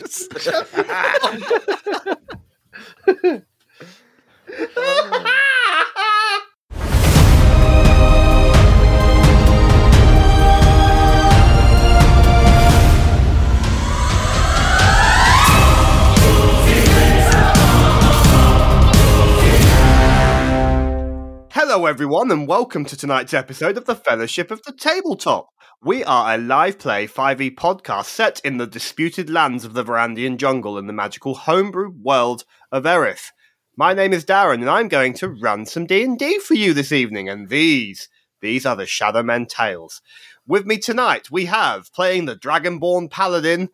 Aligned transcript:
Hello, 21.52 21.86
everyone, 21.86 22.32
and 22.32 22.48
welcome 22.48 22.86
to 22.86 22.96
tonight's 22.96 23.34
episode 23.34 23.78
of 23.78 23.86
the 23.86 23.96
Fellowship 23.96 24.52
of 24.52 24.64
the 24.64 24.71
Tabletop. 24.71 25.50
We 25.84 26.04
are 26.04 26.36
a 26.36 26.38
live 26.38 26.77
play 26.77 27.07
5e 27.07 27.55
podcast 27.55 28.05
set 28.05 28.39
in 28.43 28.57
the 28.57 28.68
disputed 28.68 29.32
lands 29.32 29.66
of 29.66 29.73
the 29.73 29.84
Varandian 29.84 30.37
jungle 30.37 30.78
in 30.78 30.86
the 30.86 30.93
magical 30.93 31.33
homebrew 31.33 31.89
world 31.89 32.45
of 32.71 32.85
Erith. 32.85 33.31
My 33.75 33.95
name 33.95 34.13
is 34.13 34.23
Darren, 34.23 34.61
and 34.61 34.70
I'm 34.70 34.89
going 34.89 35.15
to 35.15 35.27
run 35.27 35.65
some 35.65 35.87
D&D 35.87 36.37
for 36.37 36.53
you 36.53 36.75
this 36.75 36.91
evening, 36.91 37.29
and 37.29 37.49
these, 37.49 38.09
these 38.41 38.63
are 38.63 38.75
the 38.75 38.85
Shadowmend 38.85 39.49
Tales. 39.49 40.03
With 40.45 40.67
me 40.67 40.77
tonight, 40.77 41.31
we 41.31 41.45
have, 41.45 41.91
playing 41.93 42.25
the 42.25 42.35
Dragonborn 42.35 43.09
Paladin, 43.09 43.70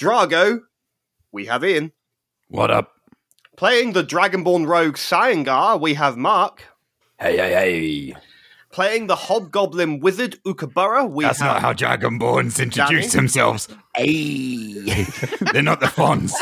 Drago, 0.00 0.60
we 1.30 1.44
have 1.44 1.62
Ian. 1.62 1.92
What 2.48 2.70
up? 2.70 2.92
Playing 3.54 3.92
the 3.92 4.02
Dragonborn 4.02 4.66
Rogue 4.66 4.96
Cyangar, 4.96 5.78
we 5.78 5.92
have 5.92 6.16
Mark. 6.16 6.64
Hey, 7.20 7.36
hey, 7.36 7.52
hey. 7.52 8.33
Playing 8.74 9.06
the 9.06 9.14
Hobgoblin 9.14 10.00
Wizard 10.00 10.42
Ukabura, 10.44 11.08
we 11.08 11.22
That's 11.22 11.38
have 11.38 11.62
not 11.62 11.62
how 11.62 11.72
Dragonborns 11.72 12.60
introduce 12.60 13.12
Danny? 13.12 13.20
themselves. 13.20 13.68
Hey. 13.94 15.04
They're 15.52 15.62
not 15.62 15.78
the 15.78 15.86
Fonz. 15.86 16.32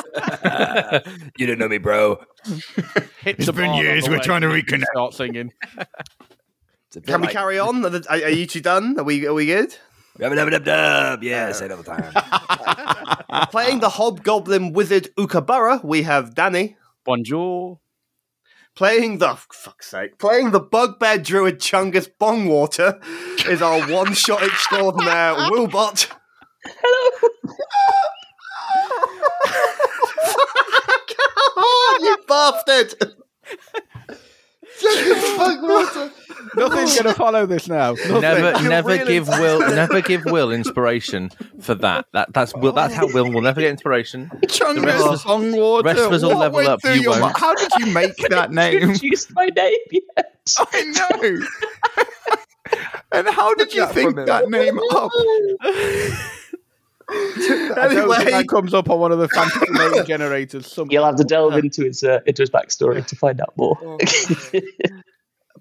you 1.36 1.46
don't 1.46 1.58
know 1.58 1.68
me, 1.68 1.76
bro. 1.76 2.24
It's 3.26 3.50
been 3.50 3.74
years. 3.74 4.08
We're 4.08 4.18
trying 4.20 4.40
to 4.40 4.46
reconnect. 4.46 4.84
Start 4.92 5.12
singing. 5.12 5.52
It's 6.86 6.96
a 6.96 7.00
bit 7.02 7.06
Can 7.06 7.20
we 7.20 7.26
carry 7.26 7.58
on? 7.58 7.84
Are, 7.84 7.90
the- 7.90 8.06
are- 8.08 8.24
are 8.24 8.30
you 8.30 8.46
two 8.46 8.62
done? 8.62 8.98
Are 8.98 9.04
we? 9.04 9.26
Are 9.26 9.34
we 9.34 9.44
good? 9.44 9.76
Dub, 10.18 10.34
dub, 10.34 10.50
dub, 10.50 10.64
dub. 10.64 11.22
Yeah, 11.22 11.52
say 11.52 11.66
it 11.66 11.72
all 11.72 11.82
the 11.82 11.84
time. 11.84 13.46
Playing 13.50 13.80
the 13.80 13.90
Hobgoblin 13.90 14.72
Wizard 14.72 15.08
Ukabura, 15.18 15.84
we 15.84 16.00
have 16.04 16.34
Danny. 16.34 16.76
Bonjour. 17.04 17.78
Playing 18.74 19.18
the 19.18 19.36
fuck's 19.52 19.90
sake, 19.90 20.18
playing 20.18 20.52
the 20.52 20.60
Bugbear 20.60 21.18
Druid 21.18 21.58
Chungus 21.58 22.08
Bongwater 22.18 22.98
is 23.46 23.60
our 23.60 23.82
one-shot 23.92 24.42
extraordinaire 24.42 25.34
Wilbot. 25.50 26.08
Hello. 26.64 27.28
you 32.00 32.16
bastard! 32.26 32.94
Chungus 34.82 35.36
Bongwater. 35.36 36.12
Nothing's 36.56 36.94
going 36.94 37.04
to 37.06 37.14
follow 37.14 37.46
this 37.46 37.68
now. 37.68 37.92
Nothing. 37.92 38.20
Never, 38.20 38.50
You're 38.60 38.68
never 38.68 38.88
really 38.88 39.04
give 39.14 39.28
Will, 39.28 39.60
never 39.60 40.00
give 40.00 40.24
Will 40.26 40.50
inspiration 40.52 41.30
for 41.60 41.74
that. 41.76 42.06
That 42.12 42.32
that's 42.34 42.54
Will. 42.54 42.72
That's 42.72 42.94
how 42.94 43.06
Will 43.06 43.30
will 43.32 43.40
never 43.42 43.60
get 43.60 43.70
inspiration. 43.70 44.30
Chungus 44.46 44.84
rest 44.84 45.04
of 45.04 45.12
us- 45.12 45.22
Songwater. 45.24 45.84
rest 45.84 46.00
of 46.00 46.12
us 46.12 46.22
all 46.22 46.30
What 46.30 46.38
level 46.38 46.56
went 46.56 46.68
up, 46.68 46.82
through 46.82 46.94
you 46.94 47.02
your 47.02 47.20
won't. 47.20 47.34
mi- 47.34 47.40
How 47.40 47.54
did 47.54 47.70
you 47.78 47.86
make 47.92 48.16
that 48.30 48.50
name? 48.52 48.82
introduced 48.82 49.32
my 49.34 49.46
name 49.46 49.78
yet. 49.90 50.36
I 50.58 50.82
know. 50.82 51.38
and 53.12 53.28
how 53.28 53.54
did 53.54 53.72
you 53.72 53.80
that 53.86 53.94
think 53.94 54.14
from 54.16 54.26
that 54.26 54.48
name 54.50 54.78
up? 54.92 55.10
I 57.10 57.14
don't 57.14 57.88
think 57.90 58.00
Anyway, 58.00 58.30
that 58.30 58.48
comes 58.48 58.74
up 58.74 58.88
on 58.90 58.98
one 58.98 59.12
of 59.12 59.18
the 59.18 59.28
fantasy 59.28 59.66
name 59.70 60.04
generators. 60.06 60.70
Some 60.72 60.90
You'll 60.90 61.04
have 61.04 61.16
to 61.16 61.24
delve 61.24 61.54
into 61.56 61.84
his 61.84 62.02
uh, 62.02 62.20
into 62.26 62.42
his 62.42 62.50
backstory 62.50 63.04
to 63.06 63.16
find 63.16 63.40
out 63.40 63.52
more. 63.56 63.76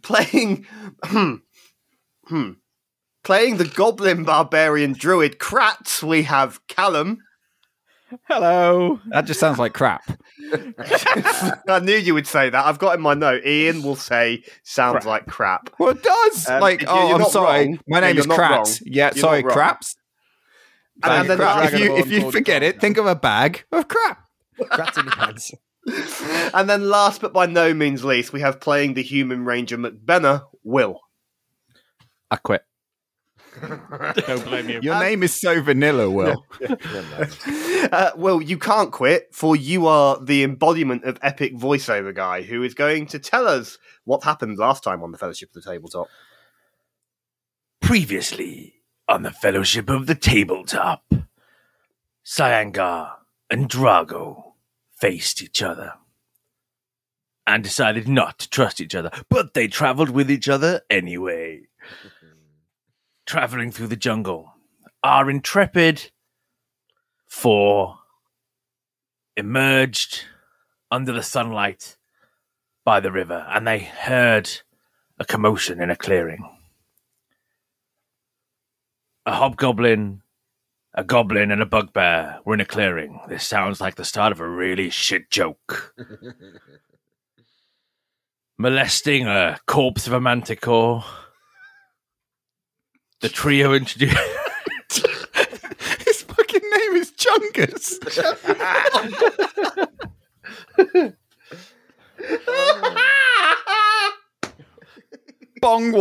playing 0.01 0.65
hmm, 1.03 1.35
hmm. 2.25 2.51
playing 3.23 3.57
the 3.57 3.65
goblin 3.65 4.23
barbarian 4.23 4.93
druid 4.93 5.39
Kratz, 5.39 6.01
we 6.03 6.23
have 6.23 6.65
Callum. 6.67 7.19
Hello. 8.27 8.99
That 9.07 9.25
just 9.25 9.39
sounds 9.39 9.57
like 9.57 9.73
crap. 9.73 10.03
I 10.51 11.79
knew 11.81 11.95
you 11.95 12.13
would 12.13 12.27
say 12.27 12.49
that. 12.49 12.65
I've 12.65 12.77
got 12.77 12.95
in 12.95 13.01
my 13.01 13.13
note. 13.13 13.45
Ian 13.45 13.83
will 13.83 13.95
say 13.95 14.43
sounds 14.63 14.93
Crap. 15.03 15.05
like 15.05 15.27
crap. 15.27 15.69
Well, 15.79 15.91
it 15.91 16.03
does. 16.03 16.49
Um, 16.49 16.59
like, 16.59 16.81
you- 16.81 16.87
oh, 16.89 17.07
you're 17.07 17.21
I'm 17.21 17.29
sorry. 17.29 17.65
wrong. 17.67 17.79
My 17.87 18.01
name 18.01 18.15
you're 18.15 18.21
is 18.21 18.27
not 18.27 18.37
Kratz. 18.37 18.51
wrong. 18.51 18.67
Yeah, 18.85 19.11
You're 19.15 19.21
sorry, 19.21 19.43
not 19.43 19.53
craps. 19.53 19.95
And, 21.03 21.13
and 21.13 21.29
then 21.29 21.37
crap. 21.37 21.73
If 21.73 21.79
you 21.79 21.95
if 21.97 22.11
you 22.11 22.31
forget 22.31 22.63
it, 22.63 22.79
think 22.79 22.97
of 22.97 23.05
a 23.05 23.15
bag 23.15 23.65
of 23.71 23.87
crap. 23.87 24.27
Crats 24.69 24.97
in 24.97 25.05
your 25.05 25.13
pants. 25.13 25.51
and 26.53 26.69
then 26.69 26.89
last 26.89 27.21
but 27.21 27.33
by 27.33 27.45
no 27.45 27.73
means 27.73 28.03
least, 28.03 28.33
we 28.33 28.41
have 28.41 28.59
playing 28.59 28.93
the 28.93 29.01
human 29.01 29.45
ranger 29.45 29.77
McBenna, 29.77 30.43
Will. 30.63 31.01
I 32.29 32.35
quit. 32.37 32.63
Don't 33.61 34.45
blame 34.45 34.69
you. 34.69 34.79
Your 34.81 34.99
name 34.99 35.23
is 35.23 35.39
so 35.39 35.61
vanilla, 35.61 36.09
Will. 36.09 36.45
Uh, 37.91 38.11
Will, 38.15 38.41
you 38.41 38.57
can't 38.59 38.91
quit, 38.91 39.27
for 39.33 39.55
you 39.55 39.87
are 39.87 40.23
the 40.23 40.43
embodiment 40.43 41.03
of 41.03 41.17
epic 41.23 41.57
voiceover 41.57 42.13
guy 42.13 42.43
who 42.43 42.63
is 42.63 42.75
going 42.75 43.07
to 43.07 43.17
tell 43.17 43.47
us 43.47 43.79
what 44.05 44.23
happened 44.23 44.57
last 44.57 44.83
time 44.83 45.01
on 45.01 45.11
the 45.11 45.17
Fellowship 45.17 45.49
of 45.49 45.61
the 45.61 45.71
Tabletop. 45.71 46.07
Previously 47.81 48.80
on 49.07 49.23
the 49.23 49.31
Fellowship 49.31 49.89
of 49.89 50.07
the 50.07 50.15
Tabletop, 50.15 51.03
Cyangar 52.25 53.13
and 53.49 53.69
Drago 53.69 54.53
faced 54.93 55.41
each 55.41 55.61
other 55.61 55.93
and 57.47 57.63
decided 57.63 58.07
not 58.07 58.39
to 58.39 58.49
trust 58.49 58.79
each 58.79 58.95
other, 58.95 59.11
but 59.29 59.53
they 59.53 59.67
traveled 59.67 60.09
with 60.09 60.29
each 60.29 60.47
other 60.47 60.81
anyway. 60.89 61.61
Traveling 63.25 63.71
through 63.71 63.87
the 63.87 63.95
jungle, 63.95 64.53
our 65.03 65.29
intrepid 65.29 66.11
four 67.27 67.99
emerged 69.35 70.25
under 70.89 71.11
the 71.13 71.23
sunlight 71.23 71.97
by 72.83 72.99
the 72.99 73.11
river 73.11 73.45
and 73.49 73.65
they 73.65 73.79
heard 73.79 74.49
a 75.17 75.25
commotion 75.25 75.81
in 75.81 75.89
a 75.89 75.95
clearing. 75.95 76.49
A 79.31 79.35
hobgoblin, 79.35 80.21
a 80.93 81.05
goblin, 81.05 81.51
and 81.51 81.61
a 81.61 81.65
bugbear 81.65 82.41
were 82.43 82.53
in 82.53 82.59
a 82.59 82.65
clearing. 82.65 83.21
This 83.29 83.47
sounds 83.47 83.79
like 83.79 83.95
the 83.95 84.03
start 84.03 84.33
of 84.33 84.41
a 84.41 84.49
really 84.49 84.89
shit 84.89 85.31
joke. 85.31 85.95
Molesting 88.57 89.27
a 89.27 89.57
corpse 89.67 90.05
of 90.05 90.11
a 90.11 90.19
manticore. 90.19 91.05
The 93.21 93.29
trio 93.29 93.73
introduced. 93.73 94.17
His 96.05 96.23
fucking 96.23 96.61
name 96.61 96.97
is 96.97 97.13
Chungus. 97.13 98.01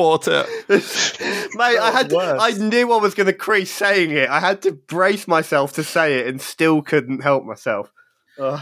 Bongwater. 0.00 0.46
Mate, 1.56 1.78
I 1.78 1.90
had 1.90 2.10
to, 2.10 2.18
I 2.18 2.52
knew 2.52 2.92
I 2.92 2.96
was 2.96 3.14
going 3.14 3.26
to 3.26 3.32
crease 3.32 3.70
saying 3.70 4.10
it. 4.10 4.28
I 4.28 4.40
had 4.40 4.62
to 4.62 4.72
brace 4.72 5.28
myself 5.28 5.72
to 5.74 5.84
say 5.84 6.20
it 6.20 6.26
and 6.26 6.40
still 6.40 6.82
couldn't 6.82 7.22
help 7.22 7.44
myself. 7.44 7.92
Ugh. 8.38 8.60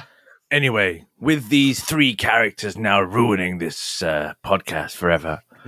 Anyway, 0.50 1.06
with 1.20 1.50
these 1.50 1.84
three 1.84 2.14
characters 2.14 2.78
now 2.78 3.00
ruining 3.00 3.58
this 3.58 4.02
uh, 4.02 4.32
podcast 4.44 4.92
forever, 4.92 5.42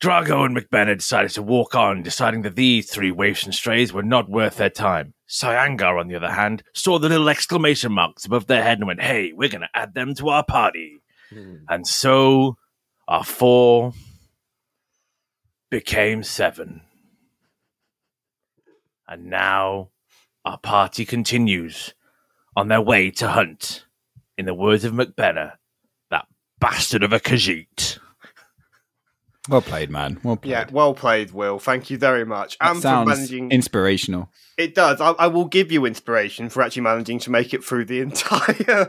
Drago 0.00 0.46
and 0.46 0.56
McBennett 0.56 0.98
decided 0.98 1.32
to 1.32 1.42
walk 1.42 1.74
on, 1.74 2.02
deciding 2.02 2.42
that 2.42 2.54
these 2.56 2.88
three 2.90 3.10
waifs 3.10 3.44
and 3.44 3.54
strays 3.54 3.92
were 3.92 4.02
not 4.02 4.30
worth 4.30 4.56
their 4.56 4.70
time. 4.70 5.14
Cyangar, 5.28 5.98
on 5.98 6.06
the 6.08 6.14
other 6.14 6.30
hand, 6.30 6.62
saw 6.72 6.98
the 6.98 7.08
little 7.08 7.28
exclamation 7.28 7.92
marks 7.92 8.24
above 8.26 8.46
their 8.46 8.62
head 8.62 8.78
and 8.78 8.86
went, 8.86 9.02
Hey, 9.02 9.32
we're 9.32 9.48
going 9.48 9.62
to 9.62 9.68
add 9.74 9.94
them 9.94 10.14
to 10.16 10.28
our 10.28 10.44
party. 10.44 11.02
And 11.68 11.86
so 11.86 12.56
our 13.08 13.24
four 13.24 13.92
became 15.70 16.22
seven. 16.22 16.82
And 19.08 19.26
now 19.26 19.90
our 20.44 20.58
party 20.58 21.04
continues 21.04 21.94
on 22.56 22.68
their 22.68 22.80
way 22.80 23.10
to 23.10 23.28
hunt, 23.28 23.86
in 24.36 24.46
the 24.46 24.54
words 24.54 24.84
of 24.84 24.92
McBenna, 24.92 25.54
that 26.10 26.26
bastard 26.58 27.02
of 27.02 27.12
a 27.12 27.20
Khajiit. 27.20 27.98
Well 29.48 29.62
played, 29.62 29.90
man. 29.90 30.20
Well 30.22 30.36
played. 30.36 30.50
Yeah, 30.50 30.66
well 30.70 30.94
played, 30.94 31.32
Will. 31.32 31.58
Thank 31.58 31.90
you 31.90 31.98
very 31.98 32.24
much. 32.24 32.56
That 32.58 32.70
and 32.70 32.76
for 32.76 32.82
sounds 32.82 33.08
managing. 33.08 33.50
inspirational. 33.50 34.30
it 34.56 34.74
does. 34.74 35.00
I, 35.00 35.10
I 35.12 35.26
will 35.26 35.46
give 35.46 35.72
you 35.72 35.84
inspiration 35.84 36.48
for 36.48 36.62
actually 36.62 36.82
managing 36.82 37.18
to 37.20 37.30
make 37.30 37.52
it 37.52 37.64
through 37.64 37.86
the 37.86 38.00
entire 38.02 38.88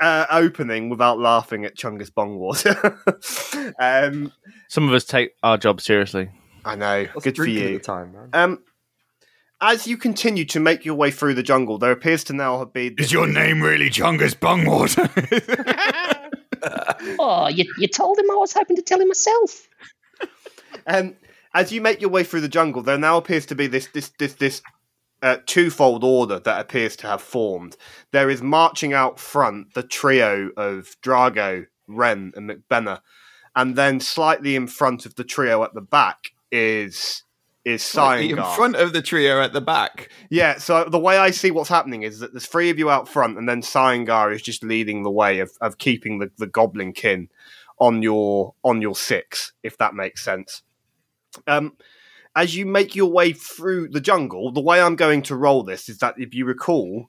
uh, 0.00 0.26
opening 0.30 0.88
without 0.88 1.18
laughing 1.18 1.66
at 1.66 1.76
Chungus 1.76 2.10
Bongwater. 2.10 2.96
um, 3.78 4.32
Some 4.68 4.88
of 4.88 4.94
us 4.94 5.04
take 5.04 5.32
our 5.42 5.58
job 5.58 5.82
seriously. 5.82 6.30
I 6.64 6.74
know. 6.76 7.06
What's 7.12 7.24
Good 7.24 7.36
for 7.36 7.46
you. 7.46 7.66
At 7.66 7.72
the 7.74 7.78
time, 7.80 8.12
man. 8.12 8.30
Um, 8.32 8.62
as 9.60 9.86
you 9.86 9.96
continue 9.96 10.44
to 10.46 10.60
make 10.60 10.84
your 10.84 10.94
way 10.94 11.10
through 11.10 11.34
the 11.34 11.42
jungle, 11.42 11.78
there 11.78 11.92
appears 11.92 12.24
to 12.24 12.32
now 12.32 12.58
have 12.58 12.72
been. 12.72 12.94
Is 12.98 13.12
your 13.12 13.26
name 13.26 13.62
really 13.62 13.90
Chungus 13.90 14.34
Bungwater? 14.34 15.06
Oh, 17.18 17.48
you, 17.48 17.64
you 17.78 17.88
told 17.88 18.18
him 18.18 18.30
I 18.30 18.34
was 18.34 18.52
hoping 18.52 18.76
to 18.76 18.82
tell 18.82 19.00
him 19.00 19.08
myself. 19.08 19.68
Um, 20.86 21.14
as 21.54 21.72
you 21.72 21.80
make 21.80 22.00
your 22.00 22.10
way 22.10 22.24
through 22.24 22.42
the 22.42 22.48
jungle, 22.48 22.82
there 22.82 22.98
now 22.98 23.16
appears 23.16 23.46
to 23.46 23.54
be 23.54 23.66
this 23.66 23.88
this 23.88 24.10
this 24.18 24.34
this 24.34 24.62
uh, 25.22 25.38
twofold 25.46 26.04
order 26.04 26.38
that 26.38 26.60
appears 26.60 26.96
to 26.96 27.06
have 27.06 27.22
formed. 27.22 27.76
There 28.12 28.30
is 28.30 28.42
marching 28.42 28.92
out 28.92 29.18
front 29.18 29.74
the 29.74 29.82
trio 29.82 30.50
of 30.56 30.96
Drago, 31.02 31.66
Ren, 31.86 32.32
and 32.36 32.50
McBenna, 32.50 33.00
and 33.54 33.76
then 33.76 34.00
slightly 34.00 34.54
in 34.54 34.66
front 34.66 35.06
of 35.06 35.14
the 35.14 35.24
trio 35.24 35.62
at 35.64 35.74
the 35.74 35.80
back 35.80 36.32
is 36.52 37.22
is 37.66 37.82
Slightly 37.82 38.30
in 38.30 38.36
front 38.36 38.76
of 38.76 38.92
the 38.92 39.02
trio 39.02 39.42
at 39.42 39.52
the 39.52 39.60
back. 39.60 40.08
Yeah, 40.30 40.56
so 40.58 40.84
the 40.84 41.00
way 41.00 41.18
I 41.18 41.32
see 41.32 41.50
what's 41.50 41.68
happening 41.68 42.04
is 42.04 42.20
that 42.20 42.32
there's 42.32 42.46
three 42.46 42.70
of 42.70 42.78
you 42.78 42.88
out 42.90 43.08
front, 43.08 43.36
and 43.36 43.48
then 43.48 43.60
Cyangar 43.60 44.32
is 44.32 44.40
just 44.40 44.62
leading 44.62 45.02
the 45.02 45.10
way 45.10 45.40
of, 45.40 45.50
of 45.60 45.76
keeping 45.76 46.20
the, 46.20 46.30
the 46.38 46.46
goblin 46.46 46.92
kin 46.92 47.28
on 47.80 48.02
your 48.02 48.54
on 48.62 48.80
your 48.80 48.94
six, 48.94 49.52
if 49.64 49.76
that 49.78 49.94
makes 49.94 50.24
sense. 50.24 50.62
Um, 51.48 51.76
as 52.36 52.54
you 52.54 52.66
make 52.66 52.94
your 52.94 53.10
way 53.10 53.32
through 53.32 53.88
the 53.88 54.00
jungle, 54.00 54.52
the 54.52 54.60
way 54.60 54.80
I'm 54.80 54.94
going 54.94 55.22
to 55.22 55.34
roll 55.34 55.64
this 55.64 55.88
is 55.88 55.98
that 55.98 56.14
if 56.18 56.34
you 56.34 56.44
recall, 56.44 57.06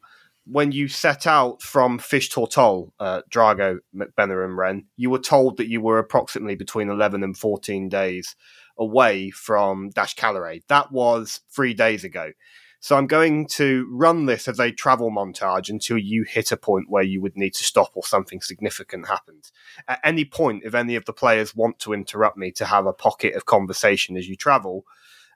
when 0.48 0.72
you 0.72 0.88
set 0.88 1.28
out 1.28 1.62
from 1.62 2.00
Fish 2.00 2.32
Tortol, 2.32 2.94
uh, 3.00 3.22
Drago, 3.30 3.78
McBenna, 3.96 4.44
and 4.44 4.58
Ren, 4.58 4.86
you 4.96 5.12
were 5.12 5.20
told 5.20 5.58
that 5.58 5.70
you 5.70 5.82
were 5.82 6.00
approximately 6.00 6.56
between 6.56 6.90
11 6.90 7.24
and 7.24 7.38
14 7.38 7.90
days 7.90 8.36
away 8.78 9.32
from 9.32 9.90
Dash 9.90 10.16
Caloray. 10.16 10.62
That 10.68 10.92
was 10.92 11.42
three 11.50 11.74
days 11.74 12.04
ago. 12.04 12.32
So 12.80 12.96
I'm 12.96 13.08
going 13.08 13.48
to 13.48 13.88
run 13.92 14.28
this 14.28 14.48
as 14.48 14.60
a 14.60 14.72
travel 14.72 15.12
montage 15.12 15.70
until 15.70 15.98
you 15.98 16.24
hit 16.24 16.52
a 16.52 16.58
point 16.58 16.90
where 16.90 17.04
you 17.04 17.22
would 17.22 17.36
need 17.36 17.54
to 17.56 17.64
stop 17.64 17.92
or 17.96 18.04
something 18.04 18.40
significant 18.40 19.08
happens. 19.08 19.52
At 19.88 20.00
any 20.04 20.26
point, 20.26 20.64
if 20.64 20.76
any 20.76 20.96
of 20.96 21.06
the 21.06 21.14
players 21.14 21.56
want 21.56 21.80
to 21.80 21.94
interrupt 21.94 22.38
me 22.38 22.52
to 22.52 22.66
have 22.66 22.86
a 22.86 22.94
pocket 22.94 23.34
of 23.34 23.46
conversation 23.46 24.16
as 24.16 24.30
you 24.30 24.36
travel, 24.36 24.86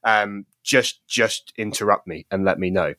um, 0.04 0.46
just 0.64 1.06
just 1.08 1.52
interrupt 1.58 2.08
me 2.08 2.26
and 2.30 2.46
let 2.46 2.60
me 2.60 2.70
know. 2.70 2.94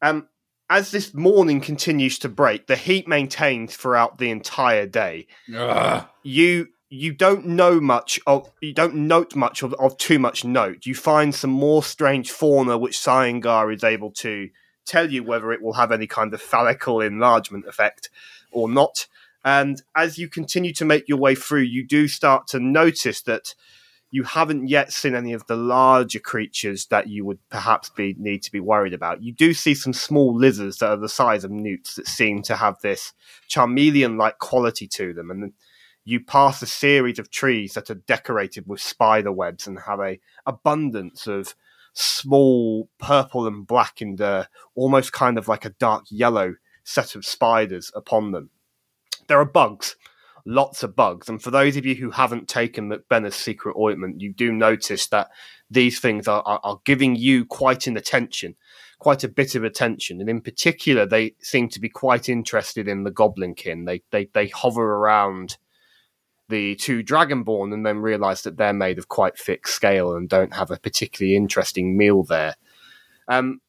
Um, 0.00 0.28
as 0.70 0.90
this 0.90 1.14
morning 1.14 1.60
continues 1.60 2.18
to 2.20 2.28
break, 2.28 2.66
the 2.66 2.76
heat 2.76 3.08
maintains 3.08 3.76
throughout 3.76 4.18
the 4.18 4.30
entire 4.30 4.86
day 4.86 5.26
Ugh. 5.54 6.06
you 6.22 6.68
you 6.90 7.12
don't 7.12 7.44
know 7.44 7.80
much 7.80 8.18
of 8.26 8.50
you 8.60 8.72
don't 8.72 8.94
note 8.94 9.36
much 9.36 9.62
of, 9.62 9.74
of 9.74 9.96
too 9.98 10.18
much 10.18 10.44
note. 10.44 10.86
You 10.86 10.94
find 10.94 11.34
some 11.34 11.50
more 11.50 11.82
strange 11.82 12.30
fauna 12.30 12.78
which 12.78 12.96
Cyangar 12.96 13.74
is 13.74 13.84
able 13.84 14.10
to 14.12 14.48
tell 14.86 15.10
you 15.10 15.22
whether 15.22 15.52
it 15.52 15.62
will 15.62 15.74
have 15.74 15.92
any 15.92 16.06
kind 16.06 16.32
of 16.32 16.40
phallical 16.40 17.00
enlargement 17.00 17.66
effect 17.66 18.08
or 18.50 18.68
not. 18.68 19.06
And 19.44 19.82
as 19.94 20.18
you 20.18 20.28
continue 20.28 20.72
to 20.74 20.84
make 20.84 21.08
your 21.08 21.18
way 21.18 21.34
through, 21.34 21.62
you 21.62 21.86
do 21.86 22.08
start 22.08 22.46
to 22.48 22.58
notice 22.58 23.20
that 23.22 23.54
you 24.10 24.22
haven't 24.22 24.68
yet 24.68 24.90
seen 24.90 25.14
any 25.14 25.34
of 25.34 25.46
the 25.46 25.56
larger 25.56 26.18
creatures 26.18 26.86
that 26.86 27.08
you 27.08 27.26
would 27.26 27.38
perhaps 27.50 27.90
be 27.90 28.16
need 28.18 28.42
to 28.42 28.52
be 28.52 28.60
worried 28.60 28.94
about. 28.94 29.22
You 29.22 29.32
do 29.32 29.52
see 29.52 29.74
some 29.74 29.92
small 29.92 30.34
lizards 30.34 30.78
that 30.78 30.88
are 30.88 30.96
the 30.96 31.10
size 31.10 31.44
of 31.44 31.50
newts 31.50 31.94
that 31.96 32.08
seem 32.08 32.42
to 32.44 32.56
have 32.56 32.80
this 32.80 33.12
charmeleon-like 33.50 34.38
quality 34.38 34.86
to 34.88 35.12
them, 35.12 35.30
and 35.30 35.52
you 36.08 36.18
pass 36.18 36.62
a 36.62 36.66
series 36.66 37.18
of 37.18 37.30
trees 37.30 37.74
that 37.74 37.90
are 37.90 37.94
decorated 37.94 38.66
with 38.66 38.80
spider 38.80 39.30
webs 39.30 39.66
and 39.66 39.78
have 39.80 40.00
a 40.00 40.18
abundance 40.46 41.26
of 41.26 41.54
small 41.92 42.88
purple 42.98 43.46
and 43.46 43.66
black 43.66 44.00
and 44.00 44.18
uh, 44.18 44.44
almost 44.74 45.12
kind 45.12 45.36
of 45.36 45.48
like 45.48 45.66
a 45.66 45.70
dark 45.70 46.06
yellow 46.08 46.54
set 46.82 47.14
of 47.14 47.26
spiders 47.26 47.92
upon 47.94 48.32
them. 48.32 48.48
There 49.26 49.38
are 49.38 49.44
bugs, 49.44 49.96
lots 50.46 50.82
of 50.82 50.96
bugs, 50.96 51.28
and 51.28 51.42
for 51.42 51.50
those 51.50 51.76
of 51.76 51.84
you 51.84 51.94
who 51.94 52.10
haven't 52.10 52.48
taken 52.48 52.88
McBenna's 52.88 53.36
secret 53.36 53.76
ointment, 53.78 54.22
you 54.22 54.32
do 54.32 54.50
notice 54.50 55.08
that 55.08 55.28
these 55.70 56.00
things 56.00 56.26
are, 56.26 56.42
are, 56.46 56.60
are 56.64 56.80
giving 56.86 57.16
you 57.16 57.44
quite 57.44 57.86
an 57.86 57.98
attention, 57.98 58.54
quite 58.98 59.24
a 59.24 59.28
bit 59.28 59.54
of 59.54 59.62
attention, 59.62 60.22
and 60.22 60.30
in 60.30 60.40
particular, 60.40 61.04
they 61.04 61.34
seem 61.42 61.68
to 61.68 61.80
be 61.80 61.90
quite 61.90 62.30
interested 62.30 62.88
in 62.88 63.04
the 63.04 63.12
goblinkin. 63.12 63.84
They 63.84 64.02
they 64.10 64.30
they 64.32 64.48
hover 64.48 64.94
around 64.94 65.58
the 66.48 66.74
two 66.76 67.02
dragonborn 67.02 67.72
and 67.72 67.84
then 67.84 67.98
realize 67.98 68.42
that 68.42 68.56
they're 68.56 68.72
made 68.72 68.98
of 68.98 69.08
quite 69.08 69.38
thick 69.38 69.66
scale 69.66 70.14
and 70.14 70.28
don't 70.28 70.54
have 70.54 70.70
a 70.70 70.78
particularly 70.78 71.36
interesting 71.36 71.96
meal 71.96 72.22
there. 72.22 72.54
Um, 73.28 73.60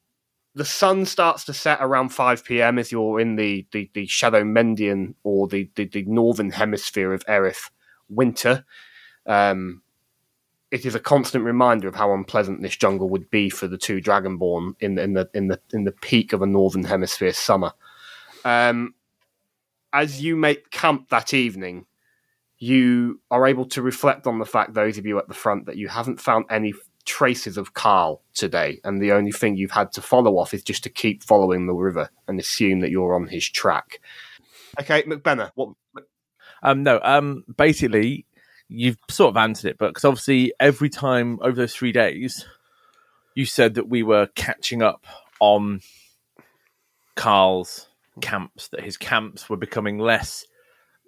the 0.55 0.65
sun 0.65 1.05
starts 1.05 1.45
to 1.45 1.53
set 1.53 1.79
around 1.81 2.09
5 2.09 2.43
p.m. 2.43 2.79
as 2.79 2.91
you're 2.91 3.19
in 3.19 3.35
the, 3.35 3.67
the, 3.71 3.89
the 3.93 4.05
Shadow 4.07 4.43
Mendian 4.43 5.15
or 5.23 5.47
the, 5.47 5.69
the, 5.75 5.85
the 5.85 6.03
northern 6.03 6.51
hemisphere 6.51 7.13
of 7.13 7.23
Erith 7.27 7.69
winter. 8.09 8.65
Um, 9.25 9.83
it 10.71 10.85
is 10.85 10.95
a 10.95 10.99
constant 10.99 11.45
reminder 11.45 11.87
of 11.87 11.95
how 11.95 12.13
unpleasant 12.13 12.61
this 12.61 12.75
jungle 12.75 13.09
would 13.09 13.29
be 13.29 13.49
for 13.49 13.67
the 13.67 13.77
two 13.77 14.01
dragonborn 14.01 14.75
in, 14.79 14.99
in 14.99 15.13
the 15.13 15.29
in 15.33 15.47
the 15.47 15.59
in 15.73 15.83
the 15.83 15.91
peak 15.91 16.31
of 16.31 16.41
a 16.41 16.47
northern 16.47 16.83
hemisphere 16.83 17.33
summer. 17.33 17.73
Um, 18.45 18.93
as 19.91 20.21
you 20.21 20.35
make 20.35 20.69
camp 20.69 21.09
that 21.09 21.33
evening, 21.33 21.85
you 22.59 23.21
are 23.31 23.47
able 23.47 23.65
to 23.65 23.81
reflect 23.81 24.27
on 24.27 24.39
the 24.39 24.45
fact, 24.45 24.73
those 24.73 24.97
of 24.97 25.05
you 25.05 25.17
at 25.17 25.27
the 25.27 25.33
front, 25.33 25.65
that 25.65 25.77
you 25.77 25.87
haven't 25.87 26.19
found 26.19 26.45
any 26.49 26.73
traces 27.05 27.57
of 27.57 27.73
Carl 27.73 28.21
today, 28.33 28.79
and 28.83 29.01
the 29.01 29.13
only 29.13 29.31
thing 29.31 29.55
you've 29.55 29.71
had 29.71 29.91
to 29.93 30.01
follow 30.01 30.37
off 30.37 30.53
is 30.53 30.61
just 30.61 30.83
to 30.83 30.89
keep 30.89 31.23
following 31.23 31.65
the 31.65 31.73
river 31.73 32.09
and 32.27 32.39
assume 32.39 32.81
that 32.81 32.91
you're 32.91 33.15
on 33.15 33.27
his 33.27 33.49
track. 33.49 34.01
Okay, 34.79 35.03
McBenna, 35.03 35.51
what? 35.55 35.69
Um, 36.61 36.83
no, 36.83 36.99
um, 37.01 37.45
basically, 37.57 38.25
you've 38.67 38.97
sort 39.09 39.29
of 39.29 39.37
answered 39.37 39.71
it, 39.71 39.77
but 39.77 39.87
because 39.87 40.05
obviously 40.05 40.53
every 40.59 40.89
time 40.89 41.39
over 41.41 41.55
those 41.55 41.73
three 41.73 41.93
days, 41.93 42.45
you 43.33 43.45
said 43.45 43.75
that 43.75 43.87
we 43.87 44.03
were 44.03 44.27
catching 44.35 44.83
up 44.83 45.05
on 45.39 45.79
Carl's 47.15 47.87
camps, 48.21 48.67
that 48.67 48.83
his 48.83 48.97
camps 48.97 49.49
were 49.49 49.57
becoming 49.57 49.97
less 49.97 50.45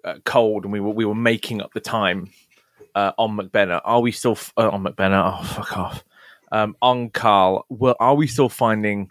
uh, 0.04 0.16
cold, 0.26 0.64
and 0.64 0.74
we 0.74 0.80
were 0.80 0.92
we 0.92 1.06
were 1.06 1.16
making 1.16 1.62
up 1.62 1.74
the 1.74 1.80
time 1.80 2.30
uh, 2.96 3.12
on 3.18 3.38
McBenna. 3.38 3.82
Are 3.84 4.02
we 4.02 4.12
still 4.12 4.34
f- 4.34 4.54
uh, 4.58 4.70
on 4.70 4.84
McBenna? 4.84 5.40
Oh, 5.40 5.44
fuck 5.44 5.78
off. 5.78 6.04
Um, 6.52 6.76
on 6.82 7.10
Carl, 7.10 7.66
well, 7.70 7.96
are 8.00 8.16
we 8.16 8.28
still 8.28 8.50
finding? 8.50 9.10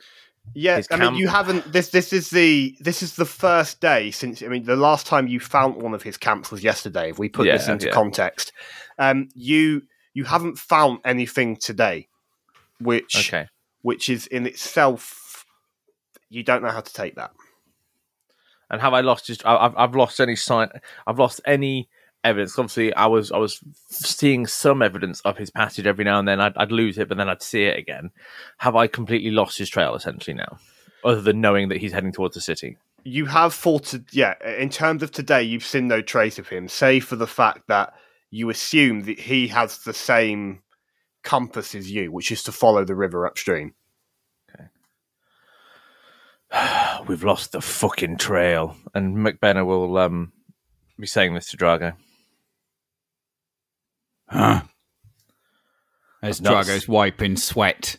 Yes, 0.54 0.88
His 0.88 0.88
I 0.90 0.96
mean 0.96 1.14
you 1.14 1.28
haven't. 1.28 1.72
This 1.72 1.90
this 1.90 2.12
is 2.12 2.30
the 2.30 2.76
this 2.80 3.02
is 3.02 3.16
the 3.16 3.24
first 3.24 3.80
day 3.80 4.10
since. 4.10 4.42
I 4.42 4.48
mean, 4.48 4.64
the 4.64 4.76
last 4.76 5.06
time 5.06 5.28
you 5.28 5.40
found 5.40 5.80
one 5.80 5.94
of 5.94 6.02
his 6.02 6.16
camps 6.16 6.50
was 6.50 6.62
yesterday. 6.62 7.10
If 7.10 7.18
we 7.18 7.28
put 7.28 7.44
this 7.44 7.68
into 7.68 7.86
yeah. 7.86 7.92
context, 7.92 8.52
um, 8.98 9.28
you 9.34 9.82
you 10.12 10.24
haven't 10.24 10.58
found 10.58 11.00
anything 11.04 11.56
today, 11.56 12.08
which 12.80 13.28
Okay, 13.28 13.46
which 13.82 14.08
is 14.08 14.26
in 14.26 14.46
itself 14.46 15.44
you 16.30 16.44
don't 16.44 16.62
know 16.62 16.70
how 16.70 16.80
to 16.80 16.92
take 16.92 17.16
that. 17.16 17.32
And 18.70 18.80
have 18.80 18.94
I 18.94 19.00
lost 19.00 19.26
just? 19.26 19.44
I've 19.44 19.76
I've 19.76 19.94
lost 19.94 20.20
any 20.20 20.36
sign. 20.36 20.68
I've 21.06 21.18
lost 21.18 21.40
any 21.44 21.88
evidence. 22.24 22.58
Obviously, 22.58 22.94
I 22.94 23.06
was 23.06 23.32
I 23.32 23.38
was 23.38 23.60
seeing 23.88 24.46
some 24.46 24.82
evidence 24.82 25.20
of 25.22 25.36
his 25.36 25.50
passage 25.50 25.86
every 25.86 26.04
now 26.04 26.18
and 26.18 26.28
then. 26.28 26.40
I'd, 26.40 26.56
I'd 26.56 26.72
lose 26.72 26.98
it, 26.98 27.08
but 27.08 27.18
then 27.18 27.28
I'd 27.28 27.42
see 27.42 27.64
it 27.64 27.78
again. 27.78 28.10
Have 28.58 28.76
I 28.76 28.86
completely 28.86 29.30
lost 29.30 29.58
his 29.58 29.70
trail 29.70 29.94
essentially 29.94 30.34
now? 30.34 30.58
Other 31.04 31.22
than 31.22 31.40
knowing 31.40 31.68
that 31.68 31.78
he's 31.78 31.92
heading 31.92 32.12
towards 32.12 32.34
the 32.34 32.40
city. 32.40 32.76
You 33.04 33.24
have 33.26 33.54
thought, 33.54 33.94
yeah. 34.12 34.34
In 34.58 34.68
terms 34.68 35.02
of 35.02 35.10
today, 35.10 35.42
you've 35.42 35.64
seen 35.64 35.88
no 35.88 36.02
trace 36.02 36.38
of 36.38 36.48
him, 36.48 36.68
save 36.68 37.06
for 37.06 37.16
the 37.16 37.26
fact 37.26 37.68
that 37.68 37.94
you 38.30 38.50
assume 38.50 39.04
that 39.04 39.18
he 39.18 39.48
has 39.48 39.78
the 39.78 39.94
same 39.94 40.60
compass 41.22 41.74
as 41.74 41.90
you, 41.90 42.12
which 42.12 42.30
is 42.30 42.42
to 42.42 42.52
follow 42.52 42.84
the 42.84 42.94
river 42.94 43.26
upstream. 43.26 43.74
We've 47.08 47.24
lost 47.24 47.52
the 47.52 47.60
fucking 47.60 48.18
trail, 48.18 48.76
and 48.94 49.16
McBenna 49.16 49.64
will 49.64 49.96
um 49.98 50.32
be 50.98 51.06
saying 51.06 51.34
this 51.34 51.50
to 51.50 51.56
Drago. 51.56 51.94
Huh. 54.28 54.62
As 56.22 56.38
I've 56.38 56.44
not 56.44 56.66
Drago's 56.66 56.86
wiping 56.86 57.36
sweat 57.36 57.96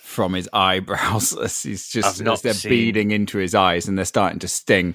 from 0.00 0.34
his 0.34 0.48
eyebrows 0.52 1.36
as 1.40 1.62
he's 1.62 1.88
just 1.88 2.20
as 2.20 2.42
they're 2.42 2.54
seen- 2.54 2.70
beading 2.70 3.10
into 3.10 3.38
his 3.38 3.54
eyes 3.54 3.86
and 3.86 3.96
they're 3.96 4.04
starting 4.04 4.38
to 4.40 4.48
sting 4.48 4.94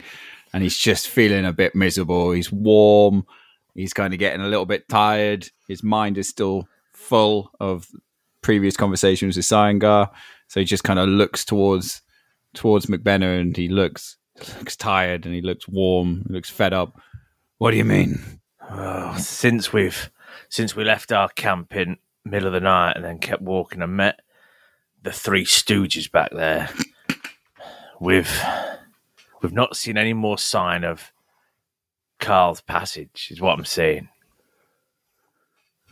and 0.53 0.63
he's 0.63 0.77
just 0.77 1.07
feeling 1.07 1.45
a 1.45 1.53
bit 1.53 1.75
miserable. 1.75 2.31
He's 2.31 2.51
warm. 2.51 3.25
He's 3.73 3.93
kind 3.93 4.13
of 4.13 4.19
getting 4.19 4.41
a 4.41 4.47
little 4.47 4.65
bit 4.65 4.89
tired. 4.89 5.49
His 5.67 5.81
mind 5.81 6.17
is 6.17 6.27
still 6.27 6.67
full 6.93 7.51
of 7.59 7.87
previous 8.41 8.75
conversations 8.75 9.37
with 9.37 9.45
Cyangar. 9.45 10.09
So 10.47 10.59
he 10.59 10.65
just 10.65 10.83
kind 10.83 10.99
of 10.99 11.07
looks 11.07 11.45
towards 11.45 12.01
towards 12.53 12.85
McBenna 12.87 13.39
and 13.39 13.55
he 13.55 13.67
looks 13.67 14.17
looks 14.57 14.75
tired 14.75 15.25
and 15.25 15.35
he 15.35 15.41
looks 15.41 15.67
warm, 15.67 16.23
he 16.27 16.33
looks 16.33 16.49
fed 16.49 16.73
up. 16.73 16.99
What 17.57 17.71
do 17.71 17.77
you 17.77 17.85
mean? 17.85 18.39
Oh, 18.69 19.15
since 19.17 19.71
we've 19.71 20.09
since 20.49 20.75
we 20.75 20.83
left 20.83 21.11
our 21.11 21.29
camp 21.29 21.75
in 21.75 21.97
middle 22.25 22.47
of 22.47 22.53
the 22.53 22.59
night 22.59 22.95
and 22.95 23.03
then 23.05 23.19
kept 23.19 23.41
walking 23.41 23.81
and 23.81 23.95
met 23.97 24.19
the 25.03 25.11
three 25.11 25.45
stooges 25.45 26.11
back 26.11 26.31
there. 26.31 26.69
We've 27.99 28.31
we've 29.41 29.53
not 29.53 29.75
seen 29.75 29.97
any 29.97 30.13
more 30.13 30.37
sign 30.37 30.83
of 30.83 31.11
Carl's 32.19 32.61
passage, 32.61 33.27
is 33.31 33.41
what 33.41 33.57
I'm 33.57 33.65
saying. 33.65 34.09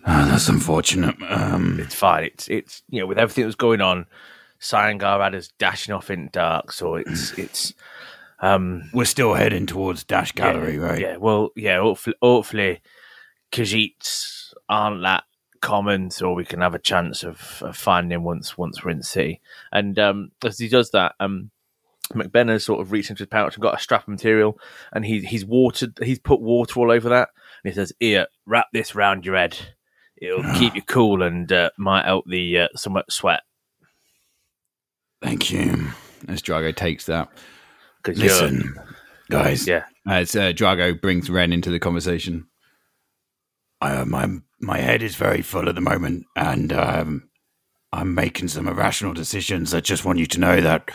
Ah, 0.06 0.28
that's 0.32 0.48
unfortunate. 0.48 1.16
Um, 1.28 1.80
It's 1.80 1.96
fine. 1.96 2.24
It's 2.26 2.48
it's 2.48 2.84
you 2.90 3.00
know 3.02 3.08
with 3.08 3.18
everything 3.20 3.44
that 3.44 3.48
was 3.48 3.56
going 3.56 3.82
on, 3.82 4.06
Cyangar 4.62 5.24
had 5.24 5.36
us 5.36 5.50
dashing 5.58 5.94
off 5.94 6.10
in 6.10 6.30
dark, 6.32 6.72
so 6.72 6.96
it's 6.96 7.32
it's 7.38 7.74
um 8.40 8.90
we're 8.94 9.06
still 9.06 9.34
heading 9.34 9.66
towards 9.66 10.04
Dash 10.04 10.32
Gallery, 10.32 10.76
yeah, 10.76 10.82
right? 10.82 11.02
Yeah, 11.02 11.18
well, 11.18 11.50
yeah. 11.56 11.80
Hopefully, 11.80 12.16
hopefully, 12.22 12.82
Khajiits 13.52 14.54
aren't 14.68 15.04
that 15.04 15.24
common, 15.62 16.12
so 16.12 16.34
we 16.34 16.46
can 16.46 16.62
have 16.62 16.76
a 16.76 16.80
chance 16.80 17.24
of, 17.24 17.62
of 17.62 17.76
finding 17.76 18.12
him 18.12 18.24
once 18.24 18.58
once 18.58 18.84
we're 18.84 18.92
in 18.92 19.00
the 19.00 19.04
city. 19.04 19.42
And 19.72 19.98
um, 20.00 20.32
as 20.44 20.58
he 20.58 20.68
does 20.68 20.92
that, 20.92 21.16
um, 21.20 21.52
McBenna 22.14 22.62
sort 22.62 22.82
of 22.82 22.92
reached 22.92 23.10
into 23.10 23.24
his 23.24 23.30
pouch 23.30 23.56
and 23.56 23.62
got 23.62 23.78
a 23.78 23.82
strap 23.82 24.04
of 24.04 24.08
material, 24.10 24.60
and 24.92 25.06
he 25.06 25.22
he's 25.22 25.46
watered. 25.46 25.98
He's 26.02 26.20
put 26.20 26.42
water 26.42 26.80
all 26.80 26.92
over 26.92 27.10
that, 27.10 27.30
and 27.64 27.72
he 27.72 27.76
says, 27.76 27.94
"Here, 28.00 28.28
wrap 28.46 28.68
this 28.74 28.96
round 28.96 29.26
your 29.26 29.36
head. 29.36 29.58
It'll 30.18 30.44
keep 30.56 30.76
you 30.76 30.82
cool 30.82 31.24
and 31.24 31.52
uh, 31.52 31.70
might 31.78 32.06
help 32.06 32.26
the 32.28 32.60
uh, 32.60 32.68
somewhat 32.76 33.12
sweat." 33.12 33.42
Thank 35.22 35.52
you. 35.52 35.90
As 36.28 36.42
Drago 36.42 36.76
takes 36.76 37.06
that. 37.06 37.30
Listen, 38.08 38.76
guys. 39.30 39.68
yeah, 39.68 39.86
As 40.08 40.36
uh, 40.36 40.52
Drago 40.52 41.00
brings 41.00 41.30
Ren 41.30 41.54
into 41.54 41.70
the 41.70 41.80
conversation. 41.80 42.48
Uh, 43.82 44.06
my 44.06 44.28
my 44.60 44.78
head 44.80 45.02
is 45.02 45.16
very 45.16 45.42
full 45.42 45.70
at 45.70 45.76
the 45.76 45.82
moment, 45.82 46.26
and 46.36 46.74
um, 46.74 47.30
I'm 47.94 48.14
making 48.14 48.50
some 48.50 48.68
irrational 48.68 49.14
decisions. 49.14 49.74
I 49.74 49.80
just 49.80 50.04
want 50.06 50.20
you 50.20 50.26
to 50.28 50.40
know 50.40 50.62
that 50.62 50.90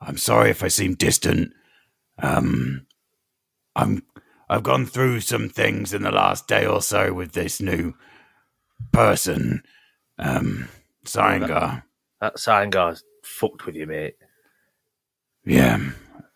I'm 0.00 0.16
sorry 0.16 0.50
if 0.50 0.62
I 0.62 0.68
seem 0.68 0.94
distant. 0.94 1.52
Um, 2.18 2.86
I'm 3.76 4.02
I've 4.48 4.62
gone 4.62 4.84
through 4.86 5.20
some 5.20 5.48
things 5.48 5.94
in 5.94 6.02
the 6.02 6.10
last 6.10 6.48
day 6.48 6.66
or 6.66 6.82
so 6.82 7.12
with 7.12 7.32
this 7.32 7.60
new 7.60 7.94
person, 8.92 9.62
um, 10.18 10.68
Cyangar. 11.06 11.84
that 12.20 12.36
Cyangar's 12.36 13.02
fucked 13.24 13.66
with 13.66 13.74
you, 13.76 13.86
mate. 13.86 14.16
Yeah. 15.44 15.90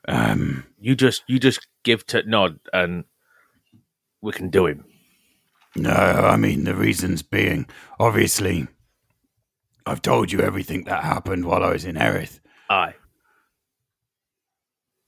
Um, 0.07 0.65
You 0.79 0.95
just 0.95 1.25
you 1.27 1.39
just 1.39 1.67
give 1.83 2.07
to 2.09 2.23
nod, 2.29 2.59
and 2.73 3.05
we 4.21 4.33
can 4.33 4.51
do 4.51 4.67
him. 4.67 4.85
No, 5.77 5.91
I 5.91 6.37
mean 6.37 6.65
the 6.65 6.75
reasons 6.75 7.23
being 7.23 7.67
obviously 7.99 8.69
I've 9.87 10.03
told 10.03 10.31
you 10.31 10.41
everything 10.41 10.85
that 10.85 11.03
happened 11.05 11.45
while 11.47 11.65
I 11.65 11.71
was 11.73 11.85
in 11.85 11.97
Erith 11.97 12.41
Aye. 12.71 12.95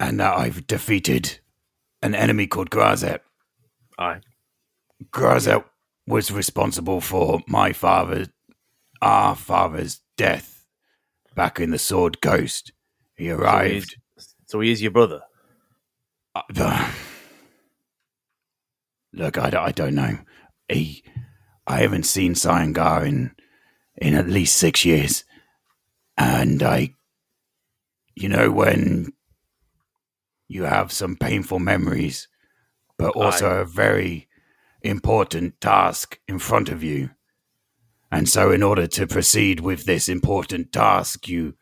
and 0.00 0.18
that 0.18 0.36
I've 0.36 0.66
defeated 0.66 1.38
an 2.02 2.14
enemy 2.16 2.46
called 2.48 2.70
Grazet. 2.70 3.20
Aye. 3.98 4.20
Grazet 5.12 5.64
was 6.06 6.30
responsible 6.32 7.00
for 7.00 7.40
my 7.46 7.72
father 7.72 8.26
our 9.00 9.36
father's 9.36 10.00
death 10.16 10.55
back 11.36 11.60
in 11.60 11.70
the 11.70 11.78
Sword 11.78 12.20
Coast. 12.20 12.72
He 13.14 13.28
So 13.28 13.36
arrived 13.36 13.96
he's, 14.16 14.34
so 14.46 14.58
he 14.60 14.72
is 14.72 14.82
your 14.82 14.90
brother. 14.90 15.20
Uh, 16.34 16.92
Look, 19.12 19.38
I, 19.38 19.50
don't- 19.50 19.64
I 19.68 19.72
don't 19.72 19.94
know. 19.94 20.18
He, 20.68 21.02
I 21.66 21.78
haven't 21.80 22.04
seen 22.04 22.34
Cyangar 22.34 23.06
in 23.06 23.32
in 23.98 24.12
at 24.14 24.28
least 24.28 24.56
six 24.58 24.84
years, 24.84 25.24
and 26.18 26.62
I, 26.62 26.92
you 28.14 28.28
know, 28.28 28.50
when 28.50 29.10
you 30.48 30.64
have 30.64 30.92
some 30.92 31.16
painful 31.16 31.60
memories, 31.60 32.28
but 32.98 33.16
also 33.16 33.48
Aye. 33.48 33.60
a 33.60 33.64
very 33.64 34.28
important 34.82 35.58
task 35.62 36.18
in 36.28 36.38
front 36.38 36.68
of 36.68 36.82
you, 36.82 37.08
and 38.10 38.28
so 38.28 38.50
in 38.52 38.62
order 38.62 38.86
to 38.86 39.06
proceed 39.06 39.60
with 39.60 39.84
this 39.84 40.08
important 40.08 40.72
task, 40.72 41.28
you 41.28 41.54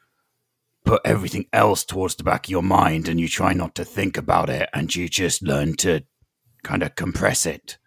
put 0.85 1.01
everything 1.05 1.47
else 1.53 1.85
towards 1.85 2.15
the 2.15 2.25
back 2.25 2.47
of 2.47 2.51
your 2.51 2.63
mind 2.63 3.09
and 3.09 3.19
you 3.19 3.27
try 3.27 3.55
not 3.55 3.75
to 3.75 3.85
think 3.85 4.19
about 4.19 4.51
it 4.51 4.69
and 4.75 4.95
you 4.95 5.09
just 5.09 5.43
learn 5.43 5.75
to 5.77 6.03
kind 6.63 6.83
of 6.83 6.95
compress 6.95 7.47
it. 7.47 7.79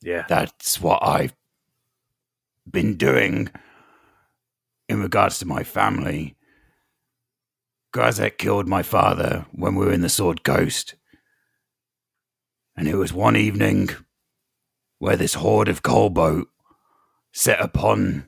Yeah. 0.00 0.24
That's 0.28 0.80
what 0.80 1.02
I've 1.02 1.34
been 2.70 2.96
doing 2.96 3.50
in 4.88 5.00
regards 5.00 5.38
to 5.40 5.46
my 5.46 5.64
family. 5.64 6.36
Grazek 7.92 8.38
killed 8.38 8.68
my 8.68 8.82
father 8.82 9.46
when 9.52 9.74
we 9.74 9.86
were 9.86 9.92
in 9.92 10.00
the 10.00 10.08
Sword 10.08 10.44
Coast. 10.44 10.94
And 12.76 12.88
it 12.88 12.96
was 12.96 13.12
one 13.12 13.36
evening 13.36 13.90
where 15.02 15.16
this 15.16 15.34
horde 15.34 15.68
of 15.68 15.82
kobold 15.82 16.46
set 17.32 17.60
upon 17.60 18.24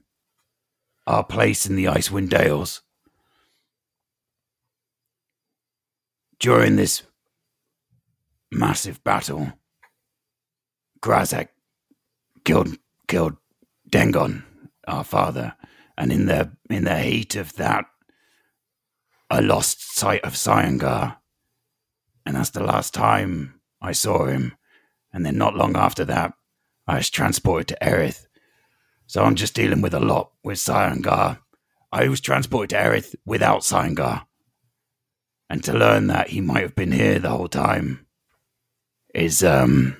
our 1.07 1.23
place 1.23 1.66
in 1.66 1.76
the 1.76 1.85
Icewind 1.85 2.31
Dales. 2.31 2.83
During 6.40 6.75
this 6.75 7.04
massive 8.50 9.04
battle, 9.04 9.52
Grazek 11.00 11.50
killed 12.45 12.76
killed 13.07 13.37
Dengon, 13.88 14.43
our 14.88 15.04
father, 15.04 15.54
and 15.97 16.11
in 16.11 16.26
the 16.26 16.57
in 16.69 16.83
the 16.87 16.99
heat 16.99 17.37
of 17.37 17.54
that, 17.54 17.85
I 19.31 19.38
lost 19.38 19.97
sight 19.97 20.25
of 20.25 20.33
Cyangar, 20.33 21.19
and 22.26 22.35
that's 22.35 22.50
the 22.50 22.64
last 22.64 22.93
time 22.93 23.61
I 23.81 23.93
saw 23.93 24.26
him. 24.26 24.57
And 25.12 25.25
then 25.25 25.38
not 25.38 25.54
long 25.54 25.76
after 25.76 26.04
that, 26.07 26.35
I 26.87 26.97
was 26.97 27.11
transported 27.11 27.69
to 27.69 27.85
Erith. 27.85 28.26
So 29.07 29.23
I'm 29.23 29.35
just 29.35 29.55
dealing 29.55 29.81
with 29.83 29.95
a 29.95 30.00
lot 30.00 30.31
with 30.43 30.59
Cyangar. 30.59 31.38
I 31.93 32.09
was 32.09 32.21
transported 32.21 32.71
to 32.71 32.79
Erith 32.81 33.14
without 33.25 33.61
Cyangar. 33.61 34.25
And 35.50 35.62
to 35.64 35.73
learn 35.73 36.07
that 36.09 36.29
he 36.31 36.41
might 36.41 36.62
have 36.62 36.75
been 36.75 36.93
here 36.93 37.19
the 37.19 37.31
whole 37.31 37.49
time 37.49 38.07
is 39.14 39.45
um 39.45 39.97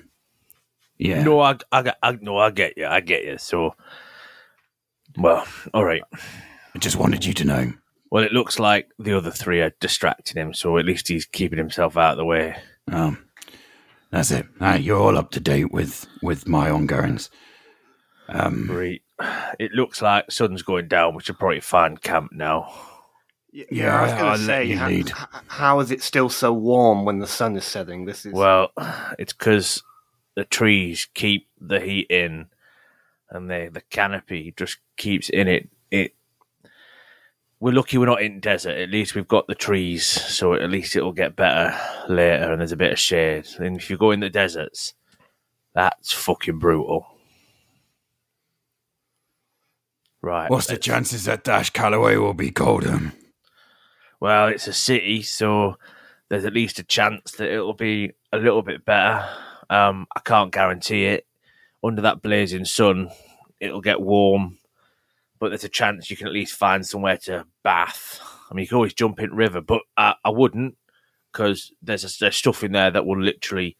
yeah. 0.97 1.23
No, 1.23 1.39
I, 1.41 1.57
I, 1.71 1.81
get- 1.83 1.97
I, 2.01 2.17
no, 2.21 2.37
I 2.37 2.51
get 2.51 2.77
you. 2.77 2.85
I 2.87 3.01
get 3.01 3.25
you. 3.25 3.37
So, 3.37 3.75
well, 5.17 5.45
all 5.73 5.83
right. 5.83 6.01
I 6.73 6.79
just 6.79 6.95
wanted 6.95 7.25
you 7.25 7.33
to 7.33 7.45
know. 7.45 7.73
Well, 8.11 8.23
it 8.23 8.31
looks 8.31 8.59
like 8.59 8.89
the 8.97 9.13
other 9.17 9.31
three 9.31 9.61
are 9.61 9.73
distracting 9.81 10.41
him, 10.41 10.53
so 10.53 10.77
at 10.77 10.85
least 10.85 11.07
he's 11.09 11.25
keeping 11.25 11.57
himself 11.57 11.97
out 11.97 12.11
of 12.11 12.17
the 12.17 12.25
way. 12.25 12.55
Um 12.91 13.24
that's 14.15 14.31
it. 14.31 14.47
Uh, 14.59 14.77
you're 14.81 14.97
all 14.99 15.17
up 15.17 15.31
to 15.31 15.39
date 15.39 15.71
with 15.71 16.07
with 16.23 16.47
my 16.47 16.69
ongoings. 16.69 17.29
Um 18.29 18.69
Right. 18.71 19.01
It 19.59 19.71
looks 19.71 20.01
like 20.01 20.31
sun's 20.31 20.61
going 20.63 20.87
down. 20.87 21.15
We 21.15 21.21
should 21.21 21.39
probably 21.39 21.59
find 21.61 22.01
camp 22.01 22.31
now. 22.33 22.73
Y- 23.53 23.65
Yeah, 23.71 23.95
I 23.97 24.03
was 24.03 24.13
going 24.13 24.37
to 24.39 24.45
say, 24.45 24.63
you 24.65 24.77
how, 24.77 24.87
lead. 24.89 25.11
how 25.47 25.79
is 25.79 25.91
it 25.91 26.01
still 26.03 26.27
so 26.29 26.51
warm 26.51 27.05
when 27.05 27.19
the 27.19 27.27
sun 27.27 27.55
is 27.55 27.63
setting? 27.63 28.03
This 28.05 28.25
is 28.25 28.33
Well, 28.33 28.71
it's 29.17 29.31
because 29.31 29.81
the 30.35 30.43
trees 30.43 31.07
keep 31.13 31.47
the 31.61 31.79
heat 31.79 32.07
in, 32.09 32.47
and 33.29 33.49
the 33.49 33.69
the 33.71 33.81
canopy 33.89 34.53
just 34.57 34.77
keeps 34.97 35.29
in 35.29 35.47
it. 35.47 35.69
It. 35.91 36.13
We're 37.59 37.73
lucky 37.73 37.97
we're 37.97 38.05
not 38.05 38.21
in 38.21 38.41
desert. 38.41 38.77
At 38.77 38.89
least 38.89 39.15
we've 39.15 39.27
got 39.27 39.47
the 39.47 39.55
trees, 39.55 40.05
so 40.05 40.53
at 40.53 40.69
least 40.69 40.95
it'll 40.95 41.13
get 41.13 41.35
better 41.35 41.77
later, 42.09 42.51
and 42.51 42.59
there's 42.59 42.73
a 42.73 42.77
bit 42.77 42.91
of 42.91 42.99
shade. 42.99 43.47
And 43.57 43.77
if 43.77 43.89
you 43.89 43.97
go 43.97 44.11
in 44.11 44.19
the 44.19 44.29
deserts, 44.29 44.93
that's 45.73 46.13
fucking 46.13 46.59
brutal. 46.59 47.07
Right. 50.21 50.49
what's 50.49 50.65
the 50.65 50.77
chances 50.77 51.25
that 51.25 51.43
Dash 51.43 51.69
Calloway 51.69 52.15
will 52.15 52.33
be 52.33 52.49
colder? 52.49 53.13
Well, 54.19 54.47
it's 54.47 54.65
a 54.67 54.73
city, 54.73 55.21
so 55.21 55.77
there's 56.29 56.45
at 56.45 56.53
least 56.53 56.79
a 56.79 56.83
chance 56.83 57.33
that 57.33 57.51
it'll 57.51 57.75
be 57.75 58.13
a 58.33 58.37
little 58.37 58.63
bit 58.63 58.83
better. 58.85 59.23
Um, 59.69 60.07
I 60.15 60.21
can't 60.21 60.51
guarantee 60.51 61.05
it. 61.05 61.27
Under 61.83 62.01
that 62.01 62.23
blazing 62.23 62.65
sun, 62.65 63.11
it'll 63.59 63.81
get 63.81 64.01
warm, 64.01 64.57
but 65.45 65.49
there's 65.49 65.63
a 65.63 65.69
chance 65.69 66.09
you 66.09 66.17
can 66.17 66.25
at 66.25 66.33
least 66.33 66.55
find 66.55 66.83
somewhere 66.83 67.17
to 67.17 67.45
bath. 67.63 68.19
I 68.49 68.55
mean, 68.55 68.63
you 68.63 68.67
can 68.67 68.77
always 68.77 68.95
jump 68.95 69.19
in 69.19 69.31
river, 69.31 69.61
but 69.61 69.81
I, 69.95 70.15
I 70.25 70.31
wouldn't 70.31 70.75
because 71.31 71.71
there's, 71.83 72.03
a, 72.03 72.19
there's 72.19 72.35
stuff 72.35 72.63
in 72.63 72.71
there 72.71 72.89
that 72.89 73.05
will 73.05 73.21
literally 73.21 73.77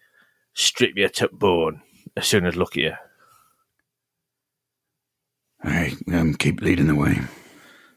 strip 0.54 0.92
you 0.96 1.10
to 1.10 1.28
bone 1.30 1.82
as 2.16 2.28
soon 2.28 2.46
as 2.46 2.56
look 2.56 2.78
at 2.78 2.84
you. 2.84 2.94
Hey, 5.64 5.94
um, 6.14 6.36
keep 6.36 6.62
leading 6.62 6.86
the 6.86 6.94
way. 6.94 7.18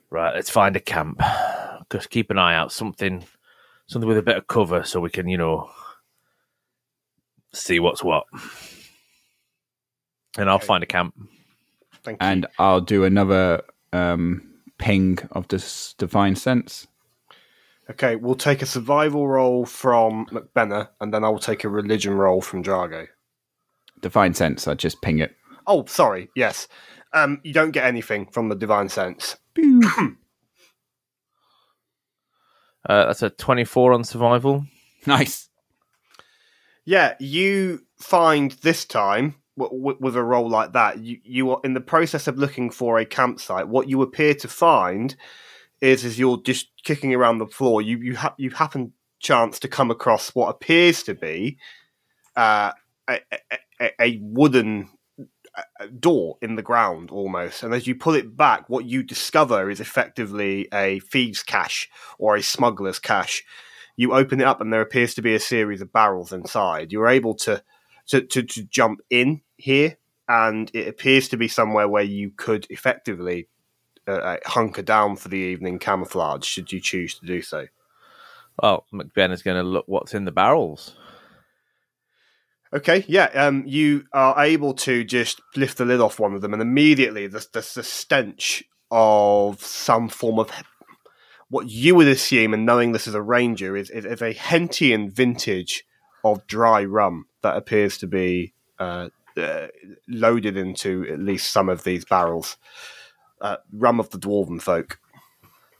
Right, 0.08 0.34
let's 0.34 0.48
find 0.48 0.74
a 0.74 0.80
camp. 0.80 1.20
Just 1.92 2.08
keep 2.08 2.30
an 2.30 2.38
eye 2.38 2.54
out. 2.54 2.72
Something, 2.72 3.22
something 3.86 4.08
with 4.08 4.16
a 4.16 4.22
bit 4.22 4.38
of 4.38 4.46
cover, 4.46 4.82
so 4.82 4.98
we 4.98 5.10
can, 5.10 5.28
you 5.28 5.36
know, 5.36 5.68
see 7.52 7.80
what's 7.80 8.02
what. 8.02 8.24
And 10.38 10.48
I'll 10.48 10.56
Okay. 10.56 10.64
find 10.64 10.82
a 10.82 10.86
camp. 10.86 11.14
Thank 12.02 12.22
you. 12.22 12.28
And 12.28 12.46
I'll 12.58 12.80
do 12.80 13.04
another 13.04 13.62
um 13.92 14.48
ping 14.78 15.18
of 15.32 15.48
this 15.48 15.94
divine 15.98 16.36
sense. 16.36 16.86
Okay, 17.90 18.16
we'll 18.16 18.34
take 18.34 18.60
a 18.60 18.66
survival 18.66 19.26
roll 19.26 19.64
from 19.64 20.26
McBenna, 20.26 20.88
and 21.00 21.12
then 21.12 21.24
I 21.24 21.30
will 21.30 21.38
take 21.38 21.64
a 21.64 21.68
religion 21.68 22.14
roll 22.14 22.42
from 22.42 22.62
Drago. 22.62 23.08
Divine 24.00 24.34
sense, 24.34 24.68
I 24.68 24.74
just 24.74 25.00
ping 25.00 25.18
it. 25.20 25.34
Oh, 25.66 25.86
sorry. 25.86 26.28
Yes, 26.36 26.68
um, 27.14 27.40
you 27.44 27.52
don't 27.52 27.70
get 27.70 27.84
anything 27.84 28.26
from 28.26 28.48
the 28.48 28.54
divine 28.54 28.88
sense. 28.88 29.36
Uh, 32.88 33.06
that's 33.06 33.22
a 33.22 33.28
24 33.28 33.92
on 33.92 34.02
survival. 34.04 34.64
Nice. 35.06 35.50
Yeah, 36.86 37.14
you 37.20 37.80
find 38.00 38.52
this 38.62 38.86
time 38.86 39.34
w- 39.58 39.78
w- 39.78 39.98
with 40.00 40.16
a 40.16 40.22
role 40.22 40.48
like 40.48 40.72
that, 40.72 40.98
you 40.98 41.18
you 41.24 41.50
are 41.50 41.60
in 41.64 41.74
the 41.74 41.80
process 41.80 42.26
of 42.28 42.38
looking 42.38 42.70
for 42.70 42.98
a 42.98 43.04
campsite. 43.04 43.68
What 43.68 43.88
you 43.88 44.02
appear 44.02 44.34
to 44.34 44.48
find 44.48 45.16
is, 45.80 46.04
as 46.04 46.18
you're 46.18 46.40
just 46.42 46.68
kicking 46.84 47.14
around 47.14 47.38
the 47.38 47.46
floor, 47.46 47.82
you 47.82 47.98
you 47.98 48.16
ha- 48.16 48.34
you 48.38 48.50
happen 48.50 48.92
chance 49.20 49.58
to 49.58 49.68
come 49.68 49.90
across 49.90 50.30
what 50.34 50.48
appears 50.48 51.02
to 51.02 51.14
be 51.14 51.58
uh, 52.36 52.70
a, 53.08 53.20
a, 53.80 53.90
a- 54.00 54.18
wooden 54.22 54.88
uh, 55.56 55.86
door 55.98 56.38
in 56.40 56.54
the 56.54 56.62
ground 56.62 57.10
almost. 57.10 57.62
And 57.62 57.74
as 57.74 57.86
you 57.86 57.94
pull 57.96 58.14
it 58.14 58.36
back 58.36 58.68
what 58.68 58.84
you 58.84 59.02
discover 59.02 59.70
is 59.70 59.80
effectively 59.80 60.68
a 60.72 61.00
thieves 61.00 61.42
cache 61.42 61.88
or 62.18 62.36
a 62.36 62.42
smuggler's 62.42 62.98
cache. 63.00 63.42
You 63.96 64.12
open 64.12 64.40
it 64.40 64.46
up 64.46 64.60
and 64.60 64.72
there 64.72 64.80
appears 64.80 65.14
to 65.14 65.22
be 65.22 65.34
a 65.34 65.40
series 65.40 65.80
of 65.80 65.92
barrels 65.92 66.32
inside. 66.32 66.92
You're 66.92 67.08
able 67.08 67.34
to 67.36 67.62
to, 68.08 68.22
to, 68.22 68.42
to 68.42 68.62
jump 68.62 69.00
in 69.10 69.40
here 69.58 69.98
and 70.28 70.70
it 70.72 70.88
appears 70.88 71.28
to 71.28 71.36
be 71.36 71.48
somewhere 71.48 71.88
where 71.88 72.02
you 72.02 72.30
could 72.30 72.66
effectively 72.70 73.48
uh, 74.06 74.38
hunker 74.46 74.82
down 74.82 75.16
for 75.16 75.28
the 75.28 75.36
evening 75.36 75.78
camouflage 75.78 76.44
should 76.44 76.72
you 76.72 76.80
choose 76.80 77.18
to 77.18 77.26
do 77.26 77.42
so 77.42 77.66
Well, 78.62 78.86
McBen 78.92 79.32
is 79.32 79.42
going 79.42 79.56
to 79.56 79.62
look 79.62 79.84
what's 79.86 80.14
in 80.14 80.24
the 80.24 80.32
barrels. 80.32 80.96
Okay, 82.72 83.04
yeah. 83.08 83.26
Um, 83.34 83.64
you 83.66 84.04
are 84.12 84.44
able 84.44 84.74
to 84.74 85.04
just 85.04 85.40
lift 85.56 85.78
the 85.78 85.86
lid 85.86 86.00
off 86.00 86.18
one 86.20 86.34
of 86.34 86.42
them, 86.42 86.52
and 86.52 86.60
immediately 86.60 87.26
there's, 87.26 87.46
there's 87.48 87.74
the 87.74 87.82
stench 87.82 88.62
of 88.90 89.62
some 89.62 90.08
form 90.08 90.38
of 90.38 90.50
what 91.48 91.70
you 91.70 91.94
would 91.94 92.08
assume, 92.08 92.52
and 92.52 92.66
knowing 92.66 92.92
this 92.92 93.06
is 93.06 93.14
a 93.14 93.22
ranger, 93.22 93.76
is, 93.76 93.88
is, 93.90 94.04
is 94.04 94.20
a 94.20 94.34
Hentian 94.34 95.10
vintage 95.10 95.86
of 96.24 96.46
dry 96.46 96.84
rum 96.84 97.26
that 97.42 97.56
appears 97.56 97.96
to 97.98 98.06
be 98.06 98.52
uh, 98.78 99.08
uh, 99.38 99.68
loaded 100.08 100.56
into 100.56 101.06
at 101.10 101.18
least 101.18 101.50
some 101.52 101.68
of 101.68 101.84
these 101.84 102.04
barrels. 102.04 102.56
Uh, 103.40 103.56
rum 103.72 104.00
of 104.00 104.10
the 104.10 104.18
dwarven 104.18 104.60
folk. 104.60 104.98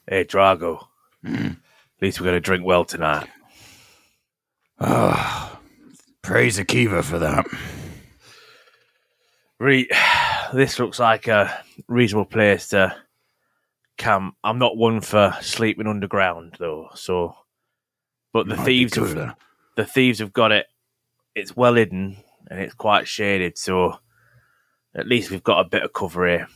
Hey, 0.06 0.24
Drago. 0.24 0.86
At 1.24 1.56
least 2.00 2.20
we're 2.20 2.26
going 2.26 2.36
to 2.36 2.40
drink 2.40 2.64
well 2.64 2.84
tonight. 2.84 3.28
Oh, 4.80 5.58
praise 6.22 6.58
Akiva 6.58 7.02
for 7.02 7.18
that. 7.18 7.46
Re- 9.58 9.90
this 10.54 10.78
looks 10.78 11.00
like 11.00 11.26
a 11.26 11.64
reasonable 11.88 12.26
place 12.26 12.68
to 12.68 12.94
camp. 13.96 14.36
I'm 14.44 14.58
not 14.58 14.76
one 14.76 15.00
for 15.00 15.36
sleeping 15.40 15.88
underground, 15.88 16.56
though. 16.58 16.88
So, 16.94 17.34
but 18.32 18.46
the 18.46 18.56
Might 18.56 18.64
thieves, 18.64 18.94
have, 18.94 19.34
the 19.76 19.84
thieves 19.84 20.20
have 20.20 20.32
got 20.32 20.52
it. 20.52 20.66
It's 21.34 21.56
well 21.56 21.74
hidden 21.74 22.16
and 22.48 22.60
it's 22.60 22.74
quite 22.74 23.06
shaded. 23.06 23.58
So, 23.58 23.98
at 24.94 25.06
least 25.06 25.30
we've 25.30 25.42
got 25.42 25.64
a 25.64 25.68
bit 25.68 25.82
of 25.82 25.92
cover 25.92 26.28
here. 26.28 26.48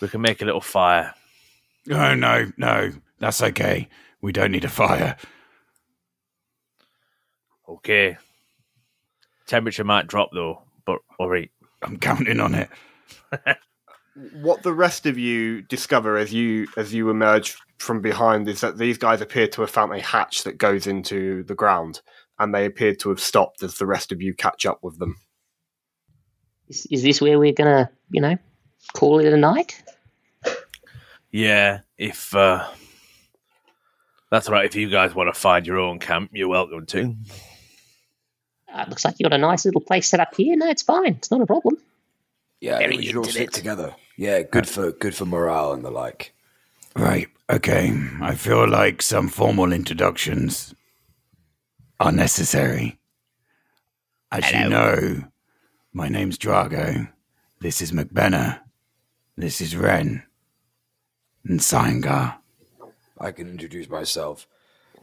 We 0.00 0.08
can 0.08 0.20
make 0.20 0.42
a 0.42 0.44
little 0.44 0.60
fire. 0.60 1.14
Oh, 1.90 2.14
no, 2.14 2.50
no. 2.56 2.92
That's 3.18 3.42
okay. 3.42 3.88
We 4.20 4.32
don't 4.32 4.52
need 4.52 4.64
a 4.64 4.68
fire. 4.68 5.16
Okay. 7.68 8.18
Temperature 9.46 9.84
might 9.84 10.06
drop 10.06 10.30
though, 10.32 10.62
but 10.84 10.98
all 11.18 11.28
right. 11.28 11.50
I'm 11.82 11.98
counting 11.98 12.40
on 12.40 12.54
it. 12.54 12.68
what 14.34 14.62
the 14.62 14.72
rest 14.72 15.06
of 15.06 15.18
you 15.18 15.62
discover 15.62 16.16
as 16.16 16.32
you 16.32 16.66
as 16.76 16.92
you 16.92 17.10
emerge 17.10 17.56
from 17.78 18.00
behind 18.00 18.48
is 18.48 18.60
that 18.60 18.78
these 18.78 18.98
guys 18.98 19.20
appear 19.20 19.46
to 19.46 19.60
have 19.60 19.70
found 19.70 19.92
a 19.92 20.00
hatch 20.00 20.44
that 20.44 20.58
goes 20.58 20.86
into 20.86 21.42
the 21.44 21.54
ground 21.54 22.00
and 22.38 22.54
they 22.54 22.66
appear 22.66 22.94
to 22.94 23.08
have 23.08 23.20
stopped 23.20 23.62
as 23.62 23.78
the 23.78 23.86
rest 23.86 24.12
of 24.12 24.20
you 24.22 24.34
catch 24.34 24.66
up 24.66 24.82
with 24.82 24.98
them 24.98 25.16
Is, 26.68 26.86
is 26.90 27.02
this 27.02 27.20
where 27.20 27.38
we're 27.38 27.52
gonna, 27.52 27.90
you 28.10 28.20
know, 28.20 28.36
call 28.94 29.20
it 29.20 29.32
a 29.32 29.36
night? 29.36 29.82
Yeah, 31.30 31.80
if 31.98 32.34
uh, 32.34 32.66
that's 34.30 34.48
right. 34.48 34.64
If 34.64 34.74
you 34.74 34.88
guys 34.88 35.14
want 35.14 35.32
to 35.32 35.38
find 35.38 35.66
your 35.66 35.78
own 35.78 35.98
camp, 35.98 36.30
you're 36.32 36.48
welcome 36.48 36.86
to. 36.86 37.14
Uh, 38.72 38.84
looks 38.88 39.04
like 39.04 39.16
you 39.18 39.24
got 39.24 39.34
a 39.34 39.38
nice 39.38 39.64
little 39.64 39.80
place 39.80 40.08
set 40.08 40.20
up 40.20 40.34
here. 40.34 40.56
No, 40.56 40.68
it's 40.68 40.82
fine. 40.82 41.14
It's 41.14 41.30
not 41.30 41.40
a 41.40 41.46
problem. 41.46 41.76
Yeah, 42.60 42.78
Very 42.78 42.96
we 42.96 43.06
should 43.06 43.16
all 43.16 43.24
sit 43.24 43.52
together. 43.52 43.94
Yeah, 44.16 44.42
good 44.42 44.68
for 44.68 44.92
good 44.92 45.14
for 45.14 45.26
morale 45.26 45.72
and 45.72 45.84
the 45.84 45.90
like. 45.90 46.32
Right, 46.96 47.28
okay. 47.50 47.92
I 48.22 48.34
feel 48.34 48.66
like 48.68 49.02
some 49.02 49.28
formal 49.28 49.72
introductions 49.72 50.74
are 51.98 52.12
necessary. 52.12 52.98
As 54.30 54.50
you 54.52 54.68
know, 54.68 55.24
my 55.92 56.08
name's 56.08 56.38
Drago. 56.38 57.10
This 57.60 57.80
is 57.80 57.92
McBenna. 57.92 58.60
This 59.36 59.60
is 59.60 59.76
Ren. 59.76 60.24
And 61.44 61.60
Sangar. 61.60 62.36
I 63.18 63.32
can 63.32 63.48
introduce 63.48 63.88
myself. 63.88 64.46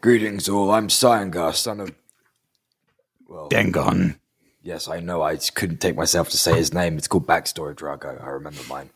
Greetings 0.01 0.49
all. 0.49 0.71
I'm 0.71 0.87
Cyangar, 0.89 1.55
son 1.55 1.79
of. 1.79 1.91
Well, 3.27 3.49
Dengon. 3.49 4.17
yes, 4.61 4.87
I 4.87 4.99
know. 4.99 5.23
I 5.23 5.37
couldn't 5.37 5.79
take 5.79 5.95
myself 5.95 6.29
to 6.29 6.37
say 6.37 6.55
his 6.55 6.73
name. 6.73 6.97
It's 6.97 7.07
called 7.07 7.25
Backstory 7.25 7.73
Drago. 7.73 8.21
I 8.21 8.29
remember 8.29 8.61
mine. 8.67 8.89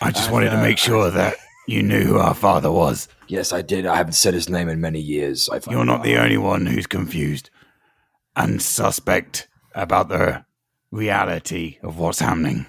I 0.00 0.10
just 0.10 0.30
wanted 0.30 0.50
to 0.50 0.58
make 0.58 0.78
uh, 0.78 0.80
sure 0.80 1.10
that 1.10 1.34
you 1.66 1.82
knew 1.82 2.02
who 2.04 2.18
our 2.18 2.34
father 2.34 2.70
was. 2.70 3.08
Yes, 3.28 3.52
I 3.52 3.62
did. 3.62 3.86
I 3.86 3.96
haven't 3.96 4.12
said 4.12 4.34
his 4.34 4.48
name 4.48 4.68
in 4.68 4.80
many 4.80 5.00
years. 5.00 5.48
I 5.48 5.58
find 5.60 5.76
You're 5.76 5.84
not 5.84 6.00
out. 6.00 6.04
the 6.04 6.16
only 6.18 6.36
one 6.38 6.66
who's 6.66 6.86
confused 6.86 7.50
and 8.36 8.60
suspect 8.60 9.48
about 9.74 10.08
the 10.08 10.44
reality 10.90 11.78
of 11.82 11.98
what's 11.98 12.20
happening. 12.20 12.66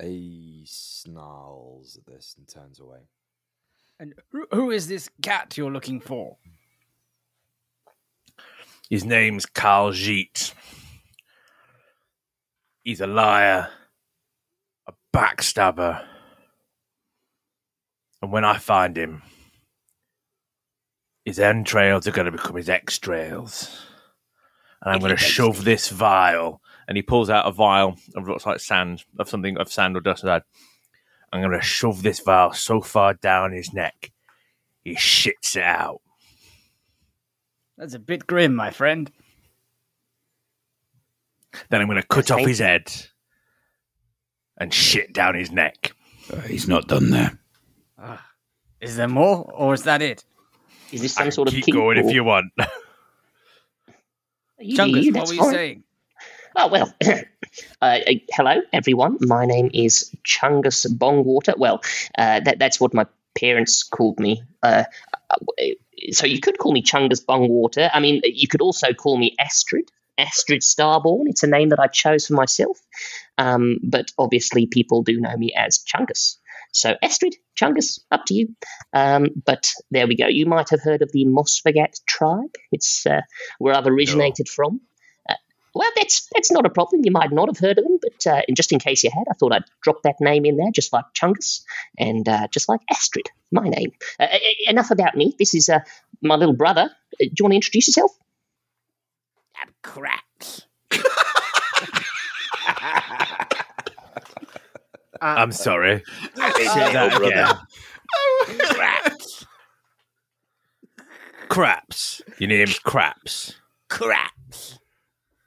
He 0.00 0.64
snarls 0.66 1.98
at 1.98 2.06
this 2.12 2.34
and 2.38 2.48
turns 2.48 2.80
away. 2.80 3.00
And 3.98 4.14
who, 4.32 4.46
who 4.52 4.70
is 4.70 4.88
this 4.88 5.10
cat 5.20 5.58
you're 5.58 5.70
looking 5.70 6.00
for? 6.00 6.38
His 8.88 9.04
name's 9.04 9.44
Carl 9.46 9.92
Jeet. 9.92 10.54
He's 12.82 13.00
a 13.02 13.06
liar, 13.06 13.68
a 14.88 14.92
backstabber, 15.14 16.02
and 18.22 18.32
when 18.32 18.44
I 18.44 18.58
find 18.58 18.96
him, 18.96 19.22
his 21.24 21.38
entrails 21.38 22.06
are 22.06 22.12
going 22.12 22.26
to 22.26 22.32
become 22.32 22.56
his 22.56 22.68
extrails, 22.68 23.80
and 24.82 24.92
I'm 24.92 25.00
going 25.00 25.16
to 25.16 25.22
shove 25.22 25.64
this 25.64 25.88
vial. 25.88 26.60
And 26.88 26.96
he 26.96 27.02
pulls 27.02 27.30
out 27.30 27.46
a 27.46 27.52
vial 27.52 27.96
of 28.16 28.26
looks 28.26 28.44
like 28.44 28.58
sand, 28.58 29.04
of 29.16 29.28
something 29.28 29.56
of 29.58 29.70
sand 29.70 29.96
or 29.96 30.00
dust. 30.00 30.24
Inside. 30.24 30.42
I'm 31.32 31.40
going 31.40 31.52
to 31.52 31.64
shove 31.64 32.02
this 32.02 32.18
vial 32.18 32.52
so 32.52 32.80
far 32.80 33.14
down 33.14 33.52
his 33.52 33.72
neck, 33.72 34.10
he 34.82 34.96
shits 34.96 35.56
it 35.56 35.62
out. 35.62 36.00
That's 37.78 37.94
a 37.94 37.98
bit 37.98 38.26
grim, 38.26 38.54
my 38.54 38.70
friend. 38.70 39.10
Then 41.68 41.80
I'm 41.80 41.86
going 41.86 42.00
to 42.00 42.06
cut 42.06 42.30
off 42.30 42.46
his 42.46 42.58
head 42.58 42.92
and 44.58 44.72
shit 44.72 45.12
down 45.12 45.34
his 45.34 45.50
neck. 45.50 45.92
Uh, 46.32 46.40
he's 46.42 46.68
not 46.68 46.88
done 46.88 47.10
there. 47.10 47.39
Is 48.80 48.96
there 48.96 49.08
more, 49.08 49.50
or 49.52 49.74
is 49.74 49.82
that 49.84 50.02
it? 50.02 50.24
Is 50.92 51.02
this 51.02 51.14
some 51.14 51.24
can 51.24 51.32
sort 51.32 51.48
of 51.48 51.54
keep 51.54 51.72
going 51.72 51.98
if 51.98 52.12
you 52.12 52.24
want. 52.24 52.52
You, 54.62 54.76
Chungus, 54.76 55.02
you, 55.04 55.12
what 55.14 55.28
were 55.28 55.34
you 55.34 55.40
fine. 55.40 55.54
saying? 55.54 55.84
Oh 56.54 56.68
well. 56.68 56.94
uh, 57.06 57.20
uh, 57.80 57.98
hello, 58.30 58.60
everyone. 58.72 59.16
My 59.20 59.46
name 59.46 59.70
is 59.72 60.14
Chungus 60.22 60.86
Bongwater. 60.86 61.56
Well, 61.56 61.80
uh, 62.18 62.40
that, 62.40 62.58
that's 62.58 62.78
what 62.78 62.92
my 62.92 63.06
parents 63.34 63.82
called 63.82 64.20
me. 64.20 64.42
Uh, 64.62 64.84
uh, 65.30 65.64
so 66.10 66.26
you 66.26 66.40
could 66.40 66.58
call 66.58 66.72
me 66.72 66.82
Chungus 66.82 67.24
Bongwater. 67.24 67.88
I 67.92 68.00
mean, 68.00 68.20
you 68.24 68.48
could 68.48 68.60
also 68.60 68.92
call 68.92 69.16
me 69.16 69.34
Astrid. 69.38 69.90
Astrid 70.18 70.60
Starborn. 70.60 71.28
It's 71.28 71.42
a 71.42 71.46
name 71.46 71.70
that 71.70 71.80
I 71.80 71.86
chose 71.86 72.26
for 72.26 72.34
myself. 72.34 72.78
Um, 73.38 73.78
but 73.82 74.12
obviously, 74.18 74.66
people 74.66 75.02
do 75.02 75.18
know 75.18 75.34
me 75.38 75.54
as 75.56 75.78
Chungus. 75.78 76.36
So 76.72 76.94
Astrid, 77.02 77.34
Chungus, 77.56 78.00
up 78.10 78.24
to 78.26 78.34
you. 78.34 78.54
Um, 78.92 79.28
but 79.44 79.72
there 79.90 80.06
we 80.06 80.16
go. 80.16 80.26
You 80.26 80.46
might 80.46 80.70
have 80.70 80.82
heard 80.82 81.02
of 81.02 81.10
the 81.12 81.24
Mosfagat 81.24 82.00
tribe. 82.06 82.54
It's 82.70 83.06
uh, 83.06 83.22
where 83.58 83.74
I've 83.74 83.86
originated 83.86 84.48
from. 84.48 84.80
Uh, 85.28 85.34
well, 85.74 85.90
that's 85.96 86.28
that's 86.32 86.52
not 86.52 86.66
a 86.66 86.70
problem. 86.70 87.02
You 87.04 87.10
might 87.10 87.32
not 87.32 87.48
have 87.48 87.58
heard 87.58 87.78
of 87.78 87.84
them, 87.84 87.98
but 88.00 88.10
but 88.20 88.30
uh, 88.30 88.42
and 88.46 88.56
just 88.56 88.72
in 88.72 88.78
case 88.78 89.04
you 89.04 89.10
had, 89.12 89.24
I 89.30 89.34
thought 89.34 89.52
I'd 89.52 89.64
drop 89.82 90.02
that 90.02 90.16
name 90.20 90.44
in 90.44 90.56
there, 90.56 90.70
just 90.72 90.92
like 90.92 91.04
Chungus 91.14 91.62
and 91.98 92.28
uh, 92.28 92.48
just 92.50 92.68
like 92.68 92.80
Astrid, 92.90 93.28
my 93.50 93.68
name. 93.68 93.92
Uh, 94.18 94.24
uh, 94.24 94.38
enough 94.68 94.90
about 94.90 95.16
me. 95.16 95.34
This 95.38 95.54
is 95.54 95.68
uh, 95.68 95.80
my 96.22 96.36
little 96.36 96.56
brother. 96.56 96.82
Uh, 96.82 97.16
do 97.18 97.30
you 97.38 97.44
want 97.44 97.52
to 97.52 97.56
introduce 97.56 97.88
yourself? 97.88 98.12
I'm 99.56 99.68
cracks. 99.82 100.62
Uh, 105.20 105.34
I'm 105.38 105.52
sorry. 105.52 106.02
Uh, 106.40 106.50
say 106.52 106.92
that 106.92 107.22
again. 107.22 107.56
Cracks. 108.70 109.46
Craps. 111.48 112.22
Your 112.38 112.48
name's 112.48 112.78
Craps. 112.78 113.54
Cracks. 113.88 114.78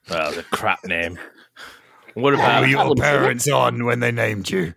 Well, 0.10 0.32
the 0.34 0.44
crap 0.44 0.84
name. 0.86 1.18
What 2.14 2.24
What 2.24 2.34
about 2.36 2.62
were 2.62 2.68
your 2.68 2.80
wouldn't 2.90 3.00
say 3.00 3.12
that. 3.12 3.20
parents 3.20 3.50
on 3.50 3.86
when 3.86 4.00
they 4.02 4.12
named 4.12 4.50
you? 4.50 4.74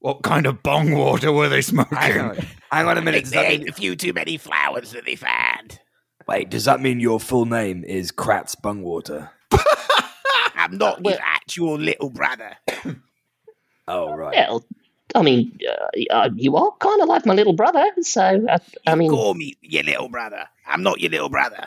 What 0.00 0.22
kind 0.22 0.44
of 0.46 0.62
bong 0.62 0.92
water 0.92 1.32
were 1.32 1.48
they 1.48 1.62
smoking? 1.62 1.96
Hang 1.96 2.20
on, 2.20 2.36
hang 2.70 2.86
on 2.88 2.98
a 2.98 3.02
minute. 3.02 3.18
They, 3.18 3.22
Does 3.22 3.30
they 3.30 3.36
that 3.36 3.50
ate 3.52 3.60
mean, 3.60 3.68
a 3.68 3.72
few 3.72 3.96
too 3.96 4.12
many 4.12 4.36
flowers 4.36 4.90
that 4.92 5.04
they 5.06 5.14
found. 5.16 5.78
wait, 6.28 6.50
does 6.50 6.64
that 6.66 6.80
mean 6.80 7.00
your 7.00 7.18
full 7.20 7.46
name 7.46 7.82
is 7.84 8.12
Kratz 8.12 8.54
Bungwater? 8.60 9.30
I'm 10.56 10.76
not 10.76 11.04
your 11.04 11.18
actual 11.20 11.78
little 11.78 12.10
brother. 12.10 12.56
Oh 13.88 14.14
right. 14.14 14.48
Well, 14.48 14.64
I 15.14 15.22
mean, 15.22 15.58
uh, 15.68 16.14
uh, 16.14 16.30
you 16.34 16.56
are 16.56 16.72
kind 16.80 17.00
of 17.00 17.08
like 17.08 17.24
my 17.26 17.34
little 17.34 17.52
brother, 17.52 17.84
so 18.02 18.22
uh, 18.48 18.58
I 18.86 18.94
mean, 18.96 19.10
call 19.10 19.34
me 19.34 19.54
your 19.62 19.82
little 19.84 20.08
brother. 20.08 20.44
I'm 20.66 20.82
not 20.82 21.00
your 21.00 21.10
little 21.10 21.28
brother. 21.28 21.66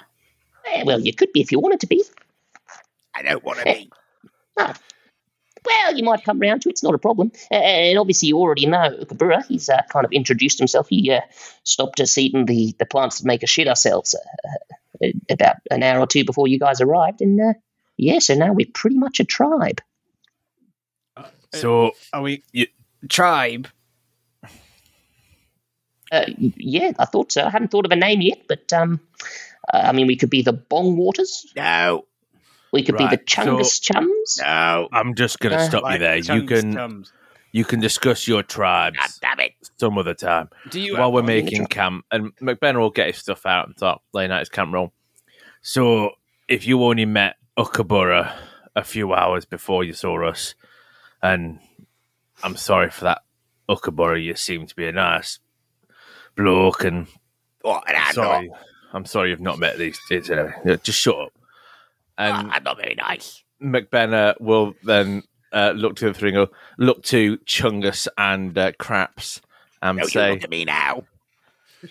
eh, 0.66 0.84
well, 0.86 1.00
you 1.00 1.14
could 1.14 1.32
be 1.34 1.42
if 1.42 1.52
you 1.52 1.60
wanted 1.60 1.80
to 1.82 1.88
be. 1.88 2.04
I 3.16 3.22
don't 3.24 3.44
want 3.44 3.60
to 3.60 3.66
be. 3.66 3.90
Well, 5.66 5.98
you 5.98 6.04
might 6.04 6.24
come 6.24 6.40
round 6.40 6.62
to 6.62 6.70
it. 6.70 6.74
It's 6.74 6.84
not 6.84 6.96
a 6.96 7.00
problem. 7.00 7.32
Uh, 7.52 7.56
and 7.56 8.00
obviously, 8.00 8.30
you 8.30 8.38
already 8.38 8.66
know 8.66 8.92
Kabura. 9.04 9.46
He's 9.46 9.68
uh, 9.68 9.82
kind 9.90 10.06
of 10.06 10.12
introduced 10.14 10.58
himself. 10.58 10.88
He 10.90 11.12
uh, 11.12 11.20
stopped 11.64 12.00
us 12.00 12.18
eating 12.18 12.46
the, 12.46 12.74
the 12.80 12.86
plants 12.86 13.20
that 13.20 13.28
make 13.28 13.44
us 13.44 13.50
shit 13.50 13.68
ourselves 13.68 14.16
uh, 14.16 15.06
uh, 15.06 15.10
about 15.30 15.58
an 15.70 15.84
hour 15.84 16.00
or 16.00 16.08
two 16.08 16.24
before 16.24 16.48
you 16.48 16.60
guys 16.60 16.80
arrived. 16.80 17.22
And 17.22 17.56
yeah, 17.98 18.20
so 18.20 18.36
now 18.36 18.54
we're 18.54 18.68
pretty 18.74 18.98
much 18.98 19.20
a 19.20 19.26
tribe. 19.26 19.82
So? 21.54 21.92
Are 22.14 22.22
we 22.22 22.44
You- 22.52 22.68
tribe? 23.10 23.68
Uh, 26.12 26.26
yeah, 26.38 26.92
I 26.98 27.06
thought 27.06 27.32
so. 27.32 27.44
I 27.44 27.50
haven't 27.50 27.70
thought 27.70 27.86
of 27.86 27.92
a 27.92 27.96
name 27.96 28.22
yet, 28.22 28.40
but 28.48 28.72
um, 28.74 29.00
uh, 29.72 29.78
I 29.86 29.92
mean, 29.92 30.08
we 30.08 30.16
could 30.16 30.32
be 30.32 30.42
the 30.42 30.54
Bong 30.54 30.98
Waters. 30.98 31.46
No, 31.56 32.06
We 32.74 32.84
could 32.84 32.98
be 32.98 33.04
the 33.04 33.10
Right, 33.12 33.26
Chungus 33.26 33.80
Chums. 33.82 34.40
no. 34.42 34.90
I'm 34.92 35.14
just 35.16 35.40
going 35.40 35.56
to 35.56 35.62
Uh, 35.64 35.68
stop 35.68 35.82
you 35.84 35.90
Like 35.90 36.00
there. 36.00 36.16
You 36.18 36.44
can 36.46 36.74
Tums. 36.74 37.14
you 37.52 37.64
can 37.64 37.80
discuss 37.80 38.28
your 38.28 38.42
God 38.42 38.50
tribes 38.50 39.20
damn 39.20 39.40
it. 39.40 39.54
some 39.78 39.98
other 40.00 40.16
time 40.16 40.50
Do 40.72 40.80
you 40.80 40.98
while 40.98 41.12
we're 41.12 41.22
making 41.24 41.68
camp. 41.68 42.06
And 42.12 42.36
McBenna 42.38 42.80
will 42.80 42.90
get 42.90 43.08
his 43.08 43.18
stuff 43.18 43.46
out 43.46 43.68
and 43.68 43.78
start 43.78 44.02
laying 44.14 44.32
out 44.32 44.40
his 44.40 44.50
camp 44.50 44.74
roll. 44.74 44.92
So 45.62 46.12
if 46.48 46.66
you 46.66 46.84
only 46.84 47.06
met 47.06 47.36
Ukabura 47.58 48.32
a 48.76 48.84
few 48.84 49.14
hours 49.14 49.46
before 49.46 49.84
you 49.84 49.94
saw 49.94 50.28
us, 50.28 50.56
and 51.22 51.60
I'm 52.44 52.56
sorry 52.56 52.90
for 52.90 53.06
that, 53.06 53.24
Ukabura, 53.70 54.24
you 54.24 54.36
seem 54.36 54.68
to 54.68 54.76
be 54.76 54.88
a 54.88 54.92
nice 54.92 55.40
bloke, 56.36 56.84
and 56.84 57.08
What? 57.62 57.84
And 57.88 57.98
I'm 57.98 58.14
sorry, 58.14 58.52
I'm 58.94 59.06
sorry 59.06 59.30
you've 59.30 59.42
not 59.42 59.60
met 59.60 59.78
these 59.78 60.00
kids. 60.08 60.30
Anyway, 60.30 60.54
just 60.84 61.00
shut 61.00 61.16
up. 61.16 61.34
not. 62.18 62.40
And 62.40 62.52
I'm 62.52 62.64
not 62.64 62.78
very 62.78 62.96
nice. 62.96 63.44
McBenna 63.62 64.40
will 64.40 64.74
then 64.84 65.24
uh, 65.52 65.74
look 65.76 65.96
to 65.98 66.06
the 66.06 66.14
three 66.14 66.30
and 66.30 66.48
go, 66.48 66.56
look 66.78 67.04
to 67.04 67.38
Chungus 67.40 68.08
and 68.18 68.58
uh, 68.58 68.72
Craps 68.74 69.42
and 69.82 69.98
No, 69.98 70.04
you 70.04 70.10
say, 70.10 70.32
look 70.32 70.44
at 70.44 70.50
me 70.50 70.66
now. 70.66 71.04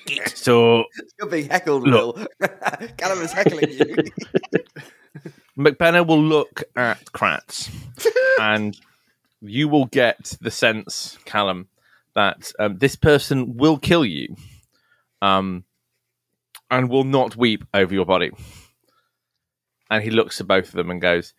Git. 0.07 0.29
so 0.37 0.85
You're 1.19 1.29
being 1.29 1.49
heckled, 1.49 1.87
Look. 1.87 2.17
Will. 2.17 2.49
Callum 2.97 3.21
is 3.23 3.33
heckling 3.33 3.71
you. 3.71 3.97
McBenna 5.59 6.07
will 6.07 6.23
look 6.23 6.62
at 6.77 7.05
Kratz 7.07 7.69
and 8.41 8.79
you 9.40 9.68
will 9.68 9.87
get 9.87 10.37
the 10.40 10.51
sense, 10.51 11.18
Callum, 11.24 11.68
that 12.14 12.53
um, 12.59 12.79
this 12.79 12.96
person 12.96 13.57
will 13.57 13.79
kill 13.79 14.05
you 14.05 14.37
um, 15.22 15.64
and 16.70 16.88
will 16.90 17.05
not 17.05 17.37
weep 17.37 17.64
over 17.74 17.94
your 17.94 18.07
body. 18.07 18.31
And 19.90 20.03
he 20.03 20.11
looks 20.11 20.40
at 20.40 20.46
both 20.46 20.68
of 20.68 20.72
them 20.74 20.90
and 20.90 21.01
goes, 21.01 21.33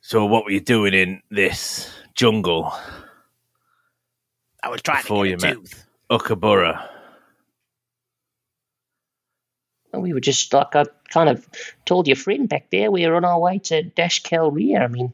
So, 0.00 0.26
what 0.26 0.44
were 0.44 0.50
you 0.50 0.60
doing 0.60 0.94
in 0.94 1.22
this 1.30 1.90
jungle, 2.14 2.72
I 4.62 4.68
was 4.68 4.82
trying 4.82 5.02
Before 5.02 5.24
to 5.24 5.30
you 5.30 5.36
get 5.36 5.44
a 5.44 5.46
met. 5.46 5.54
tooth. 5.54 5.84
Ukabura? 6.10 6.88
And 9.92 10.02
we 10.02 10.12
were 10.12 10.20
just 10.20 10.52
like 10.52 10.74
I 10.74 10.84
kind 11.10 11.28
of 11.28 11.46
told 11.84 12.06
your 12.06 12.16
friend 12.16 12.48
back 12.48 12.70
there. 12.70 12.90
We 12.90 13.06
were 13.06 13.16
on 13.16 13.24
our 13.24 13.38
way 13.38 13.58
to 13.60 13.82
Dash 13.82 14.22
Calria. 14.22 14.82
I 14.82 14.88
mean, 14.88 15.12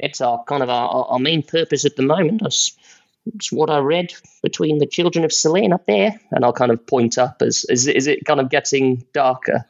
that's 0.00 0.20
our 0.20 0.42
kind 0.44 0.62
of 0.62 0.68
our, 0.68 1.06
our 1.06 1.18
main 1.18 1.42
purpose 1.42 1.84
at 1.84 1.96
the 1.96 2.02
moment. 2.02 2.42
It's, 2.44 2.76
it's 3.34 3.52
what 3.52 3.70
I 3.70 3.78
read 3.78 4.12
between 4.42 4.78
the 4.78 4.86
children 4.86 5.24
of 5.24 5.32
Selene 5.32 5.72
up 5.72 5.86
there, 5.86 6.18
and 6.30 6.44
I'll 6.44 6.52
kind 6.52 6.70
of 6.70 6.86
point 6.86 7.18
up 7.18 7.42
as 7.42 7.64
is, 7.68 7.88
as 7.88 8.06
it 8.06 8.24
kind 8.24 8.40
of 8.40 8.50
getting 8.50 9.04
darker. 9.12 9.64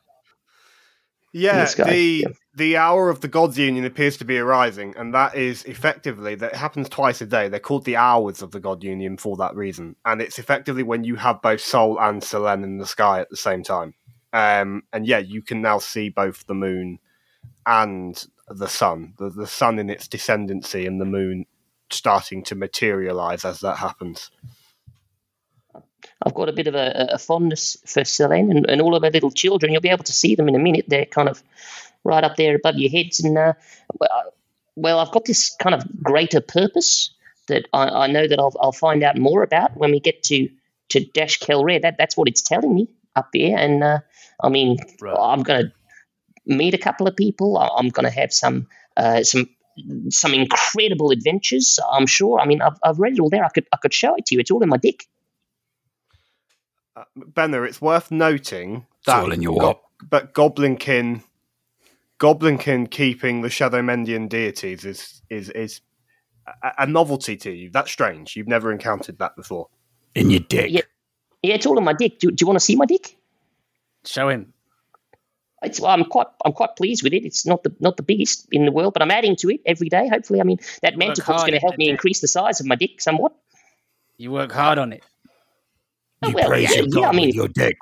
Yeah, 1.32 1.68
guy, 1.76 1.90
the 1.90 2.24
yeah. 2.26 2.28
the 2.54 2.76
hour 2.78 3.10
of 3.10 3.20
the 3.20 3.28
gods 3.28 3.58
union 3.58 3.84
appears 3.84 4.16
to 4.18 4.24
be 4.24 4.38
arising, 4.38 4.94
and 4.96 5.12
that 5.14 5.34
is 5.34 5.64
effectively 5.64 6.34
that 6.36 6.54
happens 6.54 6.88
twice 6.88 7.20
a 7.20 7.26
day. 7.26 7.48
They're 7.48 7.60
called 7.60 7.84
the 7.84 7.96
hours 7.96 8.40
of 8.42 8.50
the 8.50 8.60
god 8.60 8.82
union 8.82 9.18
for 9.18 9.36
that 9.36 9.54
reason, 9.54 9.96
and 10.04 10.22
it's 10.22 10.38
effectively 10.38 10.82
when 10.82 11.04
you 11.04 11.16
have 11.16 11.42
both 11.42 11.60
Sol 11.60 12.00
and 12.00 12.22
Selene 12.22 12.64
in 12.64 12.78
the 12.78 12.86
sky 12.86 13.20
at 13.20 13.30
the 13.30 13.36
same 13.36 13.62
time. 13.62 13.94
Um, 14.32 14.82
and 14.92 15.06
yeah, 15.06 15.18
you 15.18 15.42
can 15.42 15.62
now 15.62 15.78
see 15.78 16.08
both 16.08 16.46
the 16.46 16.54
moon 16.54 16.98
and 17.66 18.24
the 18.50 18.68
sun, 18.68 19.14
the, 19.18 19.30
the 19.30 19.46
sun 19.46 19.78
in 19.78 19.90
its 19.90 20.08
descendancy, 20.08 20.86
and 20.86 21.00
the 21.00 21.04
moon 21.04 21.46
starting 21.90 22.42
to 22.44 22.54
materialize 22.54 23.44
as 23.44 23.60
that 23.60 23.76
happens. 23.76 24.30
I've 26.22 26.34
got 26.34 26.48
a 26.48 26.52
bit 26.52 26.66
of 26.66 26.74
a, 26.74 27.10
a 27.12 27.18
fondness 27.18 27.76
for 27.86 28.04
Selene 28.04 28.50
and, 28.50 28.68
and 28.68 28.80
all 28.80 28.94
of 28.94 29.02
her 29.02 29.10
little 29.10 29.30
children. 29.30 29.72
You'll 29.72 29.80
be 29.80 29.88
able 29.88 30.04
to 30.04 30.12
see 30.12 30.34
them 30.34 30.48
in 30.48 30.54
a 30.54 30.58
minute. 30.58 30.86
They're 30.88 31.06
kind 31.06 31.28
of 31.28 31.42
right 32.04 32.24
up 32.24 32.36
there 32.36 32.56
above 32.56 32.76
your 32.76 32.90
heads. 32.90 33.20
And 33.20 33.36
uh, 33.38 33.54
well, 33.98 34.34
well, 34.76 34.98
I've 34.98 35.12
got 35.12 35.24
this 35.24 35.54
kind 35.56 35.74
of 35.74 35.84
greater 36.02 36.40
purpose 36.40 37.14
that 37.48 37.66
I, 37.72 37.88
I 37.88 38.06
know 38.08 38.26
that 38.26 38.38
I'll, 38.38 38.54
I'll 38.60 38.72
find 38.72 39.02
out 39.02 39.16
more 39.16 39.42
about 39.42 39.76
when 39.76 39.90
we 39.90 40.00
get 40.00 40.22
to 40.24 40.48
to 40.90 41.04
Dash 41.04 41.38
Kelre. 41.38 41.80
That 41.82 41.96
that's 41.98 42.16
what 42.16 42.28
it's 42.28 42.42
telling 42.42 42.74
me 42.74 42.88
up 43.16 43.28
there. 43.32 43.56
And 43.58 43.82
uh, 43.82 43.98
I 44.42 44.48
mean, 44.48 44.78
Right. 45.00 45.16
I'm 45.18 45.42
going 45.42 45.66
to 45.66 45.72
meet 46.48 46.74
a 46.74 46.78
couple 46.78 47.06
of 47.06 47.16
people. 47.16 47.56
I- 47.58 47.70
I'm 47.76 47.88
going 47.90 48.04
to 48.04 48.10
have 48.20 48.32
some 48.32 48.68
uh, 48.96 49.22
some 49.22 49.48
some 50.10 50.34
incredible 50.34 51.10
adventures. 51.10 51.78
I'm 51.92 52.06
sure. 52.06 52.40
I 52.40 52.46
mean, 52.46 52.60
I've, 52.62 52.78
I've 52.82 52.98
read 52.98 53.12
it 53.14 53.20
all 53.20 53.30
there. 53.30 53.44
I 53.44 53.48
could 53.48 53.66
I 53.72 53.76
could 53.76 53.94
show 53.94 54.14
it 54.16 54.26
to 54.26 54.34
you. 54.34 54.40
It's 54.40 54.50
all 54.50 54.62
in 54.62 54.68
my 54.68 54.76
dick. 54.78 55.06
Uh, 56.96 57.04
Benner, 57.16 57.64
it's 57.64 57.80
worth 57.80 58.10
noting 58.10 58.86
It's 58.98 59.06
that 59.06 59.22
all 59.22 59.32
in 59.32 59.42
your 59.42 59.58
Go- 59.60 59.80
but 60.10 60.32
Goblinkin, 60.34 61.22
Goblinkin 62.20 62.90
keeping 62.90 63.42
the 63.42 63.50
Shadow 63.50 63.82
Mendian 63.82 64.28
deities 64.28 64.84
is 64.84 65.22
is 65.30 65.50
is 65.50 65.80
a, 66.62 66.72
a 66.78 66.86
novelty 66.86 67.36
to 67.36 67.50
you. 67.50 67.70
That's 67.70 67.90
strange. 67.90 68.34
You've 68.36 68.48
never 68.48 68.72
encountered 68.72 69.18
that 69.18 69.36
before. 69.36 69.68
In 70.14 70.30
your 70.30 70.40
dick. 70.40 70.70
Yeah. 70.70 70.82
Yeah, 71.42 71.54
it's 71.54 71.66
all 71.66 71.78
in 71.78 71.84
my 71.84 71.92
dick. 71.92 72.18
Do, 72.18 72.30
do 72.32 72.42
you 72.42 72.46
want 72.48 72.58
to 72.58 72.64
see 72.64 72.74
my 72.74 72.84
dick? 72.84 73.16
Show 74.04 74.28
him. 74.28 74.52
It's, 75.62 75.82
I'm 75.82 76.04
quite 76.04 76.28
I'm 76.44 76.52
quite 76.52 76.76
pleased 76.76 77.02
with 77.02 77.12
it. 77.12 77.24
It's 77.24 77.44
not 77.46 77.62
the 77.64 77.74
not 77.80 77.96
the 77.96 78.02
biggest 78.02 78.46
in 78.52 78.64
the 78.64 78.72
world, 78.72 78.92
but 78.92 79.02
I'm 79.02 79.10
adding 79.10 79.36
to 79.36 79.50
it 79.50 79.60
every 79.66 79.88
day. 79.88 80.08
Hopefully, 80.08 80.40
I 80.40 80.44
mean 80.44 80.58
that 80.82 80.94
Work 80.94 80.98
manticore's 80.98 81.36
hard 81.36 81.50
going 81.50 81.60
to 81.60 81.66
help 81.66 81.76
me 81.78 81.86
Dick. 81.86 81.92
increase 81.92 82.20
the 82.20 82.28
size 82.28 82.60
of 82.60 82.66
my 82.66 82.76
dick 82.76 83.00
somewhat. 83.00 83.32
You 84.18 84.30
work 84.30 84.52
hard 84.52 84.78
on 84.78 84.92
it. 84.92 85.02
You 86.24 86.32
well, 86.32 86.48
praise 86.48 86.70
yeah, 86.70 86.76
your 86.76 86.86
yeah, 86.86 86.94
god 86.94 87.04
I 87.04 87.16
mean- 87.16 87.26
with 87.28 87.34
your 87.34 87.48
dick. 87.48 87.76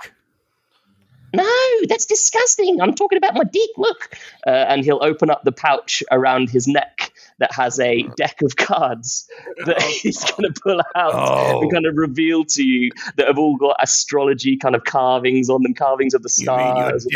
No, 1.34 1.44
that's 1.88 2.06
disgusting. 2.06 2.80
I'm 2.80 2.94
talking 2.94 3.18
about 3.18 3.34
my 3.34 3.44
dick. 3.44 3.68
Look, 3.76 4.16
uh, 4.46 4.50
and 4.50 4.82
he'll 4.84 5.02
open 5.02 5.28
up 5.28 5.44
the 5.44 5.52
pouch 5.52 6.02
around 6.10 6.48
his 6.48 6.66
neck 6.66 7.12
that 7.38 7.52
has 7.52 7.78
a 7.80 8.02
deck 8.16 8.40
of 8.42 8.56
cards 8.56 9.28
that 9.66 9.80
he's 10.02 10.24
going 10.32 10.52
to 10.52 10.60
pull 10.60 10.80
out 10.94 11.12
Oh. 11.14 11.60
and 11.62 11.72
kind 11.72 11.86
of 11.86 11.96
reveal 11.96 12.44
to 12.44 12.64
you 12.64 12.90
that 13.16 13.26
have 13.26 13.38
all 13.38 13.56
got 13.56 13.76
astrology 13.80 14.56
kind 14.56 14.74
of 14.74 14.84
carvings 14.84 15.50
on 15.50 15.62
them, 15.62 15.74
carvings 15.74 16.14
of 16.14 16.22
the 16.22 16.32
You 16.38 16.46
mean 16.46 16.76
your 16.76 16.98
stars 17.00 17.06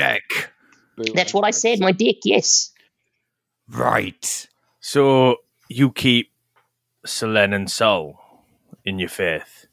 that's 1.14 1.32
what 1.32 1.44
I 1.44 1.50
said. 1.50 1.80
My 1.80 1.92
dick. 1.92 2.18
Yes. 2.24 2.70
Right. 3.68 4.46
So 4.80 5.36
you 5.68 5.90
keep 5.90 6.30
Selene 7.06 7.54
and 7.54 7.70
Sol 7.70 8.20
in 8.84 8.98
your 8.98 9.08
faith. 9.08 9.66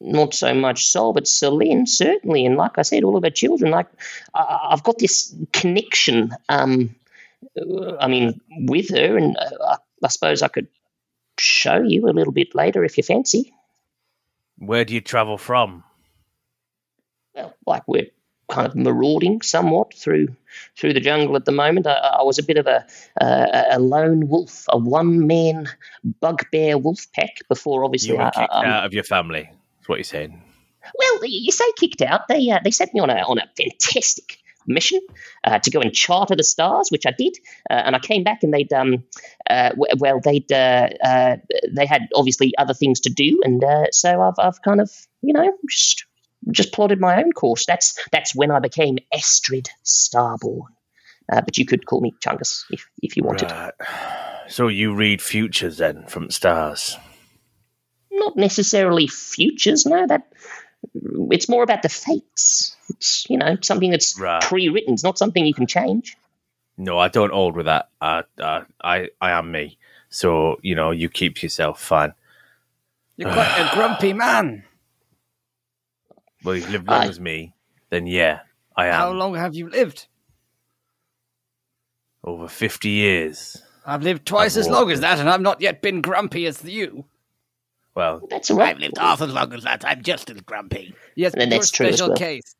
not 0.00 0.34
so 0.34 0.52
much 0.54 0.86
Sol, 0.86 1.12
but 1.14 1.26
Selene 1.26 1.86
certainly, 1.86 2.44
and 2.44 2.56
like 2.56 2.76
I 2.78 2.82
said, 2.82 3.04
all 3.04 3.16
of 3.16 3.22
her 3.24 3.30
children. 3.30 3.70
Like 3.70 3.86
I 4.34 4.68
I've 4.70 4.82
got 4.82 4.98
this 4.98 5.34
connection 5.52 6.30
um, 6.50 6.94
I 8.00 8.06
mean, 8.06 8.40
with 8.68 8.90
her, 8.90 9.16
and 9.16 9.36
uh, 9.36 9.50
I, 9.68 9.76
I 10.04 10.08
suppose 10.08 10.42
I 10.42 10.48
could 10.48 10.68
show 11.38 11.80
you 11.82 12.06
a 12.08 12.12
little 12.12 12.32
bit 12.32 12.54
later 12.54 12.84
if 12.84 12.96
you 12.96 13.02
fancy. 13.02 13.52
Where 14.58 14.84
do 14.84 14.94
you 14.94 15.00
travel 15.00 15.38
from? 15.38 15.82
Well, 17.34 17.54
like 17.66 17.82
we're 17.86 18.08
kind 18.50 18.66
of 18.66 18.74
marauding 18.74 19.40
somewhat 19.42 19.94
through 19.94 20.28
through 20.76 20.92
the 20.92 21.00
jungle 21.00 21.36
at 21.36 21.44
the 21.44 21.52
moment. 21.52 21.86
I, 21.86 21.92
I 21.94 22.22
was 22.22 22.38
a 22.38 22.42
bit 22.42 22.56
of 22.58 22.66
a 22.66 22.84
uh, 23.20 23.64
a 23.70 23.78
lone 23.78 24.28
wolf, 24.28 24.64
a 24.68 24.78
one 24.78 25.26
man 25.26 25.68
bugbear 26.20 26.76
wolf 26.78 27.06
pack 27.14 27.38
before, 27.48 27.84
obviously. 27.84 28.10
You 28.10 28.16
were 28.18 28.22
I- 28.24 28.30
kicked 28.30 28.52
I- 28.52 28.56
I'm- 28.60 28.70
out 28.70 28.84
of 28.86 28.92
your 28.92 29.04
family. 29.04 29.48
That's 29.78 29.88
what 29.88 29.96
you're 29.98 30.04
saying. 30.04 30.42
Well, 30.98 31.24
you 31.24 31.52
say 31.52 31.64
kicked 31.78 32.02
out. 32.02 32.26
They 32.28 32.50
uh, 32.50 32.60
they 32.64 32.70
sent 32.70 32.92
me 32.94 33.00
on 33.00 33.10
a 33.10 33.16
on 33.22 33.38
a 33.38 33.48
fantastic 33.56 34.38
mission 34.66 35.00
uh, 35.44 35.58
to 35.58 35.70
go 35.70 35.80
and 35.80 35.92
charter 35.92 36.36
the 36.36 36.44
stars, 36.44 36.88
which 36.90 37.06
I 37.06 37.12
did, 37.16 37.36
uh, 37.70 37.74
and 37.74 37.96
I 37.96 37.98
came 37.98 38.24
back 38.24 38.42
and 38.42 38.52
they'd 38.52 38.72
um 38.72 39.04
uh, 39.48 39.70
w- 39.70 39.94
well 39.98 40.20
they'd 40.20 40.50
uh, 40.52 40.88
uh, 41.02 41.36
they 41.70 41.86
had 41.86 42.08
obviously 42.14 42.52
other 42.58 42.74
things 42.74 43.00
to 43.00 43.10
do, 43.10 43.40
and 43.44 43.62
uh, 43.62 43.86
so 43.90 44.20
I've 44.20 44.38
I've 44.38 44.62
kind 44.62 44.80
of 44.80 44.90
you 45.22 45.32
know 45.32 45.52
just 45.68 46.04
just 46.50 46.72
plotted 46.72 47.00
my 47.00 47.22
own 47.22 47.32
course. 47.32 47.66
That's 47.66 47.98
that's 48.12 48.34
when 48.34 48.50
I 48.50 48.58
became 48.60 48.98
Estrid 49.14 49.68
Starborn. 49.84 50.68
Uh, 51.30 51.40
but 51.42 51.58
you 51.58 51.64
could 51.64 51.86
call 51.86 52.00
me 52.00 52.12
Chungus 52.24 52.64
if, 52.70 52.88
if 53.02 53.16
you 53.16 53.22
wanted. 53.22 53.50
Right. 53.50 53.72
So 54.48 54.66
you 54.66 54.94
read 54.94 55.22
futures 55.22 55.76
then 55.76 56.06
from 56.08 56.30
stars. 56.30 56.96
Not 58.10 58.36
necessarily 58.36 59.06
futures, 59.06 59.86
no. 59.86 60.06
That 60.06 60.32
it's 61.30 61.48
more 61.48 61.62
about 61.62 61.82
the 61.82 61.88
fates. 61.88 62.76
It's 62.90 63.26
you 63.30 63.38
know 63.38 63.56
something 63.62 63.90
that's 63.90 64.18
Right. 64.18 64.42
pre-written. 64.42 64.94
It's 64.94 65.04
not 65.04 65.18
something 65.18 65.44
you 65.46 65.54
can 65.54 65.66
change. 65.66 66.16
No, 66.76 66.98
I 66.98 67.08
don't 67.08 67.32
hold 67.32 67.56
with 67.56 67.66
that. 67.66 67.88
I, 68.00 68.22
I, 68.40 68.62
I, 68.82 69.08
I 69.20 69.30
am 69.32 69.50
me. 69.52 69.78
So 70.08 70.58
you 70.62 70.74
know, 70.74 70.90
you 70.90 71.08
keep 71.08 71.42
yourself 71.42 71.80
fine. 71.80 72.14
You're 73.16 73.32
quite 73.32 73.58
a 73.58 73.74
grumpy 73.74 74.12
man. 74.12 74.64
Well, 76.42 76.56
you've 76.56 76.70
lived 76.70 76.88
long 76.88 77.02
I- 77.02 77.06
as 77.08 77.20
me, 77.20 77.54
then 77.90 78.06
yeah, 78.06 78.40
I 78.76 78.86
am. 78.86 78.94
How 78.94 79.12
long 79.12 79.34
have 79.34 79.54
you 79.54 79.68
lived? 79.68 80.06
Over 82.24 82.48
fifty 82.48 82.90
years. 82.90 83.62
I've 83.86 84.02
lived 84.02 84.26
twice 84.26 84.56
I've 84.56 84.60
as 84.62 84.68
long 84.68 84.90
as 84.90 85.00
that, 85.00 85.18
and 85.18 85.28
I've 85.28 85.40
not 85.40 85.60
yet 85.60 85.80
been 85.82 86.00
grumpy 86.02 86.46
as 86.46 86.62
you. 86.64 87.04
Well, 87.94 88.26
That's 88.30 88.50
all 88.50 88.58
right. 88.58 88.70
I've 88.74 88.78
lived 88.78 88.98
half 88.98 89.20
as 89.20 89.32
long 89.32 89.52
as 89.52 89.64
that. 89.64 89.84
I'm 89.84 90.02
just 90.02 90.30
as 90.30 90.40
grumpy. 90.42 90.94
Yes, 91.16 91.32
And 91.34 91.50
but 91.50 91.56
that's 91.56 91.70
true 91.70 91.86
as 91.86 91.94
special 91.96 92.10
well. 92.10 92.16
case. 92.18 92.54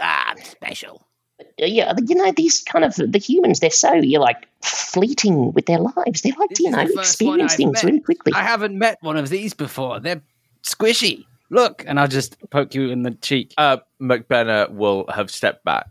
Ah, 0.00 0.30
I'm 0.30 0.42
special. 0.42 1.06
Uh, 1.40 1.44
yeah, 1.66 1.92
you 2.06 2.14
know 2.14 2.32
these 2.32 2.62
kind 2.62 2.84
of 2.84 2.94
the 2.96 3.18
humans. 3.18 3.60
They're 3.60 3.70
so 3.70 3.94
you're 3.94 4.20
like 4.20 4.46
fleeting 4.62 5.52
with 5.52 5.66
their 5.66 5.78
lives. 5.78 6.22
They 6.22 6.32
like 6.32 6.48
This 6.50 6.58
to 6.58 6.64
you 6.64 6.70
know 6.70 6.86
the 6.86 6.92
first 6.94 7.20
one 7.22 7.40
experience 7.40 7.54
things 7.54 7.72
met. 7.74 7.84
really 7.84 8.00
quickly. 8.00 8.32
I 8.34 8.42
haven't 8.42 8.78
met 8.78 8.98
one 9.02 9.16
of 9.16 9.28
these 9.28 9.54
before. 9.54 10.00
They're 10.00 10.22
squishy. 10.62 11.24
Look, 11.50 11.84
and 11.86 11.98
I'll 11.98 12.08
just 12.08 12.36
poke 12.50 12.74
you 12.74 12.90
in 12.90 13.02
the 13.02 13.10
cheek. 13.12 13.54
uh, 13.58 13.78
McBenna 14.00 14.70
will 14.70 15.06
have 15.12 15.30
stepped 15.30 15.64
back 15.64 15.86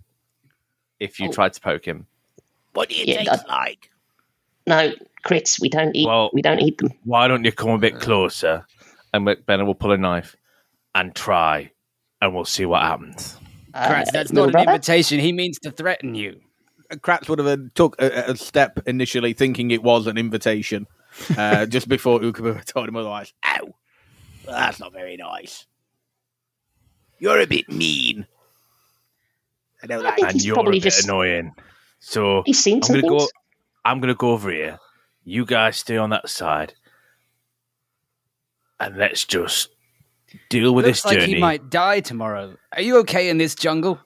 if 0.99 1.19
you 1.19 1.27
Oh. 1.29 1.31
tried 1.31 1.53
to 1.53 1.61
poke 1.61 1.85
him. 1.85 2.07
What 2.73 2.89
do 2.89 2.95
you 2.95 3.05
Yeah, 3.07 3.23
taste 3.23 3.47
like? 3.47 3.89
No, 4.67 4.93
crits. 5.25 5.59
We 5.59 5.67
don't 5.69 5.95
eat. 5.95 6.07
Well- 6.07 6.29
we 6.33 6.41
don't 6.41 6.59
eat 6.61 6.77
them. 6.77 6.91
Why 7.03 7.27
don't 7.27 7.43
you 7.43 7.51
come 7.51 7.71
a 7.71 7.77
bit 7.77 7.99
closer? 7.99 8.65
And 9.13 9.25
McBenna 9.27 9.65
will 9.65 9.75
pull 9.75 9.91
a 9.91 9.97
knife 9.97 10.35
and 10.95 11.13
try, 11.15 11.71
and 12.21 12.33
we'll 12.35 12.45
see 12.45 12.65
what 12.65 12.81
happens. 12.83 13.35
Uh, 13.79 13.89
Kratz, 13.89 14.11
that's 14.11 14.31
little 14.31 14.47
not 14.47 14.47
an 14.47 14.51
brother? 14.51 14.71
invitation. 14.73 15.19
He 15.19 15.31
means 15.33 15.59
to 15.59 15.71
threaten 15.71 16.15
you. 16.15 16.39
Kratz 16.95 17.29
would 17.29 17.39
have 17.39 17.47
uh, 17.47 17.57
took 17.75 17.95
a, 18.01 18.31
a 18.31 18.35
step 18.35 18.79
initially, 18.87 19.33
thinking 19.33 19.71
it 19.71 19.83
was 19.83 20.07
an 20.07 20.17
invitation, 20.17 20.87
uh, 21.37 21.65
just 21.67 21.87
before 21.87 22.19
Ukuba 22.19 22.63
told 22.65 22.87
him 22.89 22.95
otherwise. 22.95 23.33
Ow. 23.45 23.59
Well, 24.45 24.55
that's 24.57 24.79
not 24.79 24.91
very 24.93 25.15
nice. 25.17 25.65
You're 27.19 27.39
a 27.41 27.45
bit 27.45 27.69
mean. 27.69 28.25
I 29.83 29.87
don't 29.87 29.99
I 30.05 30.09
like 30.09 30.15
think 30.15 30.29
And 30.31 30.43
you're 30.43 30.55
probably 30.55 30.77
a 30.79 30.81
bit 30.81 30.83
just 30.85 31.03
annoying. 31.05 31.53
So 31.99 32.43
he's 32.45 32.59
seen 32.63 32.77
I'm 32.83 32.87
gonna 32.87 33.01
things. 33.01 33.23
go. 33.23 33.27
I'm 33.85 33.99
gonna 33.99 34.15
go 34.15 34.31
over 34.31 34.49
here. 34.51 34.79
You 35.25 35.45
guys 35.45 35.77
stay 35.77 35.97
on 35.97 36.09
that 36.09 36.29
side, 36.29 36.73
and 38.79 38.97
let's 38.97 39.25
just 39.25 39.69
deal 40.49 40.73
with 40.73 40.85
Looks 40.85 40.99
this 40.99 41.05
like 41.05 41.19
journey. 41.19 41.35
he 41.35 41.39
might 41.39 41.69
die 41.69 41.99
tomorrow. 42.01 42.55
Are 42.73 42.81
you 42.81 42.97
okay 42.99 43.29
in 43.29 43.37
this 43.37 43.55
jungle? 43.55 43.99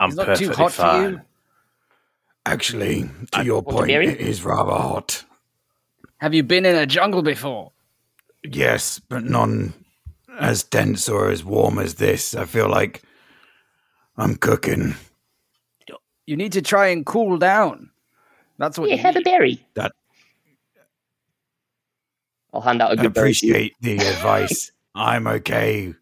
I'm 0.00 0.08
It's 0.10 0.16
not 0.16 0.26
perfectly 0.26 0.54
too 0.54 0.62
hot 0.62 0.72
for 0.72 0.82
fine. 0.82 1.10
you? 1.12 1.20
Actually, 2.44 3.10
to 3.32 3.38
uh, 3.40 3.42
your 3.42 3.62
point, 3.62 3.90
it 3.90 4.20
is 4.20 4.44
rather 4.44 4.72
hot. 4.72 5.24
Have 6.18 6.34
you 6.34 6.42
been 6.42 6.66
in 6.66 6.74
a 6.76 6.86
jungle 6.86 7.22
before? 7.22 7.72
Yes, 8.44 8.98
but 8.98 9.22
none 9.22 9.74
as 10.40 10.64
dense 10.64 11.08
or 11.08 11.30
as 11.30 11.44
warm 11.44 11.78
as 11.78 11.94
this. 11.94 12.34
I 12.34 12.44
feel 12.46 12.68
like 12.68 13.02
I'm 14.16 14.34
cooking. 14.36 14.94
You 16.26 16.36
need 16.36 16.52
to 16.52 16.62
try 16.62 16.88
and 16.88 17.04
cool 17.06 17.36
down. 17.38 17.90
That's 18.58 18.78
what 18.78 18.88
Yeah, 18.88 18.96
you 18.96 19.02
have 19.02 19.14
a 19.16 19.18
need. 19.20 19.24
berry. 19.24 19.66
That- 19.74 19.92
I'll 22.52 22.60
hand 22.60 22.82
out 22.82 22.90
a 22.90 23.00
I 23.00 23.02
good 23.02 23.14
berry. 23.14 23.32
to 23.34 23.46
you. 23.46 23.52
appreciate 23.54 23.74
the 23.80 23.96
advice. 24.08 24.72
I'm 24.94 25.26
okay 25.26 25.94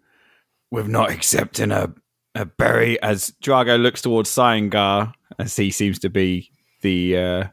with 0.70 0.88
not 0.88 1.10
accepting 1.10 1.70
a, 1.70 1.92
a 2.34 2.44
berry. 2.44 3.00
As 3.02 3.32
Drago 3.42 3.80
looks 3.80 4.02
towards 4.02 4.30
Cyangar, 4.30 5.14
as 5.38 5.56
he 5.56 5.70
seems 5.70 5.98
to 6.00 6.10
be 6.10 6.50
the 6.82 7.16
uh, 7.16 7.44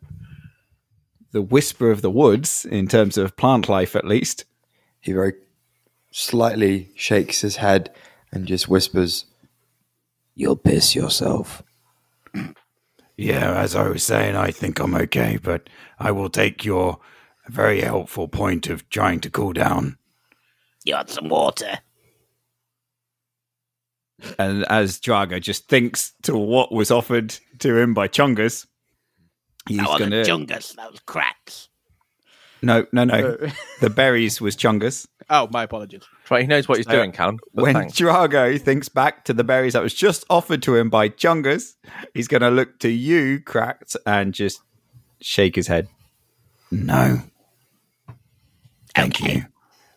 the 1.31 1.41
whisper 1.41 1.91
of 1.91 2.01
the 2.01 2.09
woods 2.11 2.65
in 2.65 2.87
terms 2.87 3.17
of 3.17 3.37
plant 3.37 3.69
life, 3.69 3.95
at 3.95 4.05
least. 4.05 4.45
He 4.99 5.13
very 5.13 5.33
slightly 6.11 6.89
shakes 6.95 7.41
his 7.41 7.57
head 7.57 7.93
and 8.31 8.47
just 8.47 8.67
whispers, 8.67 9.25
You'll 10.35 10.55
piss 10.55 10.95
yourself. 10.95 11.63
Yeah, 13.15 13.59
as 13.59 13.75
I 13.75 13.87
was 13.87 14.03
saying, 14.03 14.35
I 14.35 14.51
think 14.51 14.79
I'm 14.79 14.93
okay, 14.93 15.39
but 15.41 15.69
I 15.97 16.11
will 16.11 16.29
take 16.29 16.63
your 16.63 16.99
very 17.47 17.81
helpful 17.81 18.27
point 18.27 18.67
of 18.67 18.87
trying 18.89 19.19
to 19.21 19.31
cool 19.31 19.53
down. 19.53 19.97
You 20.87 20.93
want 20.93 21.09
some 21.09 21.27
water? 21.27 21.79
And 24.39 24.63
as 24.69 25.01
Drago 25.01 25.41
just 25.41 25.67
thinks 25.67 26.13
to 26.23 26.37
what 26.37 26.71
was 26.71 26.91
offered 26.91 27.37
to 27.59 27.77
him 27.77 27.93
by 27.93 28.07
Chungus, 28.07 28.65
he's 29.67 29.79
that 29.79 29.89
wasn't 29.89 30.11
going 30.11 30.23
to. 30.23 30.31
Jungus, 30.31 30.75
that 30.75 30.89
was 30.89 31.01
cracks. 31.01 31.67
No, 32.61 32.85
no, 32.93 33.03
no. 33.03 33.37
Uh, 33.41 33.49
the 33.81 33.89
berries 33.89 34.39
was 34.39 34.55
Chungus. 34.55 35.05
oh, 35.29 35.49
my 35.51 35.63
apologies. 35.63 36.03
Right, 36.31 36.43
he 36.43 36.47
knows 36.47 36.69
what 36.69 36.77
he's 36.77 36.85
So, 36.87 36.93
doing, 36.93 37.11
Callum. 37.11 37.39
When 37.51 37.73
thanks. 37.73 37.93
Drago 37.99 38.59
thinks 38.59 38.87
back 38.87 39.25
to 39.25 39.33
the 39.33 39.43
berries 39.43 39.73
that 39.73 39.83
was 39.83 39.93
just 39.93 40.23
offered 40.29 40.61
to 40.63 40.75
him 40.77 40.89
by 40.89 41.09
Chungus, 41.09 41.75
he's 42.13 42.29
going 42.29 42.41
to 42.41 42.49
look 42.49 42.79
to 42.79 42.89
you, 42.89 43.41
Cracked, 43.41 43.97
and 44.05 44.33
just 44.33 44.61
shake 45.19 45.57
his 45.57 45.67
head. 45.67 45.89
No. 46.71 47.23
Thank 48.95 49.19
you. 49.19 49.43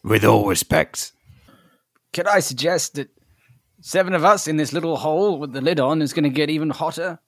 With 0.03 0.25
all 0.25 0.47
respects. 0.49 1.13
Could 2.13 2.27
I 2.27 2.41
suggest 2.41 2.95
that 2.95 3.09
seven 3.81 4.15
of 4.15 4.25
us 4.25 4.49
in 4.49 4.57
this 4.57 4.73
little 4.73 4.97
hole 4.97 5.39
with 5.39 5.53
the 5.53 5.61
lid 5.61 5.79
on 5.81 6.03
is 6.03 6.13
going 6.13 6.25
to 6.25 6.31
get 6.31 6.51
even 6.51 6.71
hotter? 6.71 7.19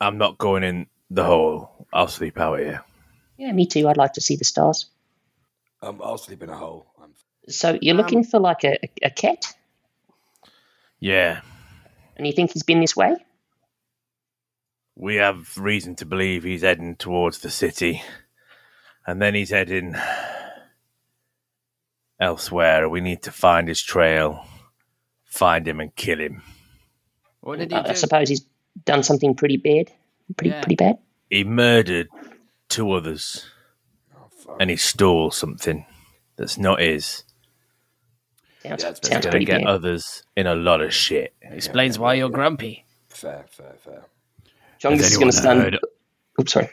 I'm 0.00 0.18
not 0.18 0.38
going 0.38 0.62
in 0.62 0.86
the 1.10 1.24
hole. 1.24 1.86
I'll 1.92 2.08
sleep 2.08 2.38
out 2.38 2.58
here. 2.58 2.84
Yeah, 3.36 3.52
me 3.52 3.66
too. 3.66 3.88
I'd 3.88 3.96
like 3.96 4.12
to 4.14 4.20
see 4.20 4.36
the 4.36 4.44
stars. 4.44 4.86
Um, 5.82 6.00
I'll 6.02 6.18
sleep 6.18 6.42
in 6.42 6.50
a 6.50 6.56
hole. 6.56 6.86
I'm 7.02 7.14
So 7.48 7.78
you're 7.80 7.94
looking 7.94 8.24
for 8.24 8.38
like 8.40 8.64
a, 8.64 8.78
a, 8.84 8.90
a 9.06 9.10
cat, 9.10 9.54
Yeah, 11.00 11.40
and 12.16 12.26
you 12.26 12.32
think 12.32 12.52
he's 12.52 12.64
been 12.64 12.80
this 12.80 12.96
way? 12.96 13.14
we 14.96 15.14
have 15.16 15.56
reason 15.56 15.94
to 15.94 16.04
believe 16.04 16.42
he's 16.42 16.62
heading 16.62 16.96
towards 16.96 17.38
the 17.38 17.50
city, 17.50 18.02
and 19.06 19.22
then 19.22 19.34
he's 19.36 19.50
heading 19.50 19.94
elsewhere. 22.20 22.88
We 22.88 23.00
need 23.00 23.22
to 23.22 23.32
find 23.32 23.68
his 23.68 23.82
trail, 23.82 24.44
find 25.24 25.66
him, 25.66 25.80
and 25.80 25.94
kill 25.94 26.18
him. 26.18 26.42
What 27.40 27.58
did 27.58 27.70
he 27.70 27.76
I, 27.76 27.90
I 27.90 27.92
suppose 27.94 28.28
he's 28.28 28.44
done 28.84 29.02
something 29.02 29.34
pretty 29.34 29.56
bad. 29.56 29.90
Pretty 30.36 30.50
Yeah. 30.50 30.60
pretty 30.62 30.76
bad. 30.76 30.98
He 31.30 31.44
murdered 31.44 32.08
two 32.68 32.90
others, 32.92 33.46
and 34.60 34.68
he 34.70 34.76
stole 34.76 35.30
something 35.30 35.86
that's 36.36 36.58
not 36.58 36.80
his. 36.80 37.24
Sounds, 38.62 38.82
Yeah, 38.82 38.90
it's 38.90 39.08
sounds 39.08 39.24
Gonna 39.24 39.30
pretty 39.30 39.44
get 39.46 39.60
bad. 39.62 39.66
others 39.68 40.22
in 40.36 40.46
a 40.46 40.54
lot 40.54 40.80
of 40.82 40.92
shit. 40.92 41.34
Explains 41.42 41.98
why 41.98 42.14
you're 42.14 42.28
grumpy. 42.30 42.84
fair, 43.08 43.46
fair, 43.50 43.74
fair. 43.84 44.04
Chungus 44.80 44.98
Has 44.98 45.00
is 45.00 45.06
anyone 45.16 45.20
going 45.20 45.30
to 45.32 45.36
stand. 45.36 45.60
heard- 45.60 45.78
Oops, 46.40 46.52
sorry. 46.52 46.70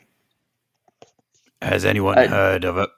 Has 1.62 1.86
anyone 1.86 2.18
Uh, 2.18 2.28
heard 2.28 2.64
of 2.66 2.78
it? 2.78 2.90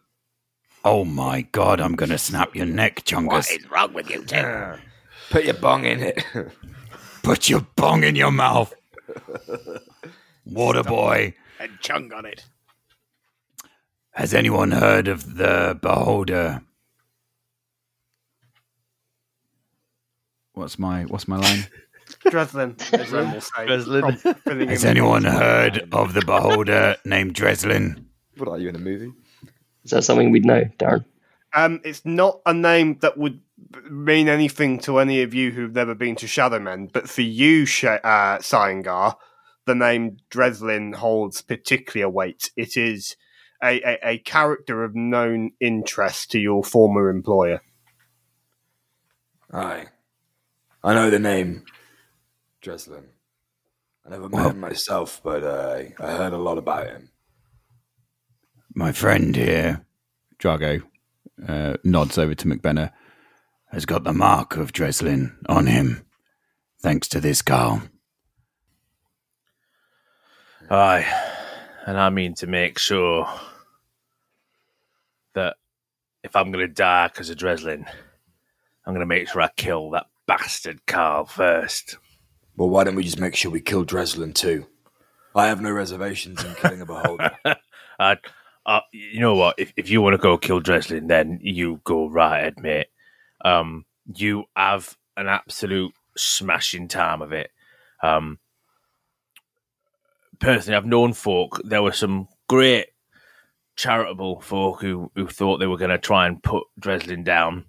Oh 0.89 1.03
my 1.03 1.41
god, 1.41 1.81
I'm 1.81 1.95
going 1.97 2.11
to 2.11 2.17
snap 2.17 2.55
your 2.55 2.65
neck, 2.65 2.99
What 2.99 3.05
Chungus. 3.05 3.51
is 3.59 3.69
wrong 3.69 3.91
with 3.91 4.09
you, 4.09 4.23
Tim? 4.23 4.79
Put 5.29 5.43
your 5.43 5.55
bong 5.55 5.83
in 5.83 5.99
it. 6.01 6.23
Put 7.23 7.49
your 7.49 7.59
bong 7.75 8.05
in 8.05 8.15
your 8.15 8.31
mouth. 8.31 8.73
Water 10.45 10.83
boy. 10.83 11.33
and 11.59 11.71
chung 11.81 12.13
on 12.13 12.25
it. 12.25 12.45
Has 14.11 14.33
anyone 14.33 14.71
heard 14.71 15.09
of 15.09 15.35
the 15.35 15.77
Beholder? 15.81 16.61
What's 20.53 20.79
my 20.79 21.03
What's 21.03 21.27
my 21.27 21.35
line? 21.35 21.65
Dreslin, 22.27 22.79
as 22.93 23.11
Ren 23.11 23.33
will 23.33 23.41
say. 23.41 23.65
Dreslin. 23.67 24.69
Has 24.69 24.85
anyone 24.85 25.25
heard 25.25 25.89
of 25.91 26.13
the 26.13 26.21
Beholder 26.25 26.95
named 27.03 27.33
Dreslin? 27.33 28.05
What 28.37 28.47
are 28.47 28.57
you 28.57 28.69
in 28.69 28.75
a 28.77 28.79
movie? 28.79 29.11
Is 29.87 29.91
that 29.91 30.03
something 30.03 30.31
we'd 30.31 30.43
know, 30.45 30.65
Darren? 30.77 31.05
Um, 31.53 31.79
it's 31.85 32.03
not 32.03 32.41
a 32.45 32.53
name 32.53 32.97
that 32.99 33.17
would 33.17 33.39
mean 33.89 34.27
anything 34.27 34.79
to 34.79 34.99
any 34.99 35.21
of 35.21 35.33
you 35.33 35.49
who've 35.51 35.73
never 35.73 35.95
been 35.95 36.17
to 36.17 36.27
Shadowmend, 36.27 36.91
but 36.91 37.09
for 37.09 37.21
you, 37.21 37.65
Sh- 37.65 37.85
uh, 37.85 38.37
Cyangar, 38.39 39.15
the 39.65 39.73
name 39.75 40.17
Dreslin 40.29 40.93
holds 40.95 41.41
particular 41.41 42.09
weight. 42.09 42.51
It 42.57 42.75
is 42.75 43.15
a, 43.63 43.81
a, 43.81 43.99
a 44.09 44.17
character 44.19 44.83
of 44.83 44.93
known 44.93 45.51
interest 45.61 46.31
to 46.31 46.39
your 46.39 46.65
former 46.65 47.09
employer. 47.09 47.61
Aye. 49.53 49.85
I 50.83 50.93
know 50.93 51.09
the 51.09 51.17
name 51.17 51.63
Dreslin. 52.61 53.05
I 54.05 54.09
never 54.09 54.23
met 54.23 54.31
Well- 54.33 54.49
him 54.49 54.59
myself, 54.59 55.21
but 55.23 55.45
uh, 55.45 55.83
I 55.97 56.11
heard 56.11 56.33
a 56.33 56.37
lot 56.37 56.57
about 56.57 56.87
him. 56.87 57.09
My 58.77 58.91
friend 58.91 59.35
here, 59.35 59.83
Drago, 60.37 60.83
uh, 61.47 61.77
nods 61.83 62.19
over 62.19 62.35
to 62.35 62.47
McBenna, 62.47 62.91
has 63.71 63.87
got 63.87 64.03
the 64.03 64.13
mark 64.13 64.55
of 64.55 64.71
Dreslin 64.71 65.35
on 65.49 65.65
him, 65.65 66.05
thanks 66.79 67.07
to 67.07 67.19
this 67.19 67.41
Carl. 67.41 67.81
Aye, 70.69 71.07
and 71.87 71.97
I 71.97 72.11
mean 72.11 72.35
to 72.35 72.45
make 72.45 72.77
sure 72.77 73.27
that 75.33 75.55
if 76.23 76.35
I'm 76.35 76.51
going 76.51 76.67
to 76.67 76.71
die 76.71 77.07
because 77.07 77.31
of 77.31 77.37
Dreslin, 77.37 77.83
I'm 78.85 78.93
going 78.93 78.99
to 78.99 79.07
make 79.07 79.27
sure 79.27 79.41
I 79.41 79.49
kill 79.57 79.89
that 79.89 80.05
bastard 80.27 80.85
Carl 80.85 81.25
first. 81.25 81.97
Well, 82.55 82.69
why 82.69 82.83
don't 82.83 82.93
we 82.93 83.03
just 83.03 83.19
make 83.19 83.35
sure 83.35 83.49
we 83.49 83.59
kill 83.59 83.87
Dreslin 83.87 84.35
too? 84.35 84.67
I 85.33 85.47
have 85.47 85.61
no 85.61 85.71
reservations 85.71 86.43
in 86.43 86.53
killing 86.53 86.81
a 86.81 86.85
beholder. 86.85 87.31
Uh, 87.99 88.15
uh, 88.67 88.81
you 88.91 89.19
know 89.19 89.35
what? 89.35 89.55
If, 89.57 89.73
if 89.77 89.89
you 89.89 90.01
want 90.01 90.13
to 90.13 90.17
go 90.17 90.37
kill 90.37 90.61
Dreslin, 90.61 91.07
then 91.07 91.39
you 91.41 91.79
go 91.85 92.09
right 92.09 92.39
ahead, 92.39 92.59
mate. 92.59 92.87
Um, 93.43 93.85
you 94.13 94.43
have 94.55 94.97
an 95.15 95.27
absolute 95.27 95.93
smashing 96.17 96.87
time 96.89 97.21
of 97.21 97.31
it. 97.31 97.49
Um, 98.03 98.39
personally, 100.39 100.75
I've 100.75 100.85
known 100.85 101.13
folk. 101.13 101.61
There 101.63 101.81
were 101.81 101.93
some 101.93 102.27
great 102.49 102.87
charitable 103.77 104.41
folk 104.41 104.81
who, 104.81 105.11
who 105.15 105.27
thought 105.27 105.59
they 105.59 105.67
were 105.67 105.77
going 105.77 105.91
to 105.91 105.97
try 105.97 106.27
and 106.27 106.43
put 106.43 106.63
Dreslin 106.79 107.23
down. 107.23 107.65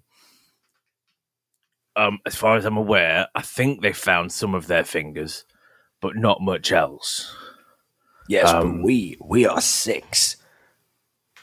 Um, 1.95 2.19
as 2.25 2.35
far 2.35 2.57
as 2.57 2.65
I'm 2.65 2.77
aware, 2.77 3.27
I 3.35 3.41
think 3.41 3.81
they 3.81 3.93
found 3.93 4.31
some 4.31 4.53
of 4.53 4.67
their 4.67 4.83
fingers, 4.83 5.45
but 6.01 6.15
not 6.15 6.41
much 6.41 6.71
else. 6.71 7.33
yes, 8.27 8.49
Um, 8.49 8.77
but 8.77 8.85
we 8.85 9.17
we 9.23 9.45
are 9.45 9.61
six. 9.61 10.37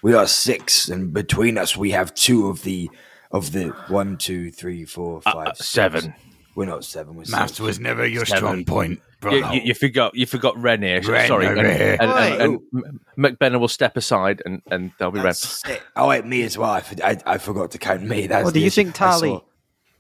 We 0.07 0.15
are 0.15 0.29
six, 0.29 0.89
and 0.89 1.13
between 1.13 1.59
us, 1.59 1.77
we 1.77 1.91
have 1.91 2.15
two 2.15 2.47
of 2.47 2.63
the 2.63 2.89
of 3.33 3.51
the 3.51 3.71
one, 3.89 4.17
two, 4.19 4.53
three, 4.53 4.85
four, 4.85 5.21
Uh, 5.27 5.31
uh, 5.31 5.55
six. 5.55 5.69
seven. 5.69 6.15
We're 6.55 6.67
not 6.67 6.85
seven. 6.85 7.17
We're 7.17 7.25
Maths 7.29 7.55
six. 7.55 7.59
was 7.61 7.81
never 7.81 8.07
your 8.07 8.25
Seven. 8.25 8.39
strong 8.39 8.65
point, 8.65 8.91
You, 8.93 9.01
brother. 9.21 9.55
you, 9.57 9.63
you 9.65 9.75
forgot. 9.75 10.15
You 10.15 10.25
forgot 10.27 10.57
Rennie. 10.63 11.01
Ren 11.01 11.27
Sorry, 11.27 11.47
over 11.49 11.57
and, 11.57 11.67
here. 11.77 11.97
and, 11.99 12.03
and, 12.03 12.11
Right. 12.13 12.41
and 12.41 12.61
M- 12.73 13.01
McBenna 13.19 13.59
will 13.59 13.67
step 13.67 13.97
aside, 13.97 14.43
and, 14.47 14.63
and 14.71 14.93
they'll 15.01 15.11
be 15.11 15.17
Ren. 15.19 15.25
That's 15.27 15.69
it. 15.69 15.83
Oh 15.97 16.07
wait, 16.07 16.25
me 16.25 16.43
as 16.45 16.57
well. 16.57 16.71
I, 16.71 16.81
for- 16.83 17.05
I, 17.05 17.19
I 17.27 17.39
forgot 17.39 17.73
to 17.73 17.79
count 17.79 18.03
me. 18.05 18.29
That's 18.29 18.45
What 18.45 18.55
do 18.55 18.61
you 18.61 18.67
issue. 18.69 18.85
think, 18.85 19.03
I 19.03 19.11
Tali? 19.11 19.45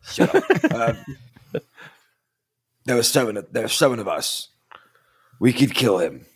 Shut 0.08 0.32
up. 0.36 0.72
um, 0.72 1.62
there 2.84 2.94
were 2.94 3.02
seven. 3.02 3.44
There 3.50 3.62
were 3.62 3.68
seven 3.68 3.98
of 3.98 4.06
us. 4.06 4.50
We 5.40 5.52
could 5.52 5.74
kill 5.74 5.98
him. 5.98 6.26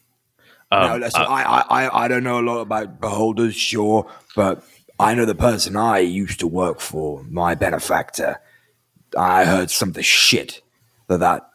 Um, 0.71 1.01
listen, 1.01 1.23
uh, 1.23 1.25
I, 1.25 1.43
I, 1.43 1.65
I, 1.69 2.05
I 2.05 2.09
don't 2.09 2.23
know 2.23 2.39
a 2.39 2.43
lot 2.43 2.61
about 2.61 3.01
beholders, 3.01 3.57
sure, 3.57 4.11
but 4.37 4.63
I 4.99 5.15
know 5.15 5.25
the 5.25 5.35
person 5.35 5.77
I 5.77 5.99
used 5.99 6.41
to 6.41 6.47
work 6.47 6.81
for, 6.81 7.25
my 7.25 7.55
benefactor. 7.55 8.41
I 9.17 9.45
heard 9.45 9.71
some 9.71 9.89
of 9.89 9.95
the 9.95 10.03
shit 10.03 10.63
that 11.09 11.19
that 11.19 11.49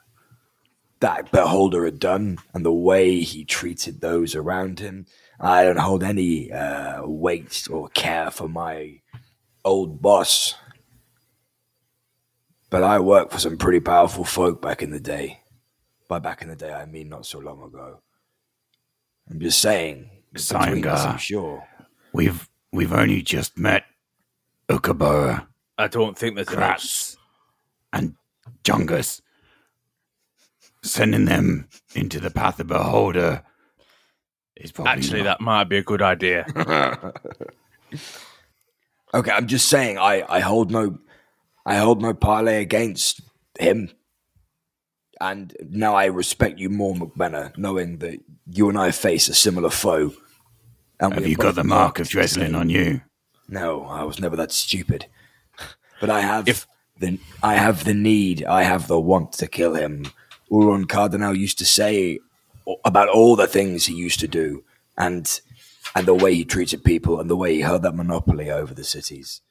that 1.00 1.32
beholder 1.32 1.86
had 1.86 2.00
done, 2.00 2.40
and 2.54 2.66
the 2.66 2.74
way 2.74 3.22
he 3.22 3.46
treated 3.46 4.02
those 4.02 4.36
around 4.36 4.80
him. 4.80 5.06
I 5.40 5.64
don't 5.64 5.80
hold 5.80 6.04
any 6.04 6.52
uh, 6.52 7.06
weight 7.06 7.68
or 7.70 7.90
care 7.90 8.32
for 8.32 8.50
my 8.50 9.02
old 9.64 10.02
boss, 10.02 10.56
but 12.70 12.84
I 12.84 13.00
worked 13.00 13.34
for 13.34 13.40
some 13.40 13.58
pretty 13.58 13.80
powerful 13.80 14.24
folk 14.26 14.62
back 14.62 14.82
in 14.82 14.92
the 14.92 15.00
day. 15.00 15.42
By 16.08 16.20
back 16.20 16.42
in 16.42 16.50
the 16.50 16.56
day, 16.56 16.72
I 16.74 16.86
mean 16.86 17.10
not 17.10 17.26
so 17.26 17.40
long 17.40 17.62
ago. 17.62 18.02
I'm 19.30 19.40
just 19.40 19.60
saying. 19.62 20.10
between 20.34 20.86
us, 20.86 21.06
I'm 21.06 21.18
sure. 21.18 21.68
We've 22.14 22.48
we've 22.72 22.94
only 22.94 23.22
just 23.22 23.58
met 23.58 23.84
Ukabura, 24.70 25.48
I 25.78 25.88
don't 25.88 26.18
think 26.18 26.36
there's 26.36 26.52
enough. 26.52 26.82
Kratz, 26.82 27.18
and 27.94 28.16
Chungus. 28.64 29.22
Sending 30.84 31.26
them 31.26 31.68
into 31.96 32.20
the 32.20 32.30
path 32.30 32.60
of 32.60 32.68
Beholder 32.68 33.44
is 34.56 34.72
probably 34.72 34.92
Actually, 34.94 35.24
not- 35.24 35.40
that 35.40 35.42
might 35.42 35.64
be 35.66 35.78
a 35.78 35.84
good 35.84 36.02
idea. 36.02 36.46
Okay, 39.14 39.32
I'm 39.32 39.48
just 39.48 39.70
saying. 39.70 39.98
I, 39.98 40.26
I 40.28 40.40
hold 40.42 40.72
no, 40.72 40.98
I 41.66 41.76
hold 41.78 42.02
no 42.02 42.14
parlay 42.14 42.62
against 42.62 43.22
him. 43.58 43.90
And 45.22 45.56
now 45.70 45.96
I 45.96 46.06
respect 46.06 46.60
you 46.60 46.70
more, 46.70 46.94
McBenna, 46.96 47.58
knowing 47.58 48.00
that 48.00 48.20
you 48.52 48.70
and 48.70 48.78
I 48.78 48.92
face 48.92 49.28
a 49.30 49.34
similar 49.34 49.70
foe. 49.70 50.14
And 51.00 51.14
Have 51.14 51.28
you 51.28 51.36
got 51.36 51.56
the 51.56 51.64
mark 51.64 52.00
of 52.00 52.08
Dreslin 52.08 52.58
on 52.58 52.70
you? 52.70 53.02
No, 53.48 53.84
I 53.86 54.04
was 54.04 54.20
never 54.20 54.36
that 54.36 54.52
stupid. 54.52 55.08
But 56.02 56.10
I 56.10 56.22
have 56.22 56.48
If- 56.48 56.68
the 57.00 57.20
I 57.44 57.56
have 57.56 57.84
the 57.86 57.94
need, 57.94 58.44
I 58.46 58.64
have 58.64 58.88
the 58.88 59.00
want 59.00 59.32
to 59.34 59.48
kill 59.48 59.76
him. 59.76 60.06
Uron 60.52 60.88
Cardinal 60.88 61.36
used 61.36 61.58
to 61.60 61.66
say 61.66 62.20
about 62.84 63.10
all 63.10 63.36
the 63.36 63.48
things 63.48 63.86
he 63.86 63.94
used 63.94 64.20
to 64.22 64.28
do, 64.28 64.64
and 64.98 65.40
and 65.96 66.06
the 66.06 66.14
way 66.14 66.34
he 66.36 66.46
treated 66.46 66.84
people, 66.84 67.20
and 67.20 67.30
the 67.30 67.36
way 67.36 67.56
he 67.56 67.62
held 67.62 67.82
that 67.84 67.96
monopoly 67.96 68.50
over 68.50 68.74
the 68.74 68.84
cities. 68.84 69.42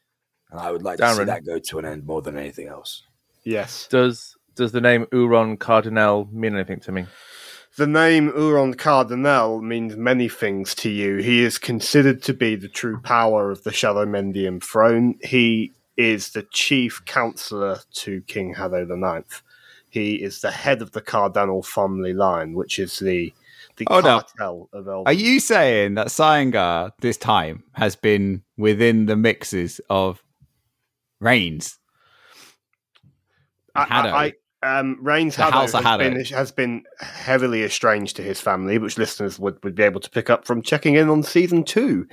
And 0.50 0.60
I 0.60 0.70
would 0.70 0.82
like 0.82 0.98
to 0.98 1.14
see 1.14 1.24
that 1.24 1.44
go 1.46 1.58
to 1.58 1.78
an 1.78 1.84
end 1.84 2.04
more 2.06 2.22
than 2.22 2.36
anything 2.36 2.68
else. 2.68 3.02
Yes. 3.44 3.86
does 3.88 4.36
does 4.54 4.72
the 4.72 4.80
name 4.80 5.06
Uron 5.12 5.58
Cardinal 5.58 6.28
mean 6.32 6.54
anything 6.54 6.80
to 6.80 6.92
me? 6.92 7.06
The 7.76 7.86
name 7.86 8.30
Uron 8.32 8.74
Cardinal 8.78 9.60
means 9.60 9.96
many 9.96 10.28
things 10.28 10.74
to 10.76 10.88
you. 10.90 11.16
He 11.16 11.42
is 11.42 11.58
considered 11.58 12.22
to 12.22 12.32
be 12.34 12.54
the 12.54 12.68
true 12.68 13.00
power 13.00 13.50
of 13.50 13.64
the 13.64 13.70
Shadowmendian 13.70 14.62
throne. 14.62 15.18
He 15.22 15.72
is 15.96 16.30
the 16.30 16.44
chief 16.52 17.04
counselor 17.04 17.80
to 17.94 18.20
King 18.22 18.54
Haddo 18.54 18.86
IX. 18.86 19.42
He 19.90 20.16
is 20.22 20.40
the 20.40 20.50
head 20.50 20.82
of 20.82 20.92
the 20.92 21.00
Cardinal 21.00 21.62
family 21.62 22.12
line, 22.12 22.54
which 22.54 22.78
is 22.78 22.98
the 22.98 23.32
the 23.76 23.86
Oh, 23.90 23.96
no. 23.98 24.20
cartel 24.20 24.68
of 24.72 24.86
Elven. 24.86 25.06
Are 25.08 25.12
you 25.12 25.40
saying 25.40 25.94
that 25.94 26.06
Cyangar 26.08 26.92
this 27.00 27.16
time 27.16 27.64
has 27.72 27.96
been 27.96 28.44
within 28.56 29.06
the 29.06 29.16
mixes 29.16 29.80
of 29.90 30.22
Reigns? 31.20 31.78
I, 33.74 33.82
I, 33.90 34.24
I, 34.26 34.32
um, 34.64 34.98
Reigns 35.00 35.36
The 35.36 35.42
Haddo 35.44 35.66
has 35.82 35.98
been, 35.98 36.24
has 36.24 36.50
been 36.52 36.84
heavily 37.00 37.62
estranged 37.62 38.16
to 38.16 38.22
his 38.22 38.40
family, 38.40 38.78
which 38.78 38.96
listeners 38.98 39.38
would, 39.38 39.62
would 39.62 39.74
be 39.74 39.82
able 39.82 40.00
to 40.00 40.10
pick 40.10 40.30
up 40.30 40.46
from 40.46 40.62
checking 40.62 40.94
in 40.94 41.08
on 41.10 41.22
season 41.22 41.64
two. 41.64 42.06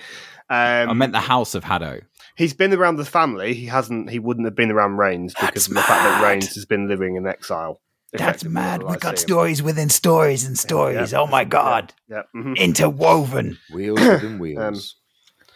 Um, 0.49 0.89
I 0.89 0.93
meant 0.93 1.14
the 1.14 1.20
House 1.22 1.56
of 1.56 1.64
Haddo. 1.64 2.02
he's 2.36 2.54
been 2.54 2.74
around 2.74 2.97
the 2.97 3.06
family. 3.06 3.54
He 3.54 3.68
hasn't. 3.68 4.10
He 4.10 4.20
wouldn't 4.20 4.45
have 4.45 4.56
been 4.56 4.70
around 4.72 4.97
Reigns 4.97 5.34
because 5.34 5.49
That's 5.54 5.68
of 5.68 5.74
the 5.76 5.82
fact 5.82 6.04
that 6.04 6.22
mad. 6.22 6.28
Reigns 6.28 6.54
has 6.56 6.66
been 6.66 6.88
living 6.89 7.16
in 7.16 7.26
exile. 7.26 7.80
That's 8.14 8.43
mad. 8.43 8.84
We 8.84 8.89
I 8.89 8.97
got 8.97 9.18
see 9.18 9.24
him. 9.24 9.28
stories 9.30 9.64
within 9.64 9.88
stories 9.88 10.43
and 10.45 10.60
stories. 10.60 11.14
yeah. 11.14 11.20
oh 11.20 11.28
my 11.28 11.45
god. 11.45 11.93
Yeah. 12.10 12.24
mhm. 12.36 12.58
Interwoven. 12.58 13.58
Wheels 13.74 14.02
within 14.02 14.39
wheels. 14.43 14.97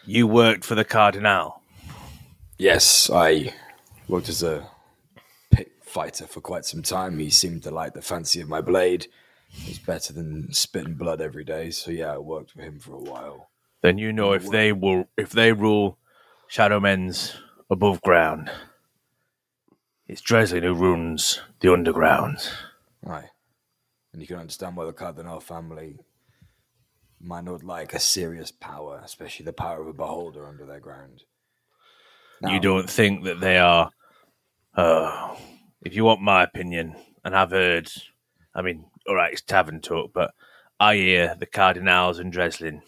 You 0.06 0.26
worked 0.26 0.64
for 0.64 0.74
the 0.74 0.84
Cardinal. 0.84 1.60
yes, 2.58 3.10
I 3.10 3.52
worked 4.08 4.28
as 4.30 4.42
a 4.42 4.60
pit 4.60 4.66
fighter 5.96 6.26
for 6.26 6.42
quite 6.42 6.66
some 6.66 6.82
time. 6.82 7.18
He 7.18 7.30
seemed 7.30 7.62
to 7.62 7.70
like 7.70 7.94
the 7.94 8.02
fancy 8.02 8.42
of 8.42 8.50
my 8.50 8.60
blade. 8.60 9.06
It's 9.64 9.78
better 9.78 10.12
than 10.12 10.52
spitting 10.52 10.92
blood 10.92 11.22
every 11.22 11.42
day. 11.42 11.70
So 11.70 11.90
yeah, 11.90 12.12
I 12.12 12.18
worked 12.18 12.50
for 12.50 12.60
him 12.60 12.78
for 12.78 12.92
a 12.92 13.00
while. 13.00 13.48
Then 13.80 13.96
you 13.96 14.12
know 14.12 14.32
if 14.32 14.46
they 14.50 14.72
will 14.72 15.08
if 15.16 15.30
they 15.30 15.52
rule 15.52 15.96
Shadowmend's 16.48 17.38
above 17.70 18.02
ground. 18.02 18.50
It's 20.06 20.20
Dreslin 20.20 20.64
who 20.64 20.74
runs 20.74 21.40
the 21.60 21.72
underground. 21.72 22.46
Right. 23.02 23.30
And 24.12 24.20
you 24.20 24.28
can 24.28 24.36
understand 24.36 24.76
why 24.76 24.84
the 24.84 24.92
Cardinal 24.92 25.40
family 25.40 25.98
might 27.18 27.44
not 27.44 27.64
like 27.64 27.94
a 27.94 27.98
serious 27.98 28.50
power, 28.50 29.00
especially 29.02 29.46
the 29.46 29.54
power 29.54 29.80
of 29.80 29.88
a 29.88 29.94
beholder 29.94 30.46
under 30.46 30.66
their 30.66 30.78
ground. 30.78 31.22
You 32.42 32.60
don't 32.60 32.88
think 32.88 33.24
that 33.24 33.40
they 33.40 33.56
are. 33.56 33.90
Uh, 34.74 35.34
if 35.86 35.94
you 35.94 36.04
want 36.04 36.20
my 36.20 36.42
opinion, 36.42 36.96
and 37.24 37.36
I've 37.36 37.52
heard, 37.52 37.88
I 38.52 38.60
mean, 38.60 38.86
all 39.06 39.14
right, 39.14 39.32
it's 39.32 39.40
tavern 39.40 39.80
talk, 39.80 40.12
but 40.12 40.34
I 40.80 40.96
hear 40.96 41.36
the 41.38 41.46
Cardinals 41.46 42.18
and 42.18 42.32
Dreslin, 42.32 42.82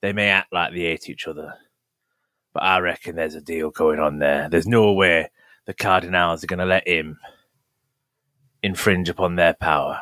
they 0.00 0.14
may 0.14 0.30
act 0.30 0.50
like 0.50 0.72
they 0.72 0.80
hate 0.80 1.10
each 1.10 1.28
other, 1.28 1.56
but 2.54 2.62
I 2.62 2.78
reckon 2.78 3.16
there's 3.16 3.34
a 3.34 3.42
deal 3.42 3.70
going 3.70 4.00
on 4.00 4.18
there. 4.18 4.48
There's 4.48 4.66
no 4.66 4.94
way 4.94 5.30
the 5.66 5.74
Cardinals 5.74 6.42
are 6.42 6.46
going 6.46 6.58
to 6.58 6.64
let 6.64 6.88
him 6.88 7.18
infringe 8.62 9.10
upon 9.10 9.36
their 9.36 9.52
power. 9.52 10.00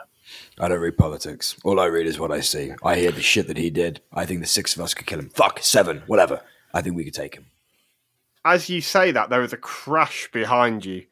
I 0.61 0.69
don't 0.69 0.79
read 0.81 0.97
politics. 0.97 1.57
All 1.65 1.81
I 1.81 1.87
read 1.87 2.07
is 2.07 2.21
what 2.21 2.31
I 2.31 2.41
see. 2.41 2.71
I 2.85 2.95
hear 2.95 3.11
the 3.11 3.23
shit 3.23 3.49
that 3.49 3.59
he 3.59 3.71
did. 3.71 4.03
I 4.13 4.25
think 4.25 4.41
the 4.41 4.47
six 4.47 4.77
of 4.77 4.83
us 4.83 4.95
could 4.95 5.07
kill 5.07 5.19
him. 5.19 5.31
Fuck, 5.31 5.59
seven, 5.63 6.05
whatever. 6.07 6.43
I 6.73 6.81
think 6.81 6.95
we 6.95 7.05
could 7.05 7.15
take 7.15 7.35
him. 7.35 7.47
As 8.45 8.69
you 8.69 8.81
say 8.81 9.11
that, 9.11 9.31
there 9.31 9.43
is 9.43 9.53
a 9.53 9.57
crash 9.57 10.31
behind 10.33 10.85
you. 10.85 11.07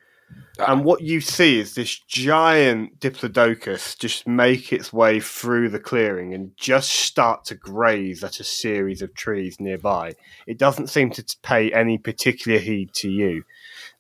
Ah. 0.59 0.73
And 0.73 0.85
what 0.85 1.01
you 1.01 1.21
see 1.21 1.59
is 1.59 1.75
this 1.75 1.99
giant 1.99 3.01
Diplodocus 3.01 3.99
just 3.99 4.27
make 4.29 4.73
its 4.73 4.93
way 4.93 5.19
through 5.19 5.69
the 5.71 5.81
clearing 5.81 6.33
and 6.33 6.53
just 6.57 6.91
start 6.91 7.45
to 7.47 7.55
graze 7.57 8.23
at 8.23 8.39
a 8.39 8.45
series 8.45 9.03
of 9.03 9.15
trees 9.15 9.59
nearby. 9.59 10.13
It 10.47 10.59
doesn't 10.59 10.89
seem 10.91 11.11
to 11.11 11.25
pay 11.43 11.73
any 11.73 11.99
particular 11.99 12.59
heed 12.59 12.93
to 12.95 13.11
you. 13.11 13.43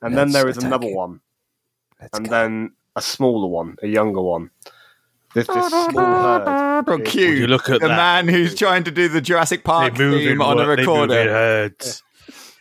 And 0.00 0.16
then 0.16 0.28
Let's 0.30 0.32
there 0.34 0.48
is 0.48 0.58
another 0.58 0.86
it. 0.88 0.94
one, 0.94 1.20
Let's 2.00 2.16
and 2.18 2.26
go. 2.26 2.30
then 2.30 2.72
a 2.94 3.02
smaller 3.02 3.48
one, 3.48 3.76
a 3.82 3.88
younger 3.88 4.22
one. 4.22 4.50
There's 5.34 5.48
this 5.48 5.68
small 5.68 5.88
herd. 5.92 6.84
Oh, 6.86 6.98
cute. 6.98 7.30
Would 7.30 7.38
you 7.38 7.46
look 7.46 7.68
at 7.70 7.80
the 7.80 7.88
that? 7.88 7.96
man 7.96 8.28
who's 8.28 8.54
trying 8.54 8.84
to 8.84 8.90
do 8.90 9.08
the 9.08 9.20
Jurassic 9.20 9.64
Park 9.64 9.96
theme 9.96 10.40
on 10.42 10.58
a 10.58 10.62
They 10.62 10.66
move 10.66 10.78
in 10.78 10.86
recorder. 10.86 11.14
herds. 11.24 12.02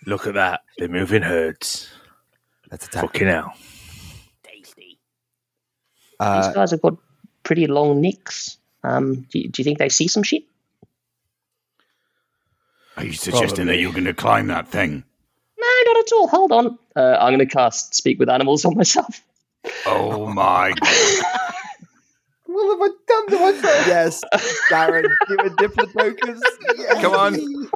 Look 0.05 0.28
at 0.28 0.34
that. 0.36 0.61
They 0.80 0.88
move 0.88 1.14
in 1.14 1.24
herds. 1.24 1.89
Let's 2.74 2.88
attack. 2.88 3.02
Fucking 3.04 3.28
hell. 3.28 3.54
Tasty. 4.42 4.98
Uh, 6.20 6.42
These 6.48 6.56
guys 6.56 6.72
have 6.72 6.82
got 6.82 6.96
pretty 7.44 7.68
long 7.68 8.02
necks. 8.02 8.58
Um, 8.84 9.28
do, 9.30 9.38
you- 9.38 9.50
do 9.50 9.62
you 9.62 9.64
think 9.64 9.78
they 9.78 9.90
see 9.90 10.08
some 10.08 10.24
shit? 10.24 10.44
Are 12.98 13.06
you 13.06 13.14
suggesting 13.14 13.68
that 13.68 13.78
you're 13.78 13.92
going 13.92 14.06
to 14.06 14.14
climb 14.16 14.48
that 14.48 14.68
thing? 14.70 15.04
No, 15.60 15.68
not 15.86 15.98
at 15.98 16.12
all. 16.14 16.28
Hold 16.30 16.52
on. 16.52 16.80
Uh, 16.96 17.16
I'm 17.20 17.30
going 17.36 17.48
to 17.48 17.54
cast 17.56 17.94
Speak 17.94 18.18
with 18.18 18.28
Animals 18.30 18.66
on 18.66 18.76
myself. 18.76 19.22
Oh 19.86 20.26
my! 20.34 20.74
What 22.46 22.78
have 22.78 22.82
I 22.82 22.90
done 23.08 23.30
to 23.30 23.40
myself? 23.62 23.88
yes, 23.88 24.22
Darren, 24.70 25.06
give 25.28 25.40
a 25.40 25.50
diplodocus. 25.56 26.40
Come 27.02 27.14
on, 27.16 27.70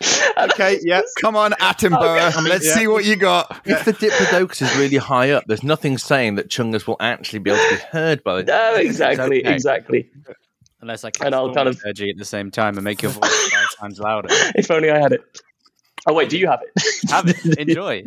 Okay, 0.38 0.78
yeah. 0.82 1.00
come 1.20 1.34
on, 1.36 1.52
Attenborough. 1.52 2.46
Let's 2.46 2.66
Yeah. 2.66 2.74
see 2.74 2.86
what 2.88 3.04
you 3.06 3.16
got. 3.16 3.62
If 3.64 3.84
the 3.86 3.92
Diplodocus 3.94 4.60
is 4.62 4.76
really 4.76 4.98
high 4.98 5.30
up, 5.30 5.44
there's 5.46 5.62
nothing 5.62 5.96
saying 5.96 6.34
that 6.34 6.48
Chungus 6.50 6.86
will 6.86 6.98
actually 7.00 7.38
be 7.38 7.50
able 7.50 7.62
to 7.62 7.76
be 7.76 7.82
heard 7.90 8.22
by 8.22 8.42
the. 8.42 8.44
No, 8.44 8.74
exactly, 8.74 9.40
Okay. 9.42 9.54
exactly. 9.54 10.10
Unless 10.82 11.04
I 11.04 11.10
can 11.10 11.26
And 11.26 11.34
I'll 11.34 11.54
kind 11.54 11.68
of- 11.68 11.80
energy 11.84 12.10
at 12.10 12.18
the 12.18 12.24
same 12.26 12.50
time 12.50 12.76
and 12.76 12.84
make 12.84 13.00
your 13.00 13.12
voice 13.12 13.48
five 13.50 13.76
times 13.80 13.98
louder. 13.98 14.28
If 14.54 14.70
only 14.70 14.90
I 14.90 14.98
had 14.98 15.12
it. 15.12 15.22
Oh 16.06 16.12
wait, 16.12 16.28
do 16.28 16.38
you 16.38 16.46
have 16.48 16.60
it? 16.62 17.10
Have 17.10 17.28
it. 17.28 17.58
Enjoy. 17.58 18.04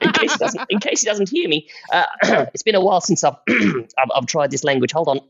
in 0.00 0.12
case 0.12 0.32
he 0.32 0.38
doesn't, 0.38 0.66
in 0.70 0.78
case 0.78 1.00
he 1.00 1.06
doesn't 1.06 1.28
hear 1.28 1.48
me, 1.48 1.68
uh, 1.92 2.04
it's 2.54 2.62
been 2.62 2.76
a 2.76 2.80
while 2.80 3.00
since 3.00 3.24
I've 3.24 3.34
I've, 3.50 4.10
I've 4.14 4.26
tried 4.26 4.50
this 4.52 4.62
language. 4.64 4.92
Hold 4.92 5.08
on, 5.08 5.20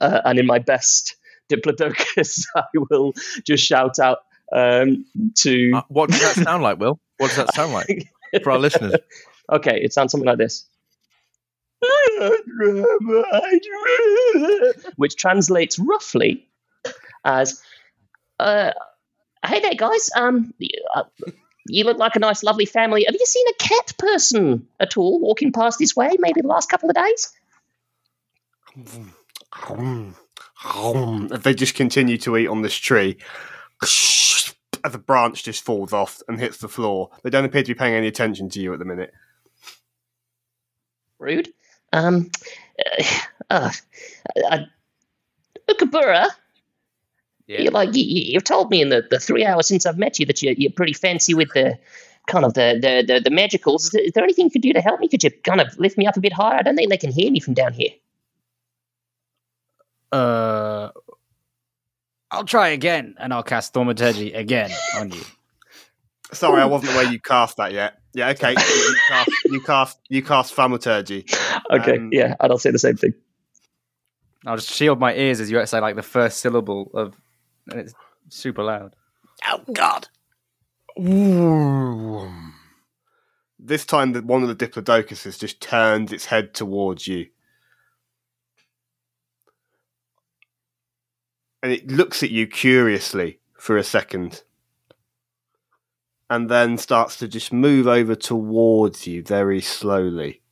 uh, 0.00 0.22
and 0.24 0.38
in 0.38 0.46
my 0.46 0.58
best 0.58 1.16
Diplodocus, 1.50 2.46
I 2.56 2.64
will 2.90 3.12
just 3.44 3.62
shout 3.64 3.98
out 4.00 4.18
um, 4.52 5.04
to. 5.38 5.72
Uh, 5.74 5.82
what 5.88 6.10
does 6.10 6.20
that 6.20 6.44
sound 6.44 6.62
like, 6.62 6.78
Will? 6.78 7.00
What 7.18 7.28
does 7.28 7.36
that 7.36 7.54
sound 7.54 7.72
like 7.72 8.08
for 8.42 8.52
our 8.52 8.58
listeners? 8.58 8.94
Okay, 9.48 9.80
it 9.80 9.92
sounds 9.92 10.10
something 10.10 10.26
like 10.26 10.38
this. 10.38 10.66
Which 14.96 15.14
translates 15.14 15.78
roughly 15.78 16.48
as, 17.24 17.62
uh, 18.40 18.72
"Hey 19.46 19.60
there, 19.60 19.74
guys. 19.74 20.10
Um, 20.16 20.52
you, 20.58 20.70
uh, 20.92 21.04
you 21.68 21.84
look 21.84 21.98
like 21.98 22.16
a 22.16 22.18
nice, 22.18 22.42
lovely 22.42 22.66
family. 22.66 23.04
Have 23.06 23.14
you 23.14 23.24
seen 23.24 23.46
a 23.48 23.54
cat 23.54 23.92
person 23.98 24.66
at 24.80 24.96
all 24.96 25.20
walking 25.20 25.52
past 25.52 25.78
this 25.78 25.94
way? 25.94 26.10
Maybe 26.18 26.40
the 26.40 26.48
last 26.48 26.68
couple 26.68 26.90
of 26.90 26.96
days." 26.96 27.32
If 31.30 31.42
they 31.42 31.54
just 31.54 31.76
continue 31.76 32.18
to 32.18 32.36
eat 32.36 32.48
on 32.48 32.62
this 32.62 32.74
tree, 32.74 33.16
as 33.82 34.92
the 34.92 34.98
branch 34.98 35.42
just 35.44 35.64
falls 35.64 35.92
off 35.92 36.22
and 36.28 36.38
hits 36.38 36.58
the 36.58 36.68
floor, 36.68 37.10
they 37.22 37.30
don't 37.30 37.44
appear 37.44 37.62
to 37.62 37.74
be 37.74 37.78
paying 37.78 37.94
any 37.94 38.06
attention 38.06 38.48
to 38.50 38.60
you 38.60 38.72
at 38.72 38.78
the 38.78 38.84
minute. 38.84 39.12
Rude. 41.18 41.48
Um, 41.92 42.30
uh, 43.50 43.70
uh, 44.50 44.58
Ukabura, 45.68 46.28
you 47.46 47.70
like 47.70 47.94
you, 47.94 48.02
you- 48.04 48.32
you've 48.32 48.44
told 48.44 48.70
me 48.70 48.82
in 48.82 48.88
the, 48.88 49.06
the 49.10 49.18
three 49.18 49.44
hours 49.44 49.66
since 49.66 49.86
I've 49.86 49.98
met 49.98 50.18
you 50.18 50.26
that 50.26 50.42
you're, 50.42 50.52
you're 50.54 50.72
pretty 50.72 50.92
fancy 50.92 51.32
with 51.34 51.48
the 51.54 51.78
kind 52.26 52.44
of 52.44 52.54
the 52.54 52.78
the, 52.80 53.14
the, 53.14 53.20
the 53.20 53.30
magicals. 53.30 53.84
Is 53.84 53.90
there, 53.90 54.02
is 54.02 54.12
there 54.12 54.24
anything 54.24 54.46
you 54.46 54.50
could 54.50 54.62
do 54.62 54.72
to 54.72 54.80
help 54.80 55.00
me? 55.00 55.08
Could 55.08 55.22
you 55.24 55.30
kind 55.30 55.60
of 55.60 55.78
lift 55.78 55.96
me 55.96 56.06
up 56.06 56.16
a 56.16 56.20
bit 56.20 56.32
higher? 56.32 56.58
I 56.58 56.62
don't 56.62 56.76
think 56.76 56.90
they 56.90 56.96
can 56.96 57.12
hear 57.12 57.30
me 57.30 57.40
from 57.40 57.54
down 57.54 57.72
here. 57.72 57.90
Uh, 60.12 60.90
I'll 62.30 62.44
try 62.44 62.68
again, 62.68 63.14
and 63.18 63.32
I'll 63.32 63.42
cast 63.42 63.72
Thaumaturgy 63.72 64.32
again 64.32 64.70
on 64.98 65.12
you. 65.12 65.22
Sorry, 66.32 66.60
I 66.60 66.64
wasn't 66.64 66.92
aware 66.92 67.10
you 67.10 67.20
cast 67.20 67.56
that 67.56 67.72
yet. 67.72 67.98
Yeah, 68.12 68.30
okay. 68.30 68.50
you, 68.50 68.56
you 68.58 68.96
cast 69.08 69.30
you 69.44 69.60
cast 69.60 69.98
you 70.08 70.22
cast 70.22 70.54
thaumaturgy. 70.54 71.24
Okay, 71.70 71.98
Um, 71.98 72.10
yeah, 72.12 72.34
and 72.40 72.50
I'll 72.50 72.58
say 72.58 72.70
the 72.70 72.78
same 72.78 72.96
thing. 72.96 73.14
I'll 74.44 74.56
just 74.56 74.70
shield 74.70 74.98
my 74.98 75.14
ears 75.14 75.40
as 75.40 75.50
you 75.50 75.66
say 75.66 75.80
like 75.80 75.96
the 75.96 76.02
first 76.02 76.38
syllable 76.38 76.90
of, 76.94 77.14
and 77.70 77.80
it's 77.80 77.94
super 78.28 78.62
loud. 78.62 78.94
Oh 79.46 79.60
God. 79.72 80.08
This 83.58 83.84
time, 83.84 84.12
the, 84.12 84.22
one 84.22 84.42
of 84.42 84.48
the 84.48 84.66
diplodocuses 84.66 85.38
just 85.38 85.60
turns 85.60 86.12
its 86.12 86.26
head 86.26 86.54
towards 86.54 87.06
you, 87.06 87.26
and 91.66 91.74
it 91.74 91.90
looks 91.90 92.22
at 92.22 92.30
you 92.30 92.46
curiously 92.46 93.40
for 93.58 93.76
a 93.76 93.82
second, 93.82 94.44
and 96.30 96.48
then 96.48 96.78
starts 96.78 97.16
to 97.16 97.26
just 97.26 97.52
move 97.52 97.88
over 97.88 98.14
towards 98.14 99.08
you 99.08 99.20
very 99.20 99.60
slowly. 99.60 100.42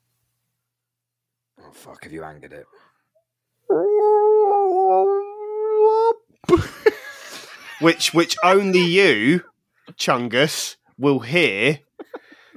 Oh, 1.62 1.70
fuck, 1.70 2.02
have 2.02 2.12
you 2.12 2.24
angered 2.24 2.52
it? 2.52 2.66
which 7.80 8.12
which 8.12 8.34
only 8.42 8.82
you, 8.82 9.44
Chungus, 9.92 10.74
will 10.98 11.20
hear 11.20 11.78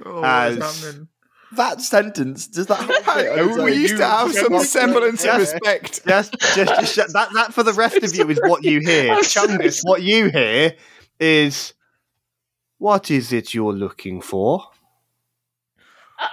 as 0.04 0.98
That 1.52 1.80
sentence, 1.80 2.46
does 2.46 2.66
that 2.66 2.78
whole 3.56 3.64
we 3.64 3.72
used 3.74 3.96
to 3.96 4.06
have 4.06 4.32
some 4.34 4.58
semblance 4.64 5.20
of 5.24 5.26
Yes. 5.26 5.52
respect. 5.54 6.06
just 6.06 6.32
just, 6.54 6.56
just 6.80 6.94
shut- 6.94 7.12
that 7.14 7.30
that 7.34 7.54
for 7.54 7.62
the 7.62 7.72
rest 7.72 7.96
of 8.02 8.14
you 8.14 8.28
is 8.28 8.38
what 8.42 8.64
you 8.64 8.80
hear. 8.80 9.14
Chungus, 9.22 9.80
what 9.82 10.02
you 10.02 10.28
hear 10.30 10.74
is 11.18 11.72
what 12.76 13.10
is 13.10 13.32
it 13.32 13.54
you're 13.54 13.72
looking 13.72 14.20
for? 14.20 14.62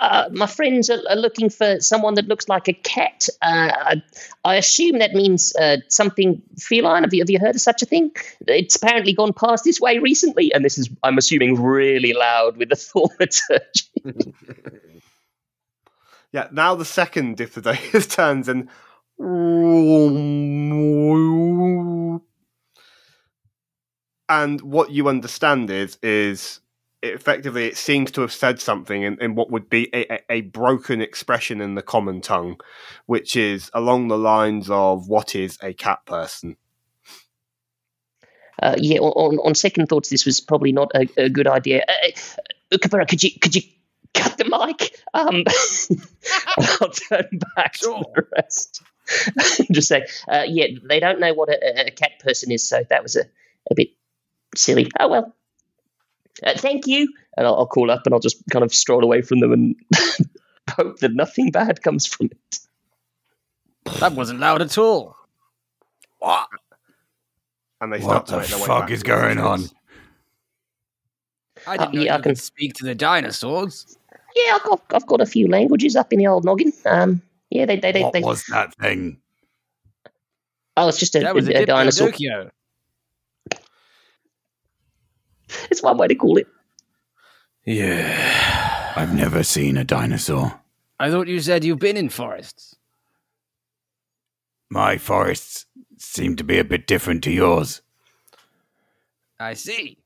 Uh, 0.02 0.28
my 0.32 0.48
friends 0.48 0.90
are, 0.90 1.00
are 1.10 1.16
looking 1.16 1.48
for 1.50 1.80
someone 1.80 2.16
that 2.16 2.28
looks 2.28 2.50
like 2.50 2.68
a 2.68 2.74
cat. 2.74 3.30
Uh, 3.42 3.70
I, 3.72 4.04
I 4.44 4.56
assume 4.56 4.98
that 4.98 5.14
means 5.14 5.56
uh, 5.56 5.78
something 5.90 6.42
feline. 6.58 7.04
Have 7.04 7.14
you, 7.14 7.22
have 7.22 7.30
you 7.30 7.38
heard 7.40 7.54
of 7.54 7.62
such 7.62 7.84
a 7.84 7.86
thing? 7.86 8.10
It's 8.48 8.76
apparently 8.76 9.14
gone 9.14 9.32
past 9.34 9.64
this 9.64 9.80
way 9.80 10.00
recently, 10.00 10.52
and 10.56 10.66
this 10.66 10.80
is, 10.80 10.90
I'm 11.04 11.20
assuming, 11.20 11.62
really 11.62 12.14
loud 12.14 12.58
with 12.58 12.70
the 12.70 12.76
thaumaturgy. 12.76 14.34
Yeah, 16.36 16.50
now 16.52 16.76
the 16.76 16.84
second 16.84 17.38
Diplodocus 17.38 18.10
turns 18.14 18.50
and 18.50 18.68
and 24.28 24.60
what 24.60 24.92
you 24.92 25.08
understand 25.08 25.70
is 25.70 25.98
is 26.04 26.60
effectively 27.02 27.68
it 27.68 27.78
seems 27.78 28.12
to 28.12 28.20
have 28.20 28.34
said 28.34 28.60
something 28.60 29.04
in, 29.04 29.18
in 29.22 29.36
what 29.36 29.50
would 29.50 29.70
be 29.70 29.90
a, 29.96 30.20
a, 30.30 30.42
broken 30.42 31.02
expression 31.02 31.62
in 31.62 31.76
the 31.76 31.82
common 31.82 32.20
tongue, 32.20 32.60
which 33.06 33.38
is 33.38 33.72
along 33.74 34.10
the 34.10 34.18
lines 34.18 34.70
of 34.70 35.08
what 35.08 35.36
is 35.36 35.58
a 35.62 35.72
cat 35.74 36.06
person. 36.06 36.58
Uh, 38.62 38.76
yeah, 38.78 39.00
on, 39.00 39.38
on 39.38 39.56
second 39.56 39.88
thoughts, 39.88 40.10
this 40.10 40.26
was 40.26 40.42
probably 40.42 40.74
not 40.74 40.92
a, 40.96 41.08
a 41.16 41.30
good 41.30 41.48
idea. 41.48 41.86
Uh, 41.88 42.10
Ukabura, 42.74 43.08
could 43.08 43.24
you 43.24 43.32
could 43.40 43.56
you 43.56 43.62
cut 44.16 44.38
the 44.38 44.46
mic? 44.46 44.98
Um, 45.14 45.44
I'll 46.82 46.90
turn 46.90 47.40
back 47.56 47.74
to 47.80 48.04
the 48.16 48.26
rest. 48.36 48.82
Just 49.72 49.88
say, 49.88 50.06
uh, 50.28 50.44
yeah, 50.48 50.68
they 50.90 51.00
don't 51.00 51.20
know 51.20 51.34
what 51.34 51.50
a, 51.50 51.88
a 51.88 51.92
cat 51.92 52.14
person 52.20 52.52
is, 52.52 52.68
so 52.68 52.84
that 52.90 53.04
was 53.04 53.16
a 53.16 53.22
a 53.72 53.76
bit 53.76 53.90
silly. 54.56 54.90
Oh 55.00 55.08
well. 55.10 55.36
Uh, 56.44 56.54
thank 56.58 56.86
you. 56.88 57.08
And 57.38 57.46
I'll, 57.48 57.56
I'll 57.56 57.68
call 57.68 57.90
up 57.92 58.02
and 58.06 58.14
I'll 58.14 58.20
just 58.20 58.44
kind 58.52 58.64
of 58.66 58.74
stroll 58.74 59.04
away 59.04 59.22
from 59.22 59.40
them 59.40 59.54
and 59.54 59.76
hope 60.70 61.00
that 61.00 61.14
nothing 61.14 61.50
bad 61.52 61.82
comes 61.82 62.06
from 62.06 62.28
it. 62.28 62.60
That 64.00 64.14
wasn't 64.14 64.40
loud 64.42 64.62
at 64.62 64.78
all. 64.78 65.16
What? 66.20 66.48
And 67.80 67.94
they 67.94 68.00
What 68.00 68.26
the 68.26 68.38
make 68.40 68.48
their 68.48 68.60
way 68.60 68.66
fuck 68.66 68.92
is 68.92 69.04
going 69.04 69.38
on? 69.38 69.64
I 71.68 71.78
didn't 71.78 71.90
Uh, 71.90 71.92
know 71.94 72.02
yeah, 72.02 72.14
I 72.14 72.18
can- 72.18 72.24
could 72.24 72.38
speak 72.38 72.74
to 72.76 72.84
the 72.86 72.96
dinosaurs. 72.96 73.98
Yeah, 74.36 74.56
I've 74.56 74.64
got, 74.64 74.82
I've 74.94 75.08
got 75.08 75.22
a 75.22 75.26
few 75.26 75.48
languages 75.48 75.96
up 75.96 76.12
in 76.12 76.20
the 76.20 76.28
old 76.28 76.44
noggin. 76.46 76.74
Um, 76.86 77.22
yeah, 77.50 77.66
they, 77.66 77.78
they, 77.80 77.92
they, 77.92 78.04
What 78.04 78.14
they 78.14 78.22
was 78.22 78.44
that 78.48 78.76
thing? 78.76 79.20
oh, 80.78 80.90
it's 80.90 81.00
just 81.00 81.16
a, 81.16 81.20
That 81.20 81.36
was 81.36 81.48
a, 81.48 81.60
a, 81.60 81.64
a 81.64 81.66
dinosaur. 81.66 82.10
Diplodocus. 82.10 82.52
It's 85.72 85.82
one 85.82 85.98
way 85.98 86.08
to 86.08 86.16
call 86.16 86.38
it. 86.38 86.48
Yeah. 87.66 88.94
I've 88.96 89.14
never 89.14 89.44
seen 89.44 89.78
a 89.78 89.84
dinosaur. 89.84 90.60
I 91.00 91.10
thought 91.12 91.28
you 91.28 91.40
said 91.40 91.64
you've 91.64 91.80
been 91.80 91.98
in 91.98 92.10
forests. 92.10 92.76
My 94.70 94.98
forests 94.98 95.66
seem 95.98 96.36
to 96.38 96.44
be 96.44 96.58
a 96.58 96.64
bit 96.64 96.88
different 96.88 97.24
to 97.26 97.32
yours. 97.32 97.82
I 99.40 99.54
see. 99.54 99.98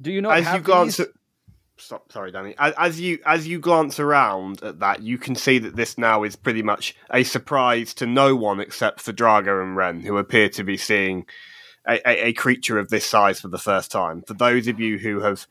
Do 0.00 0.10
you 0.10 0.22
not 0.22 0.38
as 0.38 0.44
have 0.44 0.56
you 0.56 0.62
glance 0.62 0.96
these? 0.96 1.06
at 1.06 1.12
stop 1.80 2.12
sorry 2.12 2.30
danny. 2.30 2.54
As, 2.58 3.00
you 3.00 3.18
as 3.24 3.48
you 3.48 3.58
glance 3.58 3.98
around 3.98 4.62
at 4.62 4.80
that 4.80 5.02
you 5.02 5.18
can 5.18 5.34
see 5.34 5.58
that 5.58 5.76
this 5.76 5.96
now 5.96 6.22
is 6.22 6.36
pretty 6.36 6.62
much 6.62 6.94
a 7.12 7.24
surprise 7.24 7.94
to 7.94 8.06
no 8.06 8.36
one 8.36 8.60
except 8.60 9.00
for 9.00 9.12
drago 9.12 9.62
and 9.62 9.76
ren 9.76 10.00
who 10.00 10.18
appear 10.18 10.48
to 10.50 10.62
be 10.62 10.76
seeing 10.76 11.26
a, 11.88 12.00
a, 12.08 12.26
a 12.28 12.32
creature 12.34 12.78
of 12.78 12.90
this 12.90 13.06
size 13.06 13.40
for 13.40 13.48
the 13.48 13.58
first 13.58 13.90
time. 13.90 14.22
For 14.26 14.34
those 14.34 14.68
of 14.68 14.78
you 14.78 14.98
who 14.98 15.20
have 15.20 15.46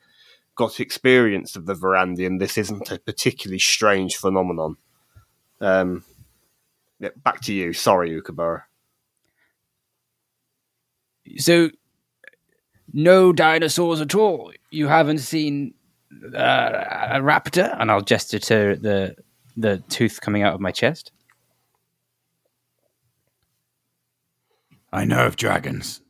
got 0.55 0.80
experience 0.80 1.55
of 1.55 1.65
the 1.65 1.75
Varandian 1.75 2.39
this 2.39 2.57
isn't 2.57 2.91
a 2.91 2.99
particularly 2.99 3.59
strange 3.59 4.15
phenomenon. 4.15 4.77
Um 5.59 6.03
yeah, 6.99 7.09
back 7.23 7.41
to 7.41 7.53
you. 7.53 7.73
Sorry 7.73 8.11
ukabura 8.11 8.63
So, 11.38 11.69
no 12.91 13.32
dinosaurs 13.32 14.01
at 14.01 14.15
all. 14.15 14.51
You 14.69 14.88
haven't 14.88 15.19
seen 15.19 15.73
uh, 16.36 16.38
a 17.12 17.20
raptor, 17.20 17.76
and 17.80 17.91
I'll 17.91 18.01
gesture 18.01 18.39
to 18.39 18.76
the 18.80 19.16
the 19.57 19.84
tooth 19.89 20.22
coming 20.22 20.43
out 20.43 20.53
of 20.53 20.62
my 20.62 20.72
chest. 20.72 21.12
I 24.91 25.05
know 25.05 25.26
of 25.26 25.36
dragons. 25.36 26.01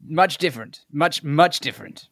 Much 0.00 0.38
different. 0.38 0.80
Much 0.92 1.22
much 1.22 1.60
different. 1.60 2.08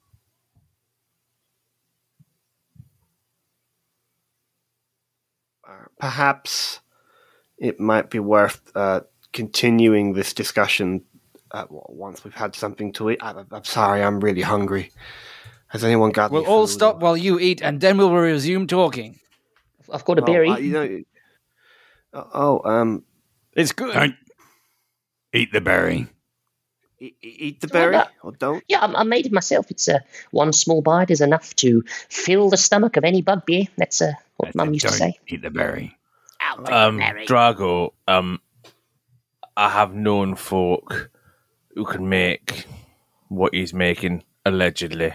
perhaps 5.99 6.81
it 7.59 7.81
might 7.81 8.11
be 8.11 8.19
worth 8.19 8.61
uh, 8.75 9.01
continuing 9.33 10.13
this 10.13 10.33
discussion 10.33 11.03
uh, 11.53 11.65
once 11.71 12.25
we've 12.25 12.35
had 12.35 12.55
something 12.55 12.93
to 12.93 13.11
eat. 13.11 13.19
I, 13.23 13.45
I'm 13.51 13.65
sorry, 13.65 14.03
I'm 14.03 14.21
really 14.21 14.43
hungry. 14.43 14.93
Has 15.69 15.85
anyone 15.85 16.11
got? 16.13 16.31
We'll 16.31 16.47
all 16.47 16.67
food? 16.67 16.73
stop 16.73 17.01
while 17.01 17.17
you 17.17 17.39
eat, 17.39 17.61
and 17.63 17.81
then 17.81 17.99
we'll 17.99 18.13
resume 18.13 18.67
talking. 18.67 19.19
I've 19.93 20.05
got 20.05 20.19
a 20.19 20.23
Oh, 20.23 20.27
berry. 20.27 20.49
uh, 20.49 20.57
you 20.59 20.73
know, 20.73 21.01
uh, 22.13 22.25
oh, 22.35 22.61
um, 22.65 23.05
It's 23.55 23.73
good. 23.73 23.93
Don't 23.95 24.15
eat 25.33 25.53
the 25.53 25.61
berry. 25.61 26.09
e- 27.01 27.15
eat 27.23 27.61
the 27.61 27.69
berry 27.69 27.97
no. 27.97 28.05
or 28.23 28.33
don't. 28.33 28.65
Yeah, 28.69 28.81
I, 28.81 29.01
I 29.01 29.03
made 29.05 29.27
it 29.27 29.33
myself. 29.33 29.71
It's 29.71 29.89
uh, 29.89 29.99
one 30.31 30.53
small 30.53 30.83
bite 30.83 31.11
is 31.11 31.21
enough 31.21 31.55
to 31.57 31.83
fill 32.09 32.49
the 32.51 32.57
stomach 32.57 32.97
of 32.97 33.05
any 33.05 33.23
bugbear. 33.23 33.65
That's 33.77 34.01
uh, 34.03 34.13
what 34.37 34.55
Mum 34.55 34.73
used 34.73 34.87
to 34.87 34.91
don't 34.91 34.99
say. 34.99 35.19
eat 35.29 35.43
the 35.43 35.51
berry. 35.51 35.97
I'll 36.41 36.73
Um, 36.73 36.97
the 36.97 37.01
berry. 37.03 37.27
Drago, 37.27 37.93
um, 38.09 38.41
I 39.57 39.71
have 39.71 39.95
known 39.95 40.35
folk 40.37 41.11
who 41.75 41.85
can 41.85 42.09
make 42.09 42.67
what 43.29 43.55
he's 43.55 43.75
making, 43.75 44.23
allegedly. 44.45 45.13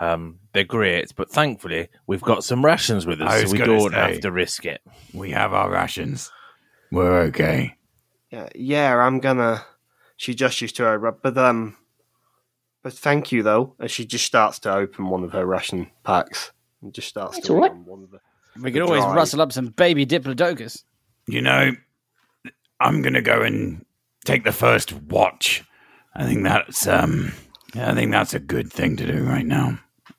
Um, 0.00 0.38
they're 0.52 0.64
great, 0.64 1.12
but 1.16 1.30
thankfully 1.30 1.88
we've 2.06 2.22
got 2.22 2.44
some 2.44 2.64
rations 2.64 3.04
with 3.04 3.20
I 3.20 3.26
us, 3.26 3.42
was 3.42 3.50
so 3.50 3.52
we 3.52 3.58
gonna 3.58 3.78
don't 3.78 3.90
say. 3.92 3.96
have 4.12 4.20
to 4.20 4.30
risk 4.32 4.64
it. 4.64 4.80
We 5.12 5.30
have 5.32 5.52
our 5.52 5.70
rations. 5.70 6.30
We're 6.92 7.20
okay. 7.22 7.74
Yeah, 8.30 8.48
yeah, 8.54 8.96
I'm 8.96 9.18
gonna. 9.20 9.64
She 10.16 10.34
gestures 10.34 10.72
to 10.72 10.84
her, 10.84 10.98
but 11.12 11.36
um, 11.36 11.76
but 12.82 12.92
thank 12.92 13.32
you 13.32 13.42
though. 13.42 13.74
And 13.78 13.90
she 13.90 14.04
just 14.06 14.24
starts 14.24 14.58
to 14.60 14.72
open 14.74 15.08
one 15.08 15.24
of 15.24 15.32
her 15.32 15.44
ration 15.44 15.90
packs 16.04 16.52
and 16.82 16.92
just 16.94 17.08
starts 17.08 17.36
That's 17.36 17.46
to 17.48 17.54
all 17.56 17.66
eat 17.66 17.74
one 17.74 18.04
of 18.04 18.10
the. 18.10 18.20
we 18.62 18.70
can 18.70 18.82
always 18.82 19.02
dry. 19.02 19.14
rustle 19.14 19.40
up 19.42 19.52
some 19.52 19.66
baby 19.68 20.06
diplodocus. 20.06 20.84
You 21.26 21.42
know, 21.42 21.72
I'm 22.80 23.02
gonna 23.02 23.22
go 23.22 23.42
and 23.42 23.84
take 24.24 24.44
the 24.44 24.52
first 24.52 24.92
watch. 24.92 25.64
I 26.14 26.24
think 26.24 26.44
that's 26.44 26.86
um, 26.86 27.32
I 27.74 27.94
think 27.94 28.12
that's 28.12 28.34
a 28.34 28.40
good 28.40 28.72
thing 28.72 28.96
to 28.96 29.06
do 29.06 29.24
right 29.24 29.46
now. 29.46 29.78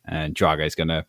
And 0.10 0.34
Drago 0.34 0.66
is 0.66 0.76
gonna 0.76 1.06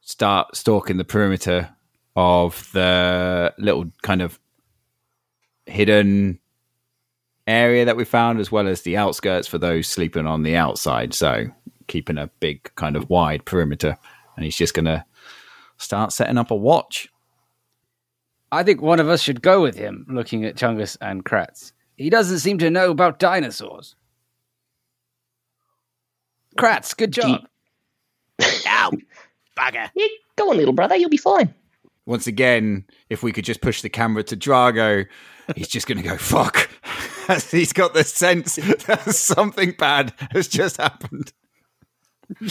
start 0.00 0.56
stalking 0.56 0.96
the 0.96 1.04
perimeter 1.04 1.70
of 2.16 2.68
the 2.72 3.54
little 3.56 3.86
kind 4.02 4.20
of 4.20 4.40
hidden 5.66 6.40
area 7.46 7.84
that 7.84 7.96
we 7.96 8.04
found, 8.04 8.40
as 8.40 8.50
well 8.50 8.66
as 8.66 8.82
the 8.82 8.96
outskirts 8.96 9.46
for 9.46 9.58
those 9.58 9.86
sleeping 9.86 10.26
on 10.26 10.42
the 10.42 10.56
outside. 10.56 11.14
So 11.14 11.46
keeping 11.86 12.18
a 12.18 12.30
big 12.40 12.68
kind 12.74 12.96
of 12.96 13.08
wide 13.08 13.44
perimeter, 13.44 13.96
and 14.34 14.44
he's 14.44 14.56
just 14.56 14.74
gonna 14.74 15.06
start 15.78 16.12
setting 16.12 16.38
up 16.38 16.50
a 16.50 16.56
watch. 16.56 17.08
I 18.50 18.64
think 18.64 18.82
one 18.82 18.98
of 18.98 19.08
us 19.08 19.22
should 19.22 19.42
go 19.42 19.62
with 19.62 19.76
him, 19.76 20.04
looking 20.08 20.44
at 20.44 20.56
Chungus 20.56 20.96
and 21.00 21.24
Kratz. 21.24 21.72
He 21.96 22.10
doesn't 22.10 22.40
seem 22.40 22.58
to 22.58 22.70
know 22.70 22.90
about 22.90 23.18
dinosaurs. 23.18 23.94
Kratz, 26.56 26.96
good 26.96 27.12
job. 27.12 27.46
Ow, 28.42 28.92
bugger. 29.56 29.90
Yeah, 29.94 30.06
go 30.36 30.50
on, 30.50 30.56
little 30.56 30.74
brother. 30.74 30.96
You'll 30.96 31.10
be 31.10 31.16
fine. 31.16 31.54
once 32.06 32.26
again, 32.26 32.84
if 33.10 33.22
we 33.22 33.32
could 33.32 33.44
just 33.44 33.60
push 33.60 33.82
the 33.82 33.88
camera 33.88 34.22
to 34.24 34.36
Drago, 34.36 35.06
he's 35.54 35.68
just 35.68 35.86
going 35.86 35.98
to 36.02 36.08
go, 36.08 36.16
fuck. 36.16 36.68
he's 37.50 37.72
got 37.72 37.94
the 37.94 38.04
sense 38.04 38.56
that 38.56 39.02
something 39.14 39.72
bad 39.78 40.12
has 40.30 40.48
just 40.48 40.76
happened. 40.78 41.32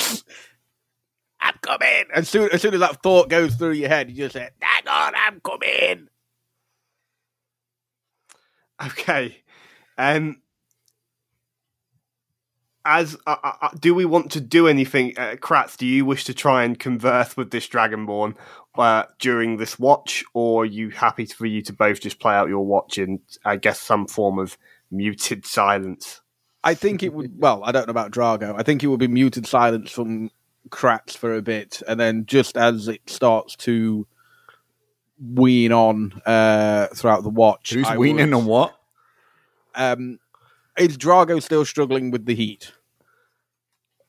I'm 1.40 1.54
coming. 1.62 2.06
As 2.14 2.28
soon, 2.28 2.50
as 2.52 2.62
soon 2.62 2.74
as 2.74 2.80
that 2.80 3.04
thought 3.04 3.30
goes 3.30 3.56
through 3.56 3.74
your 3.74 3.90
head, 3.90 4.10
you 4.10 4.16
just 4.16 4.34
say, 4.34 4.50
Hang 4.60 4.88
on, 4.88 5.14
I'm 5.16 5.40
coming. 5.42 6.08
Okay, 8.84 9.38
um, 9.98 10.42
as 12.86 13.18
uh, 13.28 13.36
uh, 13.44 13.52
uh, 13.64 13.70
do 13.80 13.94
we 13.96 14.06
want 14.06 14.32
to 14.34 14.40
do 14.42 14.68
anything, 14.68 15.14
uh, 15.18 15.36
Kratz? 15.40 15.76
Do 15.76 15.86
you 15.86 16.06
wish 16.06 16.24
to 16.26 16.34
try 16.34 16.64
and 16.64 16.80
converse 16.80 17.36
with 17.36 17.52
this 17.52 17.68
Dragonborn 17.68 18.36
uh, 18.78 19.04
during 19.20 19.58
this 19.58 19.78
watch, 19.80 20.24
or 20.34 20.64
are 20.64 20.66
you 20.66 20.92
happy 20.92 21.26
for 21.26 21.46
you 21.46 21.62
to 21.64 21.74
both 21.74 22.00
just 22.02 22.20
play 22.20 22.34
out 22.36 22.48
your 22.50 22.66
watch 22.66 22.98
in, 22.98 23.20
I 23.44 23.56
guess, 23.58 23.80
some 23.82 24.08
form 24.08 24.40
of 24.40 24.58
muted 24.92 25.46
silence? 25.46 26.22
I 26.64 26.74
think 26.74 27.04
it 27.04 27.14
would. 27.14 27.40
Well, 27.40 27.64
I 27.64 27.72
don't 27.72 27.88
know 27.88 27.92
about 27.92 28.12
Drago. 28.12 28.56
I 28.58 28.64
think 28.64 28.84
it 28.84 28.88
would 28.88 29.00
be 29.00 29.08
muted 29.08 29.46
silence 29.48 29.92
from 29.92 30.32
Kratz 30.70 31.18
for 31.18 31.36
a 31.36 31.42
bit, 31.42 31.82
and 31.88 32.00
then 32.00 32.26
just 32.26 32.58
as 32.58 32.88
it 32.88 33.02
starts 33.10 33.56
to 33.58 34.08
wean 35.20 35.72
on 35.72 36.22
uh, 36.26 36.88
throughout 36.94 37.24
the 37.24 37.30
watch, 37.30 37.74
Who's 37.74 37.88
I 37.88 37.98
weaning 37.98 38.32
would- 38.32 38.38
on 38.38 38.46
what? 38.46 38.80
Um, 39.76 40.20
is 40.78 40.98
Drago 40.98 41.42
still 41.42 41.66
struggling 41.66 42.12
with 42.12 42.26
the 42.26 42.36
heat? 42.36 42.72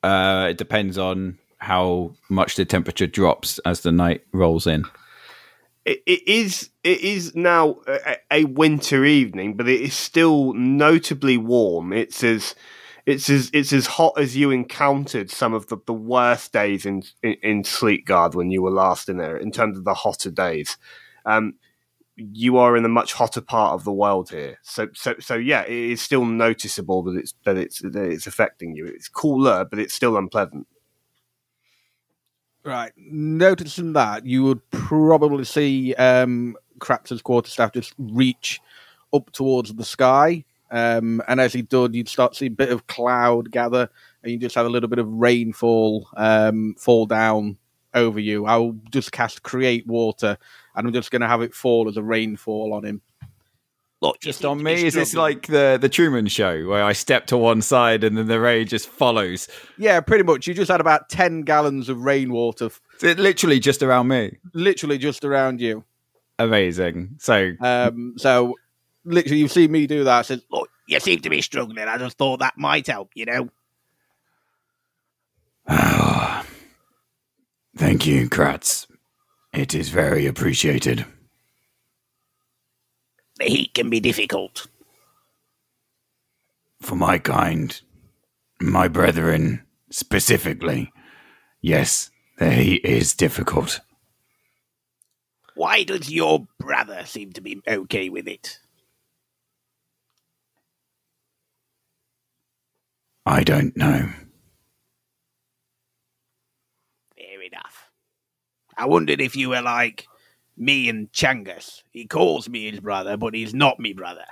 Uh, 0.07 0.47
it 0.51 0.57
depends 0.57 0.97
on 0.97 1.37
how 1.57 2.13
much 2.29 2.55
the 2.55 2.63
temperature 2.63 3.07
drops 3.07 3.59
as 3.65 3.81
the 3.81 3.91
night 3.91 4.23
rolls 4.31 4.65
in. 4.65 4.85
It, 5.83 6.01
is 6.25 6.69
it 6.85 7.01
is 7.01 7.35
now 7.35 7.81
a, 8.31 8.45
winter 8.45 9.03
evening, 9.03 9.57
but 9.57 9.67
it 9.67 9.81
is 9.81 9.93
still 9.93 10.53
notably 10.53 11.35
warm. 11.35 11.91
It's 11.91 12.23
as 12.23 12.55
it's 13.05 13.29
as 13.29 13.49
it's 13.53 13.73
as 13.73 13.85
hot 13.85 14.13
as 14.17 14.37
you 14.37 14.49
encountered 14.49 15.29
some 15.29 15.53
of 15.53 15.67
the, 15.67 15.77
the 15.85 15.93
worst 15.93 16.53
days 16.53 16.85
in, 16.85 17.03
in 17.21 17.35
in 17.43 17.63
when 18.33 18.49
you 18.49 18.61
were 18.61 18.71
last 18.71 19.09
in 19.09 19.17
there. 19.17 19.35
In 19.35 19.51
terms 19.51 19.77
of 19.77 19.83
the 19.83 19.93
hotter 19.93 20.31
days, 20.31 20.77
um, 21.25 21.55
you 22.17 22.57
are 22.57 22.75
in 22.75 22.83
a 22.85 22.89
much 22.89 23.13
hotter 23.13 23.41
part 23.41 23.73
of 23.73 23.85
the 23.85 23.93
world 23.93 24.29
here. 24.31 24.59
So 24.63 24.89
so 24.93 25.15
so 25.19 25.35
yeah, 25.35 25.63
it 25.63 25.71
is 25.71 26.01
still 26.01 26.25
noticeable 26.25 27.03
that 27.03 27.15
it's 27.15 27.33
that 27.45 27.57
it's 27.57 27.79
that 27.81 27.95
it's 27.95 28.27
affecting 28.27 28.75
you. 28.75 28.85
It's 28.85 29.07
cooler, 29.07 29.65
but 29.65 29.79
it's 29.79 29.93
still 29.93 30.17
unpleasant. 30.17 30.67
Right. 32.63 32.91
Noticing 32.97 33.93
that, 33.93 34.25
you 34.25 34.43
would 34.43 34.69
probably 34.71 35.45
see 35.45 35.93
um, 35.95 36.57
Kratz's 36.79 37.21
quarterstaff 37.21 37.71
just 37.73 37.93
reach 37.97 38.59
up 39.13 39.31
towards 39.31 39.73
the 39.73 39.85
sky 39.85 40.43
Um, 40.69 41.21
and 41.27 41.39
as 41.39 41.53
he 41.53 41.61
does, 41.61 41.91
you'd 41.93 42.09
start 42.09 42.33
to 42.33 42.37
see 42.39 42.47
a 42.47 42.51
bit 42.51 42.69
of 42.71 42.87
cloud 42.87 43.51
gather, 43.51 43.89
and 44.21 44.31
you 44.31 44.37
just 44.37 44.55
have 44.55 44.65
a 44.65 44.69
little 44.69 44.89
bit 44.89 44.99
of 44.99 45.07
rainfall 45.07 46.09
um, 46.17 46.75
fall 46.77 47.05
down 47.05 47.57
over 47.93 48.19
you. 48.19 48.45
I'll 48.45 48.75
just 48.91 49.11
cast 49.11 49.43
Create 49.43 49.87
Water, 49.87 50.37
and 50.77 50.87
I'm 50.87 50.93
just 50.93 51.11
going 51.11 51.21
to 51.21 51.27
have 51.27 51.41
it 51.41 51.53
fall 51.53 51.89
as 51.89 51.97
a 51.97 52.03
rainfall 52.03 52.73
on 52.73 52.85
him. 52.85 53.01
Look, 53.99 54.19
Just 54.21 54.45
on 54.45 54.61
me? 54.61 54.85
Is 54.85 54.93
this 54.93 55.15
like 55.15 55.47
the 55.47 55.79
the 55.81 55.89
Truman 55.89 56.27
Show 56.27 56.67
where 56.67 56.83
I 56.83 56.93
step 56.93 57.25
to 57.27 57.37
one 57.37 57.63
side 57.63 58.03
and 58.03 58.15
then 58.15 58.27
the 58.27 58.39
rain 58.39 58.67
just 58.67 58.87
follows? 58.87 59.47
Yeah, 59.79 59.99
pretty 60.01 60.23
much. 60.23 60.45
You 60.45 60.53
just 60.53 60.69
had 60.69 60.79
about 60.79 61.09
10 61.09 61.41
gallons 61.41 61.89
of 61.89 62.03
rainwater 62.03 62.65
f- 62.67 62.79
It's 63.01 63.19
literally 63.19 63.59
just 63.59 63.81
around 63.81 64.07
me. 64.07 64.37
literally 64.53 64.99
just 64.99 65.25
around 65.25 65.59
you. 65.61 65.83
Amazing. 66.37 67.15
So 67.17 67.53
Um, 67.59 68.13
so, 68.17 68.53
literally, 69.03 69.39
you've 69.39 69.51
seen 69.51 69.71
me 69.71 69.87
do 69.87 70.03
that. 70.03 70.19
I 70.19 70.21
said, 70.21 70.41
Look, 70.51 70.69
you 70.87 70.99
seem 70.99 71.19
to 71.21 71.29
be 71.31 71.41
struggling. 71.41 71.87
I 71.87 71.97
just 71.97 72.19
thought 72.19 72.37
that 72.41 72.53
might 72.55 72.85
help, 72.85 73.09
you 73.15 73.25
know? 73.25 73.49
Thank 77.75 78.05
you, 78.05 78.29
Kratz. 78.29 78.85
It 79.53 79.73
is 79.73 79.89
very 79.89 80.25
appreciated. 80.25 81.05
The 83.37 83.45
heat 83.45 83.73
can 83.73 83.89
be 83.89 83.99
difficult. 83.99 84.67
For 86.81 86.95
my 86.95 87.17
kind, 87.17 87.79
my 88.59 88.87
brethren 88.87 89.63
specifically, 89.89 90.91
yes, 91.61 92.11
the 92.37 92.51
heat 92.51 92.85
is 92.85 93.13
difficult. 93.15 93.79
Why 95.55 95.83
does 95.83 96.11
your 96.11 96.47
brother 96.59 97.03
seem 97.05 97.33
to 97.33 97.41
be 97.41 97.61
okay 97.67 98.09
with 98.09 98.27
it? 98.27 98.59
I 103.25 103.43
don't 103.43 103.75
know. 103.75 104.09
Fair 107.17 107.41
enough. 107.41 107.86
I 108.77 108.85
wondered 108.85 109.19
if 109.19 109.35
you 109.35 109.49
were 109.49 109.61
like 109.61 110.07
me 110.55 110.87
and 110.87 111.11
Chungus. 111.11 111.81
He 111.91 112.05
calls 112.05 112.47
me 112.47 112.69
his 112.69 112.79
brother, 112.79 113.17
but 113.17 113.33
he's 113.33 113.53
not 113.53 113.79
me 113.79 113.93
brother. 113.93 114.25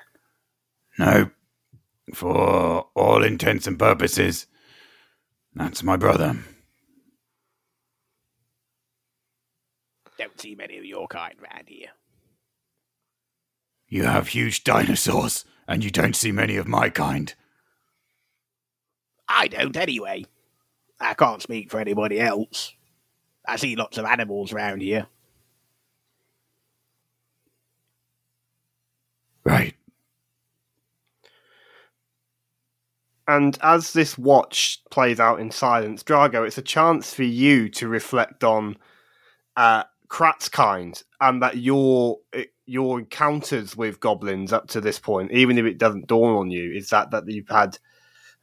No, 0.99 1.31
for 2.13 2.87
all 2.95 3.23
intents 3.23 3.67
and 3.67 3.77
purposes, 3.79 4.45
that's 5.55 5.83
my 5.83 5.97
brother. 5.97 6.37
Don't 10.17 10.39
see 10.39 10.55
many 10.55 10.77
of 10.77 10.85
your 10.85 11.07
kind 11.07 11.35
round 11.41 11.67
here. 11.67 11.89
You 13.87 14.03
have 14.03 14.29
huge 14.29 14.63
dinosaurs, 14.63 15.43
and 15.67 15.83
you 15.83 15.89
don't 15.89 16.15
see 16.15 16.31
many 16.31 16.55
of 16.55 16.67
my 16.67 16.89
kind. 16.89 17.33
I 19.27 19.47
don't 19.47 19.75
anyway. 19.75 20.25
I 20.99 21.13
can't 21.15 21.41
speak 21.41 21.69
for 21.69 21.79
anybody 21.79 22.19
else. 22.19 22.74
I 23.47 23.55
see 23.57 23.75
lots 23.75 23.97
of 23.97 24.05
animals 24.05 24.53
around 24.53 24.81
here. 24.81 25.07
Right. 29.43 29.75
And 33.27 33.57
as 33.61 33.93
this 33.93 34.17
watch 34.17 34.81
plays 34.91 35.19
out 35.19 35.39
in 35.39 35.51
silence, 35.51 36.03
Drago, 36.03 36.45
it's 36.45 36.57
a 36.57 36.63
chance 36.63 37.13
for 37.13 37.23
you 37.23 37.69
to 37.69 37.87
reflect 37.87 38.43
on 38.43 38.77
uh, 39.55 39.83
Kratz's 40.07 40.49
kind 40.49 41.01
and 41.21 41.41
that 41.41 41.57
your 41.57 42.19
your 42.67 42.99
encounters 42.99 43.75
with 43.75 43.99
goblins 43.99 44.51
up 44.51 44.67
to 44.67 44.81
this 44.81 44.99
point, 44.99 45.31
even 45.31 45.57
if 45.57 45.65
it 45.65 45.77
doesn't 45.77 46.07
dawn 46.07 46.35
on 46.35 46.51
you, 46.51 46.71
is 46.71 46.89
that 46.89 47.11
that 47.11 47.27
you've 47.27 47.49
had. 47.49 47.77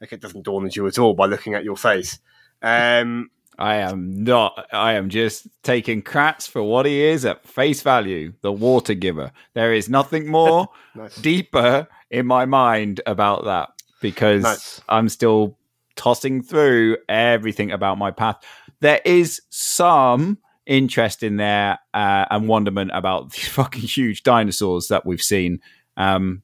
Like 0.01 0.11
it 0.11 0.21
doesn't 0.21 0.43
dawn 0.43 0.63
on 0.63 0.71
you 0.73 0.85
at 0.87 0.99
all 0.99 1.13
by 1.13 1.27
looking 1.27 1.53
at 1.53 1.63
your 1.63 1.77
face. 1.77 2.19
Um, 2.61 3.29
I 3.59 3.75
am 3.75 4.23
not. 4.23 4.67
I 4.73 4.93
am 4.93 5.09
just 5.09 5.47
taking 5.63 6.01
Kratz 6.01 6.47
for 6.47 6.63
what 6.63 6.85
he 6.85 7.01
is 7.01 7.23
at 7.25 7.45
face 7.47 7.81
value, 7.81 8.33
the 8.41 8.51
water 8.51 8.93
giver. 8.93 9.31
There 9.53 9.73
is 9.73 9.89
nothing 9.89 10.27
more 10.27 10.69
nice. 10.95 11.15
deeper 11.17 11.87
in 12.09 12.25
my 12.25 12.45
mind 12.45 13.01
about 13.05 13.45
that 13.45 13.69
because 14.01 14.43
Nice. 14.43 14.81
I'm 14.89 15.07
still 15.09 15.57
tossing 15.95 16.41
through 16.41 16.97
everything 17.07 17.71
about 17.71 17.97
my 17.97 18.11
path. 18.11 18.43
There 18.79 19.01
is 19.05 19.41
some 19.49 20.39
interest 20.65 21.23
in 21.23 21.37
there 21.37 21.77
uh, 21.93 22.25
and 22.31 22.47
wonderment 22.47 22.91
about 22.93 23.31
these 23.31 23.47
fucking 23.49 23.81
huge 23.81 24.23
dinosaurs 24.23 24.87
that 24.87 25.05
we've 25.05 25.21
seen. 25.21 25.59
Um, 25.95 26.41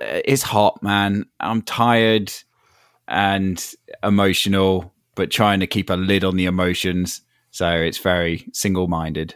it's 0.00 0.42
hot, 0.42 0.82
man. 0.82 1.24
I'm 1.40 1.62
tired 1.62 2.32
and 3.08 3.64
emotional, 4.02 4.92
but 5.16 5.32
trying 5.32 5.58
to 5.58 5.66
keep 5.66 5.90
a 5.90 5.94
lid 5.94 6.22
on 6.22 6.36
the 6.36 6.44
emotions. 6.44 7.22
So 7.50 7.68
it's 7.70 7.98
very 7.98 8.46
single 8.52 8.86
minded. 8.86 9.34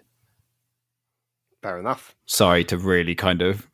Fair 1.62 1.78
enough. 1.78 2.14
Sorry 2.26 2.64
to 2.64 2.78
really 2.78 3.16
kind 3.16 3.42
of 3.42 3.68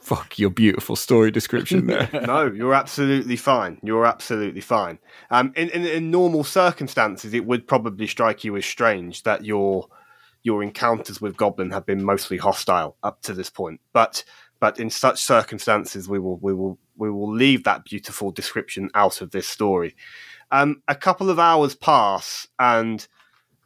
fuck 0.00 0.38
your 0.38 0.50
beautiful 0.50 0.96
story 0.96 1.30
description 1.30 1.86
there. 1.86 2.08
no, 2.26 2.46
you're 2.46 2.74
absolutely 2.74 3.36
fine. 3.36 3.78
You're 3.82 4.06
absolutely 4.06 4.60
fine. 4.60 4.98
Um, 5.30 5.52
in, 5.56 5.68
in 5.70 5.84
in 5.84 6.10
normal 6.10 6.44
circumstances, 6.44 7.34
it 7.34 7.44
would 7.44 7.66
probably 7.66 8.06
strike 8.06 8.44
you 8.44 8.56
as 8.56 8.64
strange 8.64 9.24
that 9.24 9.44
your 9.44 9.88
your 10.42 10.62
encounters 10.62 11.20
with 11.20 11.36
Goblin 11.36 11.70
have 11.72 11.84
been 11.84 12.02
mostly 12.02 12.38
hostile 12.38 12.96
up 13.02 13.20
to 13.22 13.34
this 13.34 13.50
point. 13.50 13.80
But 13.92 14.24
but 14.60 14.80
in 14.80 14.90
such 14.90 15.22
circumstances, 15.22 16.08
we 16.08 16.18
will 16.18 16.38
we 16.38 16.54
will 16.54 16.78
we 16.96 17.10
will 17.10 17.32
leave 17.32 17.64
that 17.64 17.84
beautiful 17.84 18.30
description 18.30 18.90
out 18.94 19.20
of 19.20 19.30
this 19.30 19.46
story. 19.46 19.94
Um, 20.50 20.82
a 20.88 20.94
couple 20.94 21.30
of 21.30 21.38
hours 21.38 21.74
pass, 21.74 22.46
and 22.58 23.06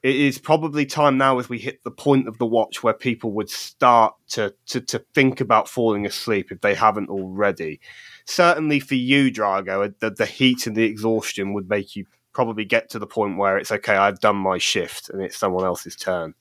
it 0.03 0.17
is 0.17 0.39
probably 0.39 0.85
time 0.85 1.17
now 1.17 1.39
as 1.39 1.49
we 1.49 1.59
hit 1.59 1.85
the 1.85 1.91
point 1.91 2.27
of 2.27 2.39
the 2.39 2.47
watch 2.47 2.83
where 2.83 2.93
people 2.93 3.33
would 3.33 3.49
start 3.49 4.15
to, 4.31 4.53
to, 4.67 4.81
to 4.81 4.99
think 5.15 5.41
about 5.41 5.69
falling 5.69 6.07
asleep 6.07 6.51
if 6.51 6.61
they 6.61 6.75
haven't 6.75 7.09
already. 7.09 7.81
Certainly 8.25 8.81
for 8.81 8.97
you, 8.97 9.31
Drago, 9.31 9.95
the, 10.01 10.11
the 10.11 10.27
heat 10.27 10.67
and 10.67 10.75
the 10.75 10.85
exhaustion 10.85 11.53
would 11.53 11.69
make 11.69 11.95
you 11.95 12.07
probably 12.33 12.65
get 12.65 12.91
to 12.91 12.99
the 12.99 13.07
point 13.07 13.37
where 13.37 13.59
it's 13.59 13.71
okay, 13.71 13.95
I've 13.95 14.21
done 14.21 14.37
my 14.37 14.59
shift 14.59 15.09
and 15.09 15.23
it's 15.23 15.37
someone 15.37 15.65
else's 15.65 15.95
turn. 15.95 16.35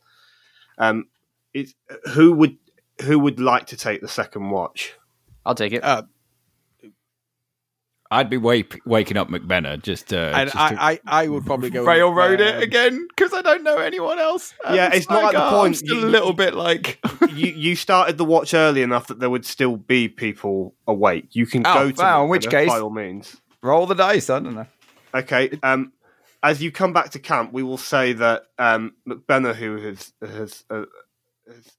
Um, 0.78 1.06
it's, 1.54 1.76
who 2.14 2.34
would 2.34 2.58
who 3.04 3.20
would 3.20 3.40
like 3.40 3.68
to 3.68 3.78
take 3.78 4.02
the 4.02 4.08
second 4.08 4.50
watch? 4.50 4.96
I'll 5.46 5.56
take 5.56 5.74
it. 5.74 5.84
uh, 5.84 6.04
I'd 8.12 8.30
be 8.30 8.36
wake, 8.36 8.82
waking 8.86 9.16
up 9.16 9.30
McBenna 9.30 9.82
just, 9.82 10.12
uh, 10.12 10.34
and 10.36 10.52
just 10.52 10.56
I, 10.58 10.70
to 10.70 10.82
I, 10.82 11.24
I 11.24 11.28
would 11.30 11.46
probably 11.46 11.70
go 11.70 11.86
railroad 11.86 12.42
it 12.42 12.62
again 12.62 13.08
because 13.08 13.34
I 13.34 13.42
don't 13.42 13.64
know 13.64 13.78
anyone 13.78 14.20
else. 14.20 14.54
Yeah, 14.70 14.90
it's 14.94 15.10
not 15.10 15.24
like, 15.24 15.34
at 15.36 15.40
the 15.40 15.44
oh, 15.46 15.48
I'm 15.48 15.54
point 15.64 15.78
still 15.78 15.98
you- 16.02 16.06
a 16.06 16.10
little 16.10 16.34
bit 16.34 16.54
like. 16.54 17.00
you 17.34 17.48
you 17.54 17.76
started 17.78 18.18
the 18.18 18.26
watch 18.26 18.54
early 18.54 18.82
enough 18.82 19.08
that 19.08 19.20
there 19.20 19.30
would 19.30 19.46
still 19.46 19.78
be 19.78 20.10
people 20.10 20.76
awake. 20.88 21.30
You 21.32 21.46
can 21.46 21.66
Oh, 21.66 21.74
go 21.74 21.92
to 21.92 22.02
wow, 22.02 22.24
in 22.26 22.30
which 22.30 22.50
case- 22.50 22.68
by 22.70 22.80
all 22.82 22.90
means. 22.90 23.38
Roll 23.64 23.86
the 23.86 23.96
dice. 23.96 24.30
I 24.30 24.40
don't 24.40 24.56
know. 24.56 24.68
Okay. 25.14 25.58
Um, 25.64 25.94
as 26.44 26.62
you 26.62 26.72
come 26.72 26.92
back 26.94 27.12
to 27.12 27.20
camp, 27.20 27.54
we 27.54 27.64
will 27.64 27.78
say 27.78 28.14
that 28.14 28.44
um, 28.60 28.94
McBenna, 29.08 29.56
who 29.56 29.78
has 29.78 30.12
has, 30.22 30.64
uh, 30.70 30.84
has 31.48 31.72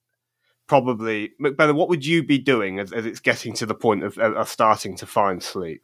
probably 0.66 1.33
McBenna, 1.41 1.74
what 1.74 1.89
would 1.89 2.07
you 2.07 2.22
be 2.22 2.39
doing 2.39 2.78
as, 2.78 2.93
as 2.93 3.05
it's 3.05 3.20
getting 3.20 3.53
to 3.55 3.66
the 3.66 3.74
point 3.74 4.03
of, 4.05 4.16
of 4.18 4.49
starting 4.49 4.97
to 4.97 5.07
find 5.07 5.43
sleep? 5.43 5.83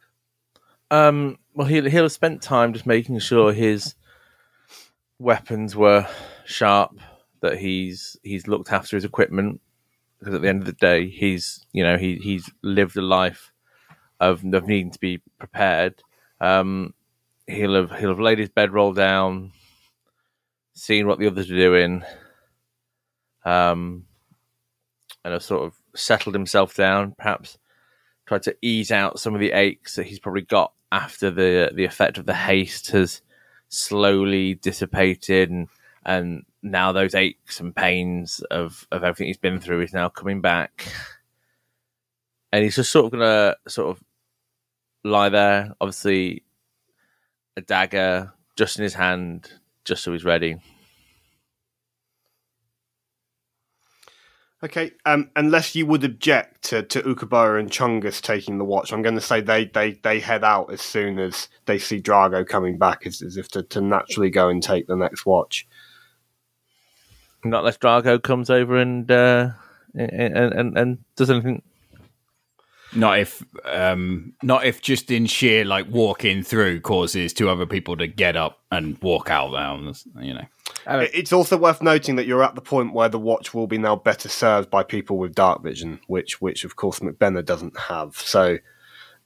Um, 0.91 1.37
well, 1.53 1.67
he'll 1.67 1.89
he'll 1.89 2.03
have 2.03 2.11
spent 2.11 2.41
time 2.41 2.73
just 2.73 2.85
making 2.85 3.19
sure 3.19 3.53
his 3.53 3.95
weapons 5.19 5.75
were 5.75 6.07
sharp, 6.45 6.99
that 7.41 7.57
he's 7.59 8.17
he's 8.23 8.47
looked 8.47 8.71
after 8.71 8.97
his 8.97 9.05
equipment, 9.05 9.61
because 10.19 10.33
at 10.33 10.41
the 10.41 10.49
end 10.49 10.61
of 10.61 10.65
the 10.65 10.73
day, 10.73 11.07
he's 11.07 11.65
you 11.73 11.83
know 11.83 11.97
he 11.97 12.15
he's 12.15 12.49
lived 12.63 12.97
a 12.97 13.01
life 13.01 13.51
of 14.19 14.43
of 14.53 14.67
needing 14.67 14.91
to 14.91 14.99
be 14.99 15.21
prepared. 15.37 16.01
Um, 16.41 16.93
he'll 17.47 17.75
have 17.75 17.91
he'll 17.99 18.09
have 18.09 18.19
laid 18.19 18.39
his 18.39 18.49
bedroll 18.49 18.93
down, 18.93 19.51
seen 20.73 21.07
what 21.07 21.19
the 21.19 21.27
others 21.27 21.51
are 21.51 21.55
doing, 21.55 22.03
um, 23.45 24.05
and 25.23 25.33
have 25.33 25.43
sort 25.43 25.63
of 25.67 25.75
settled 25.95 26.35
himself 26.35 26.75
down, 26.75 27.13
perhaps 27.17 27.57
tried 28.25 28.43
to 28.43 28.55
ease 28.61 28.91
out 28.91 29.19
some 29.19 29.33
of 29.33 29.39
the 29.39 29.51
aches 29.51 29.95
that 29.95 30.05
he's 30.05 30.19
probably 30.19 30.43
got 30.43 30.71
after 30.91 31.29
the 31.31 31.71
the 31.73 31.85
effect 31.85 32.17
of 32.17 32.25
the 32.25 32.33
haste 32.33 32.91
has 32.91 33.21
slowly 33.69 34.55
dissipated 34.55 35.49
and 35.49 35.67
and 36.05 36.45
now 36.61 36.91
those 36.91 37.15
aches 37.15 37.59
and 37.59 37.75
pains 37.75 38.39
of 38.51 38.87
of 38.91 39.03
everything 39.03 39.27
he's 39.27 39.37
been 39.37 39.59
through 39.59 39.81
is 39.81 39.93
now 39.93 40.09
coming 40.09 40.41
back. 40.41 40.91
And 42.51 42.63
he's 42.63 42.75
just 42.75 42.91
sort 42.91 43.05
of 43.05 43.11
gonna 43.11 43.55
sort 43.67 43.95
of 43.95 44.03
lie 45.03 45.29
there 45.29 45.73
obviously 45.79 46.43
a 47.55 47.61
dagger 47.61 48.33
just 48.57 48.77
in 48.77 48.83
his 48.83 48.95
hand 48.95 49.51
just 49.85 50.03
so 50.03 50.11
he's 50.11 50.25
ready 50.25 50.57
Okay, 54.61 54.91
um, 55.05 55.29
unless 55.37 55.73
you 55.73 55.85
would 55.85 56.03
object 56.03 56.63
to, 56.65 56.83
to 56.83 56.99
and 56.99 57.71
Chungus 57.71 58.21
taking 58.21 58.57
the 58.57 58.65
watch, 58.65 58.91
I'm 58.91 59.01
going 59.01 59.15
to 59.15 59.21
say 59.21 59.39
they, 59.39 59.65
they, 59.65 59.91
they 60.03 60.19
head 60.19 60.43
out 60.43 60.73
as 60.73 60.81
soon 60.81 61.17
as 61.17 61.47
they 61.65 61.79
see 61.79 62.01
Drago 62.01 62.45
coming 62.45 62.77
back, 62.77 63.07
as, 63.07 63.21
as 63.21 63.37
if 63.37 63.47
to, 63.49 63.63
to 63.63 63.79
naturally 63.79 64.29
go 64.29 64.49
and 64.49 64.61
take 64.61 64.87
the 64.87 64.97
next 64.97 65.25
watch. 65.25 65.65
Not 67.45 67.59
unless 67.59 67.77
Drago 67.77 68.21
comes 68.21 68.49
over 68.49 68.75
and 68.75 69.09
uh, 69.09 69.51
and, 69.95 70.53
and 70.53 70.77
and 70.77 70.97
does 71.15 71.29
anything. 71.29 71.61
Not 72.95 73.19
if, 73.19 73.43
um, 73.65 74.33
not 74.41 74.65
if 74.65 74.81
just 74.81 75.11
in 75.11 75.25
sheer 75.27 75.63
like 75.65 75.87
walking 75.89 76.41
through 76.43 76.81
causes 76.81 77.33
two 77.33 77.47
other 77.49 77.65
people 77.67 77.95
to 77.97 78.07
get 78.07 78.35
up 78.35 78.59
and 78.71 78.97
walk 79.01 79.29
out. 79.29 79.51
Now, 79.51 79.75
you 80.19 80.33
know. 80.33 80.45
Oh, 80.87 80.99
It's 80.99 81.31
also 81.33 81.55
worth 81.57 81.81
noting 81.83 82.15
that 82.15 82.25
you're 82.25 82.43
at 82.43 82.55
the 82.55 82.61
point 82.61 82.93
where 82.93 83.09
the 83.09 83.19
watch 83.19 83.53
will 83.53 83.67
be 83.67 83.77
now 83.77 83.95
better 83.95 84.27
served 84.29 84.69
by 84.71 84.81
people 84.83 85.17
with 85.17 85.35
dark 85.35 85.61
vision, 85.63 85.99
which, 86.07 86.41
which 86.41 86.63
of 86.63 86.75
course 86.77 86.99
McBenna 86.99 87.45
doesn't 87.45 87.77
have. 87.77 88.15
So, 88.17 88.57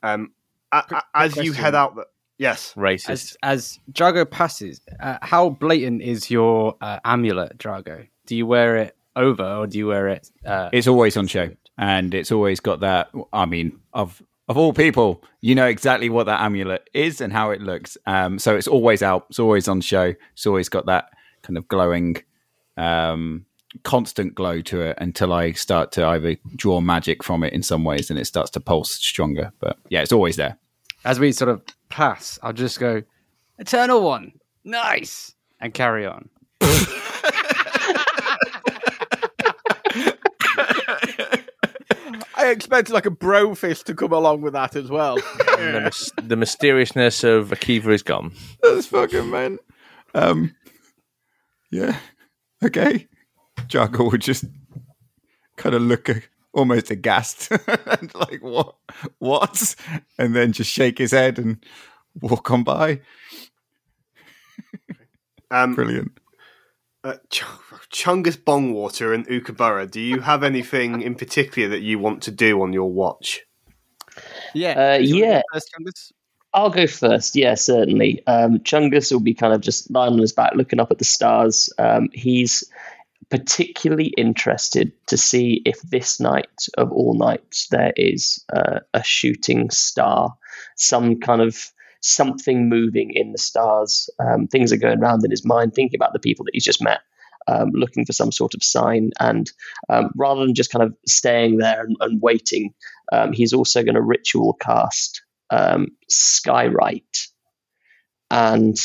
um, 0.02 0.32
a- 0.72 0.84
a- 0.92 1.04
as 1.16 1.38
you 1.38 1.54
head 1.54 1.76
out, 1.76 1.96
the, 1.96 2.06
yes, 2.38 2.74
Racist. 2.76 3.10
as 3.10 3.38
as 3.44 3.80
Drago 3.92 4.30
passes, 4.30 4.82
uh, 5.00 5.20
how 5.22 5.50
blatant 5.52 6.02
is 6.02 6.30
your 6.30 6.76
uh, 6.82 7.00
amulet, 7.06 7.58
Drago? 7.58 8.08
Do 8.26 8.36
you 8.36 8.46
wear 8.46 8.76
it 8.78 8.96
over, 9.16 9.44
or 9.44 9.68
do 9.68 9.78
you 9.78 9.88
wear 9.88 10.08
it? 10.10 10.30
Uh, 10.46 10.70
It's 10.74 10.88
always 10.88 11.16
on 11.16 11.28
show, 11.28 11.52
and 11.78 12.14
it's 12.14 12.32
always 12.32 12.60
got 12.60 12.82
that. 12.82 13.12
I 13.32 13.46
mean, 13.46 13.80
of 13.94 14.22
of 14.48 14.58
all 14.58 14.74
people, 14.74 15.24
you 15.42 15.56
know 15.56 15.68
exactly 15.68 16.10
what 16.10 16.26
that 16.26 16.42
amulet 16.42 16.90
is 16.94 17.22
and 17.22 17.32
how 17.32 17.52
it 17.52 17.62
looks. 17.62 17.98
Um, 18.06 18.40
so 18.40 18.56
it's 18.56 18.68
always 18.68 19.02
out. 19.02 19.26
It's 19.30 19.40
always 19.40 19.68
on 19.68 19.82
show. 19.82 20.14
It's 20.34 20.46
always 20.46 20.70
got 20.70 20.86
that 20.88 21.06
kind 21.44 21.58
of 21.58 21.68
glowing, 21.68 22.18
um, 22.78 23.46
constant 23.84 24.36
glow 24.36 24.62
to 24.62 24.82
it 24.82 24.98
until 25.00 25.32
I 25.34 25.54
start 25.54 25.92
to 25.94 26.06
either 26.06 26.36
draw 26.56 26.82
magic 26.82 27.24
from 27.24 27.44
it 27.44 27.54
in 27.54 27.64
some 27.64 27.84
ways, 27.84 28.10
and 28.10 28.20
it 28.20 28.26
starts 28.26 28.52
to 28.52 28.60
pulse 28.60 28.92
stronger. 28.92 29.52
But 29.60 29.78
yeah, 29.90 30.02
it's 30.02 30.12
always 30.12 30.36
there. 30.36 30.58
as 31.06 31.20
we 31.20 31.32
sort 31.32 31.50
of 31.50 31.62
pass, 31.90 32.38
I'll 32.44 32.54
just 32.54 32.80
go, 32.80 33.04
Eternal 33.58 34.02
One, 34.02 34.34
nice, 34.64 35.34
and 35.60 35.74
carry 35.74 36.06
on. 36.06 36.30
I 42.44 42.52
expected 42.52 42.94
like 42.94 43.06
a 43.06 43.12
bro 43.12 43.56
fist 43.56 43.88
to 43.88 43.96
come 43.96 44.12
along 44.14 44.42
with 44.42 44.54
that 44.54 44.76
as 44.76 44.90
well. 44.90 45.18
The, 45.54 45.80
mys- 45.82 46.12
the 46.22 46.36
mysteriousness 46.36 47.24
of 47.24 47.50
Akiva 47.52 47.88
is 47.94 48.04
gone. 48.04 48.34
That's 48.62 48.88
fucking 48.88 49.30
man. 49.30 49.60
Um, 50.14 50.56
yeah. 51.72 51.98
Okay. 52.62 53.08
Drago 53.68 54.12
would 54.12 54.22
just 54.22 54.44
kind 55.56 55.74
of 55.76 55.82
look 55.84 56.10
a, 56.10 56.22
almost 56.54 56.92
aghast, 56.92 57.50
and 57.86 58.14
like 58.16 58.42
what, 58.42 58.76
what, 59.20 59.76
and 60.18 60.36
then 60.36 60.52
just 60.52 60.70
shake 60.70 60.98
his 60.98 61.12
head 61.12 61.40
and 61.40 61.64
walk 62.20 62.52
on 62.52 62.64
by. 62.64 63.00
um, 65.52 65.76
Brilliant. 65.76 66.12
Uh, 67.04 67.16
Ch- 67.30 67.44
Chungus 67.92 68.38
Bongwater 68.38 69.14
and 69.14 69.28
Ukabura, 69.28 69.90
do 69.90 70.00
you 70.00 70.22
have 70.22 70.42
anything 70.42 71.02
in 71.02 71.16
particular 71.16 71.68
that 71.70 71.82
you 71.82 72.00
want 72.00 72.24
to 72.24 72.32
do 72.32 72.62
on 72.62 72.72
your 72.72 72.90
watch? 72.90 73.42
Yeah, 74.54 74.94
Uh, 74.94 74.98
yeah. 75.00 75.42
First, 75.52 75.70
Chungus? 75.78 76.12
I'll 76.54 76.70
go 76.70 76.88
first. 76.88 77.36
Yeah, 77.36 77.56
certainly. 77.56 78.26
Um, 78.28 78.60
Chungus 78.60 79.12
will 79.12 79.20
be 79.20 79.34
kind 79.34 79.54
of 79.54 79.62
just 79.62 79.92
lying 79.92 80.14
on 80.14 80.20
his 80.20 80.32
back, 80.32 80.54
looking 80.56 80.80
up 80.80 80.92
at 80.92 81.00
the 81.00 81.04
stars. 81.04 81.70
Um, 81.78 82.10
he's 82.14 82.64
particularly 83.30 84.14
interested 84.18 84.92
to 85.08 85.18
see 85.18 85.62
if 85.66 85.82
this 85.82 86.20
night 86.20 86.68
of 86.78 86.92
all 86.92 87.16
nights 87.16 87.68
there 87.70 87.92
is 87.98 88.46
uh, 88.54 88.80
a 88.94 89.04
shooting 89.04 89.72
star, 89.72 90.36
some 90.78 91.20
kind 91.20 91.42
of 91.42 91.72
something 92.04 92.70
moving 92.70 93.12
in 93.14 93.32
the 93.32 93.38
stars. 93.38 94.10
Um, 94.20 94.48
things 94.48 94.72
are 94.72 94.78
going 94.78 95.00
round 95.00 95.24
in 95.24 95.32
his 95.32 95.46
mind, 95.46 95.74
thinking 95.74 95.98
about 95.98 96.14
the 96.14 96.20
people 96.20 96.46
that 96.46 96.52
he's 96.54 96.66
just 96.66 96.84
met. 96.84 97.02
Um, 97.46 97.72
looking 97.74 98.06
for 98.06 98.14
some 98.14 98.32
sort 98.32 98.54
of 98.54 98.64
sign, 98.64 99.12
and 99.20 99.52
um, 99.90 100.12
rather 100.16 100.46
than 100.46 100.56
just 100.56 100.72
kind 100.72 100.82
of 100.84 100.96
staying 101.06 101.58
there 101.58 101.84
and, 101.84 101.98
and 102.00 102.22
waiting, 102.22 102.74
um, 103.12 103.34
he's 103.34 103.52
also 103.52 103.84
going 103.84 103.96
to 103.96 104.02
ritual 104.02 104.54
cast 104.54 105.24
um, 105.50 105.88
Skywrite. 106.10 107.28
And 108.32 108.78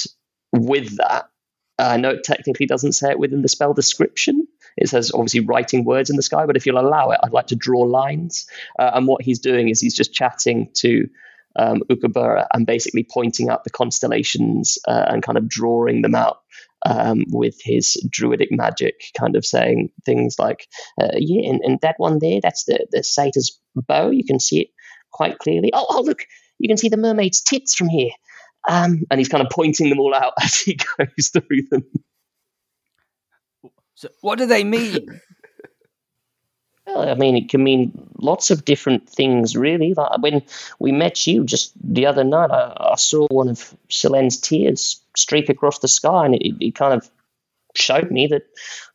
with 0.53 0.97
that, 0.97 1.31
I 1.79 1.99
know 1.99 2.11
it 2.11 2.25
technically 2.25 2.67
doesn't 2.67 2.95
say 2.95 3.11
it 3.11 3.19
within 3.21 3.43
the 3.43 3.49
spell 3.49 3.75
description. 3.75 4.49
It 4.77 4.89
says 4.89 5.13
obviously 5.15 5.41
writing 5.41 5.85
words 5.85 6.11
in 6.11 6.17
the 6.17 6.23
sky, 6.23 6.45
but 6.45 6.57
if 6.57 6.67
you'll 6.67 6.81
allow 6.81 7.11
it, 7.11 7.21
I'd 7.23 7.33
like 7.33 7.49
to 7.49 7.57
draw 7.57 7.83
lines. 7.83 8.49
Uh, 8.77 8.91
and 8.95 9.07
what 9.07 9.23
he's 9.23 9.39
doing 9.39 9.69
is 9.69 9.81
he's 9.81 9.95
just 9.95 10.13
chatting 10.13 10.71
to 10.75 11.09
um, 11.59 11.83
Ukabura 11.91 12.47
and 12.55 12.67
basically 12.67 13.07
pointing 13.09 13.49
out 13.49 13.65
the 13.65 13.71
constellations 13.71 14.79
uh, 14.87 15.07
and 15.09 15.23
kind 15.23 15.37
of 15.37 15.49
drawing 15.49 16.03
them 16.03 16.15
out 16.15 16.39
um, 16.87 17.25
with 17.29 17.57
his 17.61 17.97
druidic 18.09 18.49
magic, 18.51 18.95
kind 19.19 19.37
of 19.37 19.45
saying 19.45 19.91
things 20.07 20.37
like, 20.39 20.69
uh, 21.01 21.09
"Yeah, 21.17 21.51
and, 21.51 21.61
and 21.65 21.79
that 21.83 21.97
one 21.99 22.19
there, 22.21 22.41
that's 22.41 22.65
the 22.65 22.87
the 22.91 23.03
satyr's 23.03 23.61
bow. 23.75 24.11
You 24.11 24.25
can 24.25 24.41
see 24.41 24.61
it 24.63 24.69
quite 25.13 25.39
clearly. 25.39 25.71
Oh, 25.75 25.87
oh, 25.91 26.03
look, 26.03 26.23
you 26.59 26.69
can 26.69 26.77
see 26.77 26.89
the 26.89 26.97
mermaid's 26.97 27.43
tits 27.43 27.75
from 27.75 27.89
here." 27.89 28.11
Um, 28.69 29.05
and 29.11 29.19
he's 29.19 29.29
kind 29.29 29.43
of 29.43 29.51
pointing 29.51 29.89
them 29.89 30.01
all 30.01 30.15
out 30.15 30.35
as 30.43 30.57
he 30.61 30.77
goes 30.77 31.29
through 31.29 31.63
them. 31.71 31.85
So 33.95 34.09
what 34.21 34.39
do 34.39 34.47
they 34.47 34.63
mean? 34.63 35.21
I 36.97 37.15
mean, 37.15 37.37
it 37.37 37.49
can 37.49 37.63
mean 37.63 38.09
lots 38.19 38.51
of 38.51 38.65
different 38.65 39.09
things, 39.09 39.57
really. 39.57 39.95
Like 39.95 40.23
when 40.23 40.43
we 40.79 40.93
met 40.93 41.27
you 41.27 41.45
just 41.45 41.73
the 41.83 42.07
other 42.07 42.25
night, 42.25 42.51
I, 42.51 42.93
I 42.93 42.97
saw 42.97 43.27
one 43.29 43.49
of 43.49 43.75
Selene's 43.89 44.39
tears 44.39 45.01
streak 45.17 45.49
across 45.49 45.79
the 45.81 45.89
sky, 45.89 46.25
and 46.27 46.35
it, 46.35 46.55
it 46.61 46.75
kind 46.75 46.95
of 46.95 47.09
showed 47.75 48.11
me 48.11 48.27
that, 48.29 48.43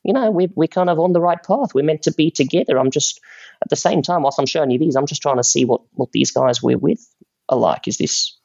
you 0.04 0.14
know, 0.14 0.32
we're, 0.32 0.50
we're 0.56 0.68
kind 0.68 0.90
of 0.90 1.00
on 1.00 1.14
the 1.14 1.22
right 1.22 1.42
path. 1.42 1.74
We're 1.74 1.86
meant 1.86 2.04
to 2.04 2.12
be 2.12 2.32
together. 2.32 2.78
I'm 2.78 2.92
just, 2.92 3.22
at 3.62 3.70
the 3.70 3.76
same 3.76 4.02
time, 4.02 4.24
whilst 4.24 4.40
I'm 4.40 4.46
showing 4.46 4.72
you 4.72 4.80
these, 4.80 4.96
I'm 4.96 5.08
just 5.08 5.22
trying 5.22 5.38
to 5.38 5.44
see 5.44 5.66
what, 5.66 5.82
what 5.94 6.12
these 6.12 6.32
guys 6.32 6.62
we're 6.62 6.78
with 6.78 7.06
are 7.50 7.58
like. 7.58 7.88
Is 7.88 7.98
this 7.98 8.38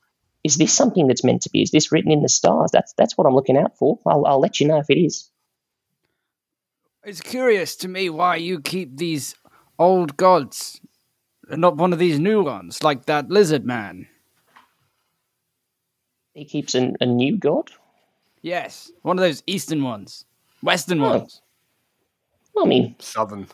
is 0.45 0.57
this 0.57 0.73
something 0.73 1.09
that's 1.09 1.25
meant 1.25 1.43
to 1.43 1.51
be? 1.51 1.63
Is 1.63 1.73
this 1.73 1.91
written 1.91 2.13
in 2.13 2.23
the 2.23 2.29
stars? 2.29 2.71
That's 2.73 2.93
that's 2.95 3.19
what 3.19 3.27
I'm 3.27 3.35
looking 3.35 3.57
out 3.57 3.77
for. 3.77 3.99
I'll, 4.07 4.25
I'll 4.25 4.41
let 4.41 4.61
you 4.61 4.69
know 4.69 4.79
if 4.79 4.89
it 4.89 4.99
is. 4.99 5.29
It's 7.09 7.23
curious 7.23 7.75
to 7.77 7.89
me 7.89 8.11
why 8.11 8.37
you 8.37 8.61
keep 8.61 8.99
these 8.99 9.35
old 9.79 10.19
gods 10.19 10.79
and 11.49 11.59
not 11.59 11.79
one 11.79 11.95
of 11.95 11.99
these 11.99 12.19
new 12.19 12.43
ones, 12.43 12.83
like 12.83 13.07
that 13.07 13.31
lizard 13.31 13.65
man. 13.65 14.07
He 16.35 16.45
keeps 16.45 16.75
an, 16.75 16.97
a 17.01 17.07
new 17.07 17.39
god. 17.39 17.71
Yes, 18.43 18.93
one 19.01 19.19
of 19.19 19.23
those 19.23 19.43
eastern 19.47 19.83
ones, 19.83 20.27
western 20.63 21.01
Oh. 21.01 21.09
ones. 21.17 21.41
I 22.61 22.67
mean, 22.67 22.95
Southern. 22.99 23.47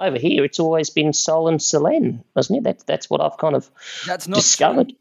over 0.00 0.18
here 0.18 0.44
it's 0.46 0.58
always 0.58 0.88
been 0.88 1.12
Sol 1.12 1.46
and 1.46 1.60
Selene, 1.60 2.24
hasn't 2.34 2.56
it? 2.60 2.64
That's 2.64 2.84
that's 2.84 3.10
what 3.10 3.20
I've 3.20 3.36
kind 3.36 3.54
of 3.54 3.70
That's 4.06 4.26
not 4.26 4.36
discovered. 4.36 4.88
true. 4.88 4.98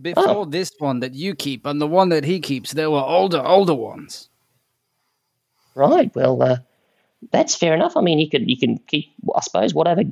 Before 0.00 0.28
oh. 0.28 0.44
this 0.44 0.70
one 0.78 1.00
that 1.00 1.14
you 1.14 1.34
keep 1.34 1.66
and 1.66 1.80
the 1.80 1.88
one 1.88 2.10
that 2.10 2.22
he 2.22 2.38
keeps, 2.38 2.72
there 2.72 2.90
were 2.92 3.02
older, 3.02 3.44
older 3.44 3.74
ones. 3.74 4.28
Right. 5.76 6.10
Well, 6.16 6.42
uh, 6.42 6.56
that's 7.30 7.54
fair 7.54 7.74
enough. 7.74 7.98
I 7.98 8.00
mean, 8.00 8.18
you 8.18 8.30
could 8.30 8.48
you 8.48 8.56
can 8.56 8.78
keep, 8.78 9.12
I 9.34 9.40
suppose, 9.42 9.74
whatever 9.74 10.02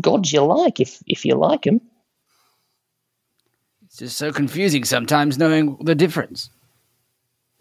gods 0.00 0.32
you 0.32 0.40
like 0.40 0.80
if 0.80 1.02
if 1.06 1.26
you 1.26 1.34
like 1.34 1.62
them. 1.62 1.82
It's 3.84 3.98
just 3.98 4.16
so 4.16 4.32
confusing 4.32 4.82
sometimes 4.84 5.36
knowing 5.36 5.76
the 5.82 5.94
difference. 5.94 6.48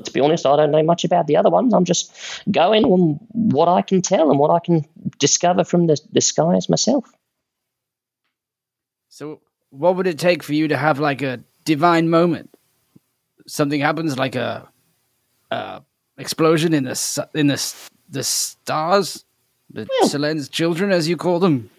To 0.05 0.11
be 0.11 0.21
honest, 0.21 0.45
I 0.45 0.55
don't 0.55 0.71
know 0.71 0.83
much 0.83 1.03
about 1.03 1.27
the 1.27 1.35
other 1.35 1.49
ones. 1.49 1.73
I'm 1.73 1.83
just 1.83 2.13
going 2.49 2.85
on 2.85 3.19
what 3.31 3.67
I 3.67 3.81
can 3.81 4.01
tell 4.01 4.31
and 4.31 4.39
what 4.39 4.49
I 4.49 4.59
can 4.59 4.85
discover 5.19 5.65
from 5.65 5.87
the 5.87 5.99
the 6.13 6.21
skies 6.21 6.69
myself. 6.69 7.11
So, 9.09 9.41
what 9.69 9.97
would 9.97 10.07
it 10.07 10.17
take 10.17 10.43
for 10.43 10.53
you 10.53 10.69
to 10.69 10.77
have 10.77 10.97
like 10.97 11.21
a 11.21 11.43
divine 11.65 12.09
moment? 12.09 12.55
Something 13.47 13.81
happens, 13.81 14.17
like 14.17 14.35
a, 14.35 14.69
a 15.51 15.83
explosion 16.17 16.73
in 16.73 16.83
the 16.83 17.27
in 17.33 17.47
the 17.47 17.73
the 18.09 18.23
stars, 18.23 19.25
the 19.69 19.87
Well- 19.89 20.09
Selene's 20.09 20.49
children, 20.49 20.91
as 20.91 21.07
you 21.07 21.17
call 21.17 21.39
them. 21.39 21.69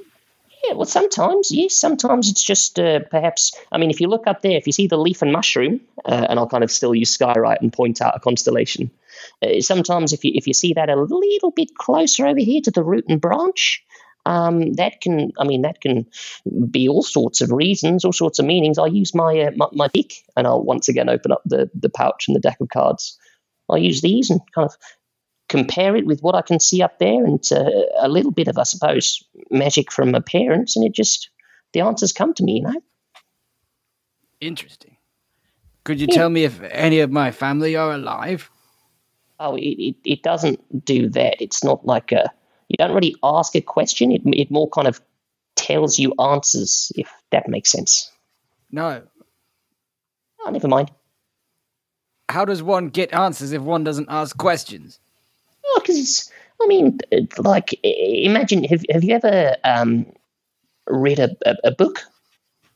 Yeah, 0.67 0.75
well, 0.75 0.87
sometimes, 0.87 1.51
yes. 1.53 1.75
Sometimes 1.75 2.31
it's 2.31 2.43
just 2.43 2.79
uh, 2.79 3.01
perhaps. 3.11 3.53
I 3.71 3.77
mean, 3.77 3.91
if 3.91 4.01
you 4.01 4.09
look 4.09 4.27
up 4.27 4.41
there, 4.41 4.57
if 4.57 4.67
you 4.67 4.73
see 4.73 4.87
the 4.87 4.97
leaf 4.97 5.21
and 5.21 5.31
mushroom, 5.31 5.81
uh, 6.07 6.27
and 6.29 6.39
I'll 6.39 6.49
kind 6.49 6.65
of 6.65 6.71
still 6.71 6.95
use 6.95 7.17
Skywrite 7.17 7.61
and 7.61 7.73
point 7.73 8.01
out 8.01 8.17
a 8.17 8.21
constellation. 8.21 8.91
Uh, 9.43 9.61
sometimes, 9.61 10.13
if 10.13 10.25
you 10.25 10.33
if 10.35 10.47
you 10.47 10.55
see 10.55 10.73
that 10.73 10.89
a 10.89 10.97
little 10.97 11.51
bit 11.51 11.77
closer 11.77 12.27
over 12.27 12.41
here 12.41 12.63
to 12.63 12.71
the 12.71 12.83
root 12.83 13.05
and 13.09 13.21
branch, 13.21 13.85
um, 14.25 14.73
that 14.75 15.03
can. 15.03 15.33
I 15.39 15.45
mean, 15.45 15.63
that 15.63 15.83
can 15.83 16.07
be 16.71 16.89
all 16.89 17.03
sorts 17.03 17.43
of 17.43 17.53
reasons, 17.53 18.05
all 18.05 18.13
sorts 18.13 18.39
of 18.39 18.47
meanings. 18.47 18.79
I'll 18.79 18.89
use 18.89 19.15
my 19.15 19.39
uh, 19.39 19.51
my, 19.57 19.67
my 19.73 19.91
and 20.37 20.47
I'll 20.47 20.63
once 20.63 20.89
again 20.89 21.11
open 21.11 21.31
up 21.33 21.43
the 21.45 21.71
the 21.75 21.91
pouch 21.91 22.25
and 22.27 22.35
the 22.35 22.41
deck 22.41 22.57
of 22.61 22.71
cards. 22.71 23.19
I'll 23.69 23.79
use 23.79 24.01
these 24.01 24.31
and 24.31 24.41
kind 24.55 24.67
of 24.67 24.77
compare 25.49 25.97
it 25.97 26.07
with 26.07 26.21
what 26.21 26.35
I 26.35 26.43
can 26.43 26.61
see 26.61 26.83
up 26.83 26.99
there, 26.99 27.25
and 27.25 27.43
uh, 27.53 27.71
a 27.99 28.09
little 28.09 28.31
bit 28.31 28.49
of, 28.49 28.59
I 28.59 28.65
suppose, 28.65 29.23
magic 29.51 29.93
from 29.93 30.11
my 30.11 30.21
parents, 30.21 30.77
and 30.77 30.85
it 30.85 30.93
just 30.93 31.31
the 31.73 31.81
answers 31.81 32.13
come 32.13 32.35
to 32.35 32.45
me. 32.45 32.57
You 32.57 32.63
know. 32.63 32.83
Interesting. 34.41 34.97
Could 35.85 36.01
you 36.01 36.07
tell 36.07 36.31
me 36.31 36.45
if 36.45 36.63
any 36.63 37.01
of 37.01 37.11
my 37.11 37.31
family 37.31 37.77
are 37.77 37.93
alive? 37.93 38.51
Oh, 39.39 39.57
it, 39.57 39.63
it, 39.63 39.97
it 40.05 40.23
doesn't 40.23 40.85
do 40.85 41.11
that. 41.11 41.43
It's 41.43 41.63
not 41.63 41.85
like 41.85 42.13
a. 42.13 42.33
You 42.69 42.77
don't 42.79 42.95
really 42.95 43.17
ask 43.23 43.55
a 43.55 43.61
question. 43.61 44.13
It 44.13 44.23
it 44.25 44.51
more 44.51 44.69
kind 44.69 44.89
of 44.89 45.01
tells 45.57 45.99
you 45.99 46.15
answers, 46.19 46.91
if 46.97 47.13
that 47.31 47.49
makes 47.49 47.71
sense. 47.71 48.11
No. 48.71 49.03
Oh, 50.41 50.51
never 50.51 50.69
mind. 50.69 50.91
How 52.29 52.45
does 52.45 52.63
one 52.63 52.89
get 52.89 53.13
answers 53.13 53.53
if 53.53 53.63
one 53.63 53.85
doesn't 53.85 54.09
ask 54.09 54.37
questions? 54.37 54.99
Oh, 55.67 55.81
because 55.83 56.31
I 56.63 56.67
mean, 56.67 56.99
like, 57.39 57.79
imagine 57.83 58.65
have 58.65 58.83
have 58.91 59.05
you 59.05 59.15
ever 59.15 59.57
um, 59.65 60.07
read 60.87 61.19
a, 61.19 61.31
a, 61.47 61.57
a 61.65 61.71
book? 61.73 62.01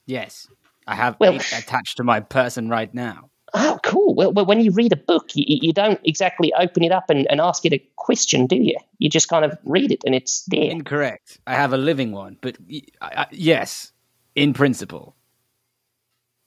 Yes. 0.06 0.48
I 0.86 0.94
have 0.94 1.16
Well- 1.20 1.34
attached 1.36 1.96
to 1.98 2.04
my 2.04 2.20
person 2.20 2.68
right 2.68 2.92
now. 2.92 3.30
Oh, 3.54 3.78
cool. 3.82 4.14
Well, 4.14 4.32
when 4.32 4.60
you 4.60 4.70
read 4.72 4.92
a 4.92 4.96
book, 4.96 5.30
you, 5.34 5.42
you 5.46 5.72
don't 5.72 5.98
exactly 6.04 6.52
open 6.58 6.82
it 6.82 6.92
up 6.92 7.08
and, 7.08 7.26
and 7.30 7.40
ask 7.40 7.64
it 7.64 7.72
a 7.72 7.82
question, 7.96 8.46
do 8.46 8.56
you? 8.56 8.76
You 8.98 9.08
just 9.08 9.28
kind 9.30 9.42
of 9.42 9.56
read 9.64 9.90
it 9.90 10.02
and 10.04 10.14
it's 10.14 10.42
there. 10.48 10.70
Incorrect. 10.70 11.38
I 11.46 11.54
have 11.54 11.72
a 11.72 11.78
living 11.78 12.12
one, 12.12 12.36
but 12.42 12.58
y 12.68 12.82
I- 13.00 13.22
I- 13.22 13.26
yes, 13.32 13.92
in 14.34 14.52
principle. 14.52 15.16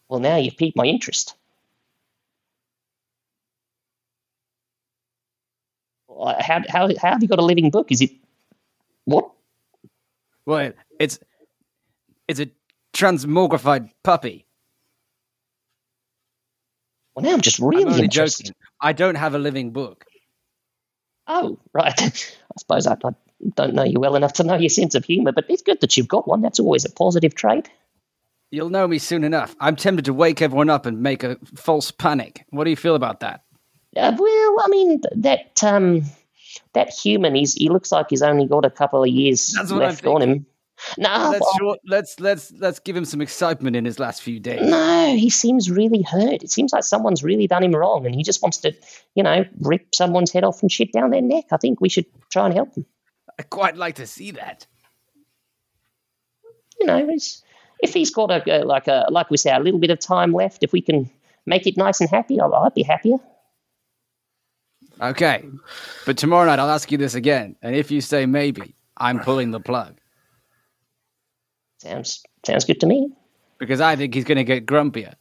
Well, 0.10 0.20
now 0.20 0.36
you've 0.36 0.58
piqued 0.58 0.78
my 0.78 0.86
interest. 0.86 1.34
How, 6.20 6.62
how, 6.70 6.90
how 7.02 7.12
have 7.12 7.22
you 7.22 7.28
got 7.28 7.40
a 7.40 7.46
living 7.46 7.70
book? 7.70 7.92
Is 7.92 8.02
it 8.02 8.12
what? 9.06 9.32
Well, 10.46 10.74
it's 11.00 11.20
it's 12.28 12.40
a 12.40 12.50
transmogrified 12.94 13.90
puppy. 14.04 14.46
Well, 17.16 17.24
now 17.24 17.34
I'm 17.34 17.42
just 17.42 17.60
I'm 17.60 17.68
really 17.68 18.04
interested. 18.04 18.46
joking. 18.46 18.56
I 18.80 18.94
don't 18.94 19.16
have 19.16 19.36
a 19.36 19.40
living 19.40 19.72
book. 19.72 20.06
Oh, 21.28 21.60
right. 21.74 22.00
I 22.02 22.58
suppose 22.58 22.88
I, 22.88 22.94
I 22.94 23.12
don't 23.56 23.74
know 23.74 23.84
you 23.84 24.00
well 24.00 24.16
enough 24.16 24.34
to 24.34 24.44
know 24.44 24.56
your 24.56 24.70
sense 24.70 24.96
of 24.96 25.06
humour, 25.06 25.32
but 25.32 25.46
it's 25.50 25.62
good 25.62 25.82
that 25.82 25.98
you've 25.98 26.08
got 26.08 26.28
one. 26.28 26.42
That's 26.42 26.60
always 26.60 26.86
a 26.86 26.92
positive 26.92 27.36
trait. 27.36 27.70
You'll 28.52 28.70
know 28.70 28.88
me 28.88 28.98
soon 28.98 29.24
enough. 29.24 29.56
I'm 29.60 29.78
tempted 29.78 30.06
to 30.06 30.14
wake 30.14 30.42
everyone 30.42 30.70
up 30.70 30.86
and 30.86 31.02
make 31.02 31.24
a 31.24 31.38
false 31.56 31.90
panic. 31.90 32.46
What 32.50 32.66
do 32.66 32.70
you 32.70 32.76
feel 32.76 32.96
about 32.96 33.22
that? 33.22 33.44
Uh, 33.96 34.16
well, 34.18 34.56
I 34.60 34.68
mean, 34.70 35.02
that 35.18 35.64
um, 35.64 36.04
that 36.74 36.90
human, 36.90 37.36
is 37.36 37.56
he 37.56 37.70
looks 37.70 37.92
like 37.92 38.08
he's 38.10 38.22
only 38.22 38.48
got 38.48 38.66
a 38.66 38.70
couple 38.70 39.04
of 39.04 39.10
years 39.10 39.54
That's 39.56 39.72
what 39.72 39.82
I'm 39.82 39.90
left 39.90 40.06
on 40.06 40.22
him. 40.22 40.46
No, 40.98 41.30
let's 41.32 41.60
well, 41.62 41.76
let's 41.86 42.20
let's 42.20 42.52
let's 42.54 42.80
give 42.80 42.96
him 42.96 43.06
some 43.06 43.22
excitement 43.22 43.76
in 43.76 43.86
his 43.86 44.00
last 44.00 44.22
few 44.22 44.40
days. 44.40 44.68
no, 44.68 45.16
he 45.16 45.30
seems 45.30 45.70
really 45.70 46.02
hurt. 46.02 46.42
It 46.44 46.50
seems 46.50 46.74
like 46.74 46.84
someone's 46.84 47.24
really 47.24 47.48
done 47.48 47.64
him 47.64 47.76
wrong, 47.76 48.06
and 48.06 48.16
he 48.16 48.24
just 48.24 48.42
wants 48.42 48.58
to, 48.60 48.74
you 49.14 49.22
know, 49.24 49.46
rip 49.60 49.94
someone's 49.94 50.32
head 50.32 50.44
off 50.44 50.62
and 50.62 50.72
shit 50.72 50.92
down 50.92 51.12
their 51.12 51.22
neck. 51.22 51.46
I 51.52 51.58
think 51.58 51.82
we 51.82 51.90
should 51.90 52.06
try 52.32 52.46
and 52.46 52.54
help 52.54 52.74
him. 52.76 52.86
I 53.38 53.44
quite 53.44 53.78
like 53.78 53.96
to 53.96 54.08
see 54.08 54.32
that. 54.32 54.66
You 56.80 56.88
know, 56.88 57.16
if 57.84 57.94
he's 57.94 58.10
got 58.12 58.32
a, 58.32 58.62
a 58.62 58.66
like 58.66 58.88
a 58.88 59.06
like 59.10 59.30
we 59.30 59.38
say 59.38 59.54
a 59.54 59.60
little 59.60 59.80
bit 59.80 59.92
of 59.92 60.00
time 60.00 60.34
left, 60.34 60.64
if 60.64 60.74
we 60.74 60.82
can 60.82 61.12
make 61.46 61.68
it 61.68 61.78
nice 61.78 62.02
and 62.02 62.10
happy, 62.10 62.40
I'd 62.42 62.74
be 62.74 62.84
happier. 62.84 63.18
Okay, 65.02 65.44
but 66.06 66.18
tomorrow 66.18 66.46
night 66.46 66.60
I'll 66.60 66.70
ask 66.70 66.92
you 66.92 66.98
this 66.98 67.16
again, 67.16 67.56
and 67.62 67.76
if 67.76 67.90
you 67.90 68.02
say 68.02 68.26
maybe, 68.28 68.76
I'm 68.98 69.20
pulling 69.20 69.50
the 69.52 69.60
plug 69.60 70.00
Sounds 71.80 72.22
sounds 72.46 72.66
good 72.66 72.80
to 72.82 72.86
me. 72.86 73.10
because 73.58 73.82
I 73.82 73.96
think 73.96 74.14
he's 74.14 74.24
going 74.26 74.38
to 74.38 74.44
get 74.44 74.68
grumpier. 74.68 75.16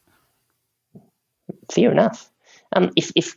Fair 1.71 1.91
enough. 1.91 2.29
Um, 2.75 2.91
if 2.95 3.11
if 3.15 3.35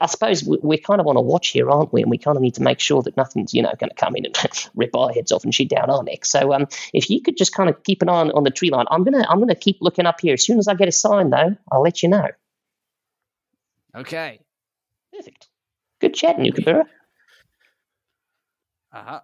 I 0.00 0.06
suppose 0.06 0.44
we- 0.44 0.58
we're 0.62 0.78
kind 0.78 1.00
of 1.00 1.06
on 1.08 1.16
a 1.16 1.20
watch 1.20 1.48
here, 1.48 1.68
aren't 1.70 1.92
we? 1.92 2.02
And 2.02 2.10
we 2.10 2.18
kind 2.18 2.36
of 2.36 2.42
need 2.42 2.54
to 2.54 2.62
make 2.62 2.78
sure 2.80 3.02
that 3.02 3.16
nothing's 3.16 3.52
you 3.52 3.62
know 3.62 3.72
going 3.78 3.90
to 3.90 3.96
come 3.96 4.14
in 4.14 4.26
and 4.26 4.36
rip 4.76 4.94
our 4.94 5.10
heads 5.12 5.32
off 5.32 5.42
and 5.42 5.52
shit 5.52 5.68
down 5.68 5.90
our 5.90 6.04
necks. 6.04 6.30
So 6.30 6.52
um, 6.52 6.66
if 6.92 7.10
you 7.10 7.20
could 7.20 7.36
just 7.36 7.52
kind 7.52 7.68
of 7.68 7.82
keep 7.82 8.00
an 8.02 8.08
eye 8.08 8.20
on, 8.20 8.30
on 8.32 8.44
the 8.44 8.50
tree 8.50 8.70
line, 8.70 8.86
I'm 8.90 9.02
gonna 9.02 9.26
I'm 9.28 9.40
gonna 9.40 9.54
keep 9.56 9.78
looking 9.80 10.06
up 10.06 10.20
here. 10.20 10.34
As 10.34 10.44
soon 10.46 10.60
as 10.60 10.68
I 10.68 10.74
get 10.74 10.86
a 10.86 10.92
sign, 10.92 11.30
though, 11.30 11.56
I'll 11.72 11.82
let 11.82 12.02
you 12.04 12.08
know. 12.08 12.28
Okay. 13.96 14.40
Perfect. 15.12 15.48
Good 16.00 16.14
chatting, 16.14 16.52
Ukabura. 16.52 16.84
Uh 18.92 19.02
huh. 19.02 19.20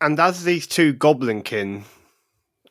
And 0.00 0.20
as 0.20 0.44
these 0.44 0.66
two 0.66 0.92
goblinkin 0.94 1.84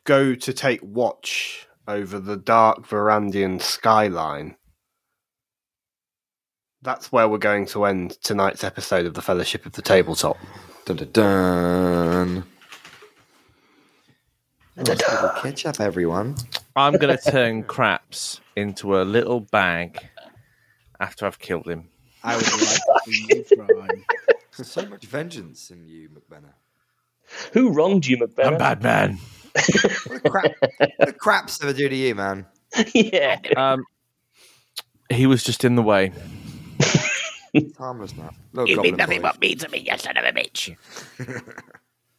go 0.04 0.34
to 0.34 0.52
take 0.52 0.80
watch 0.82 1.66
over 1.88 2.20
the 2.20 2.36
dark 2.36 2.86
Varandian 2.86 3.60
skyline, 3.60 4.56
that's 6.82 7.10
where 7.10 7.28
we're 7.28 7.38
going 7.38 7.66
to 7.66 7.86
end 7.86 8.18
tonight's 8.22 8.62
episode 8.62 9.06
of 9.06 9.14
the 9.14 9.22
Fellowship 9.22 9.66
of 9.66 9.72
the 9.72 9.82
Tabletop. 9.82 10.36
Dun 10.84 10.96
dun 10.96 11.10
dun. 11.12 12.44
Catch 14.84 15.66
up, 15.66 15.80
everyone. 15.80 16.36
I'm 16.76 16.96
going 16.96 17.16
to 17.16 17.30
turn 17.30 17.62
Kratz 17.64 18.40
into 18.56 19.00
a 19.00 19.02
little 19.02 19.40
bag 19.40 19.98
after 21.04 21.26
I've 21.26 21.38
killed 21.38 21.66
him. 21.68 21.88
I 22.22 22.36
would 22.36 22.50
like 22.50 22.60
to 22.60 22.80
see 23.12 23.26
you 23.28 23.44
try. 23.44 23.88
There's 24.56 24.70
so 24.70 24.86
much 24.86 25.04
vengeance 25.04 25.70
in 25.70 25.86
you, 25.86 26.08
McBenna. 26.08 26.54
Who 27.52 27.72
wronged 27.72 28.06
you, 28.06 28.16
I'm 28.22 28.28
McBennett? 28.28 28.58
bad 28.58 28.82
man. 28.82 29.18
What 30.06 30.22
the 30.22 30.30
crap? 30.30 30.52
what 30.78 31.06
the 31.06 31.12
craps 31.12 31.62
ever 31.62 31.72
do 31.74 31.88
to 31.88 31.94
you, 31.94 32.14
man? 32.14 32.46
yeah. 32.94 33.38
Um, 33.56 33.84
he 35.10 35.26
was 35.26 35.44
just 35.44 35.62
in 35.64 35.74
the 35.76 35.82
way. 35.82 36.12
It's 37.52 37.76
harmless 37.76 38.16
now. 38.16 38.30
Little 38.52 38.68
You 38.68 38.82
mean 38.82 38.96
nothing 38.96 39.20
boys. 39.22 39.32
but 39.32 39.40
me 39.40 39.54
to 39.54 39.68
me, 39.68 39.86
you 39.88 39.96
son 39.98 40.16
of 40.16 40.24
a 40.24 40.32
bitch. 40.32 40.74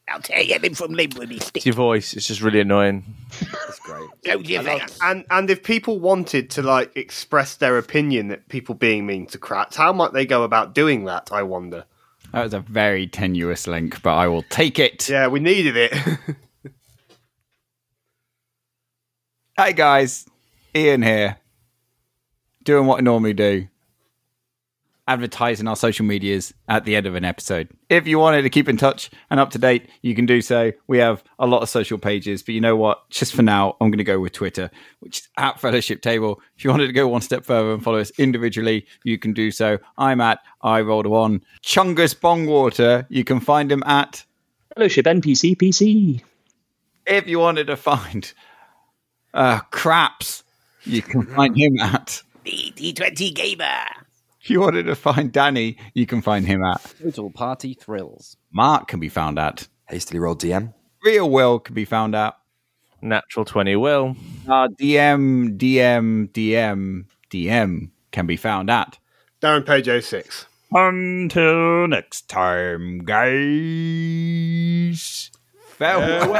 I'll 0.07 0.21
tear 0.21 0.41
you 0.41 0.57
limb 0.59 0.75
from 0.75 0.93
limb 0.93 1.09
with 1.17 1.29
me 1.29 1.37
It's 1.37 1.47
stick. 1.47 1.65
your 1.65 1.73
voice. 1.73 2.13
It's 2.13 2.27
just 2.27 2.41
really 2.41 2.59
annoying. 2.59 3.03
That's 3.39 3.79
great. 3.79 4.07
Close 4.23 4.47
your 4.49 4.61
face. 4.63 4.99
And 5.01 5.25
and 5.31 5.49
if 5.49 5.63
people 5.63 5.99
wanted 5.99 6.49
to 6.51 6.61
like 6.61 6.95
express 6.95 7.55
their 7.55 7.77
opinion 7.79 8.27
that 8.27 8.47
people 8.47 8.75
being 8.75 9.05
mean 9.07 9.25
to 9.27 9.39
Kratz, 9.39 9.75
how 9.75 9.91
might 9.93 10.13
they 10.13 10.25
go 10.25 10.43
about 10.43 10.75
doing 10.75 11.05
that? 11.05 11.31
I 11.31 11.41
wonder. 11.43 11.85
That 12.33 12.43
was 12.43 12.53
a 12.53 12.59
very 12.59 13.07
tenuous 13.07 13.65
link, 13.65 14.01
but 14.03 14.13
I 14.13 14.27
will 14.27 14.43
take 14.43 14.77
it. 14.77 15.09
Yeah, 15.09 15.27
we 15.27 15.39
needed 15.39 15.75
it. 15.77 15.93
Hey 19.57 19.71
guys, 19.71 20.27
Ian 20.75 21.01
here. 21.01 21.37
Doing 22.63 22.87
what 22.87 22.97
I 22.97 23.01
normally 23.03 23.33
do. 23.33 23.69
Advertising 25.07 25.65
our 25.67 25.77
social 25.77 26.05
medias 26.05 26.53
at 26.67 26.83
the 26.83 26.95
end 26.97 27.05
of 27.05 27.15
an 27.15 27.23
episode. 27.23 27.69
If 27.89 28.07
you 28.07 28.17
wanted 28.17 28.41
to 28.41 28.49
keep 28.49 28.67
in 28.67 28.77
touch 28.77 29.11
and 29.29 29.39
up 29.39 29.51
to 29.51 29.59
date, 29.59 29.89
you 30.01 30.15
can 30.15 30.25
do 30.25 30.41
so. 30.41 30.71
We 30.87 30.97
have 30.97 31.23
a 31.37 31.45
lot 31.45 31.61
of 31.61 31.69
social 31.69 31.97
pages, 31.97 32.41
but 32.41 32.55
you 32.55 32.61
know 32.61 32.75
what? 32.75 33.07
Just 33.11 33.35
for 33.35 33.43
now, 33.43 33.77
I'm 33.79 33.91
going 33.91 33.99
to 33.99 34.03
go 34.03 34.19
with 34.19 34.33
Twitter, 34.33 34.71
which 35.01 35.19
is 35.19 35.27
at 35.37 35.59
Fellowship 35.59 36.01
Table. 36.01 36.41
If 36.57 36.63
you 36.63 36.71
wanted 36.71 36.87
to 36.87 36.93
go 36.93 37.07
one 37.07 37.21
step 37.21 37.45
further 37.45 37.73
and 37.73 37.83
follow 37.83 37.99
us 37.99 38.11
individually, 38.17 38.87
you 39.03 39.19
can 39.19 39.33
do 39.33 39.51
so. 39.51 39.77
I'm 39.97 40.19
at 40.19 40.39
I 40.61 40.81
rolled 40.81 41.05
one. 41.05 41.43
Chungus 41.63 42.15
Bongwater, 42.15 43.05
you 43.09 43.23
can 43.23 43.39
find 43.39 43.71
him 43.71 43.83
at 43.85 44.25
Fellowship 44.75 45.05
NPC 45.05 45.55
PC. 45.55 46.21
if 47.05 47.27
you 47.27 47.39
wanted 47.39 47.67
to 47.67 47.77
find 47.77 48.33
uh, 49.33 49.59
Kratz, 49.71 50.43
you 50.85 51.01
can 51.01 51.23
find 51.27 51.55
him 51.55 51.77
at. 51.79 52.23
The 52.43 52.73
T20 52.75 53.33
Gamer. 53.33 54.04
If 54.45 54.51
you 54.51 54.61
wanted 54.61 54.83
to 54.83 54.93
find 54.95 55.31
Danny, 55.31 55.75
you 55.95 56.05
can 56.05 56.21
find 56.21 56.45
him 56.45 56.63
at. 56.63 56.93
Total 57.01 57.31
party 57.31 57.73
thrills. 57.73 58.37
Mark 58.53 58.87
can 58.87 58.99
be 58.99 59.09
found 59.09 59.39
at. 59.39 59.67
Hastily 59.89 60.19
rolled 60.19 60.39
DM. 60.39 60.71
Real 61.03 61.27
Will 61.27 61.57
can 61.57 61.73
be 61.73 61.83
found 61.83 62.13
at. 62.13 62.37
Natural 63.01 63.43
20 63.43 63.75
will. 63.77 64.15
Uh, 64.47 64.67
DM, 64.79 65.57
DM, 65.57 66.29
DM, 66.29 67.05
DM 67.31 67.89
can 68.11 68.27
be 68.27 68.37
found 68.37 68.69
at. 68.69 68.99
Darren 69.41 69.65
Page 69.65 69.89
06. 70.03 70.45
Until 70.71 71.87
next 71.87 72.29
time, 72.29 72.99
guys. 72.99 73.31
Farewell. 75.69 76.35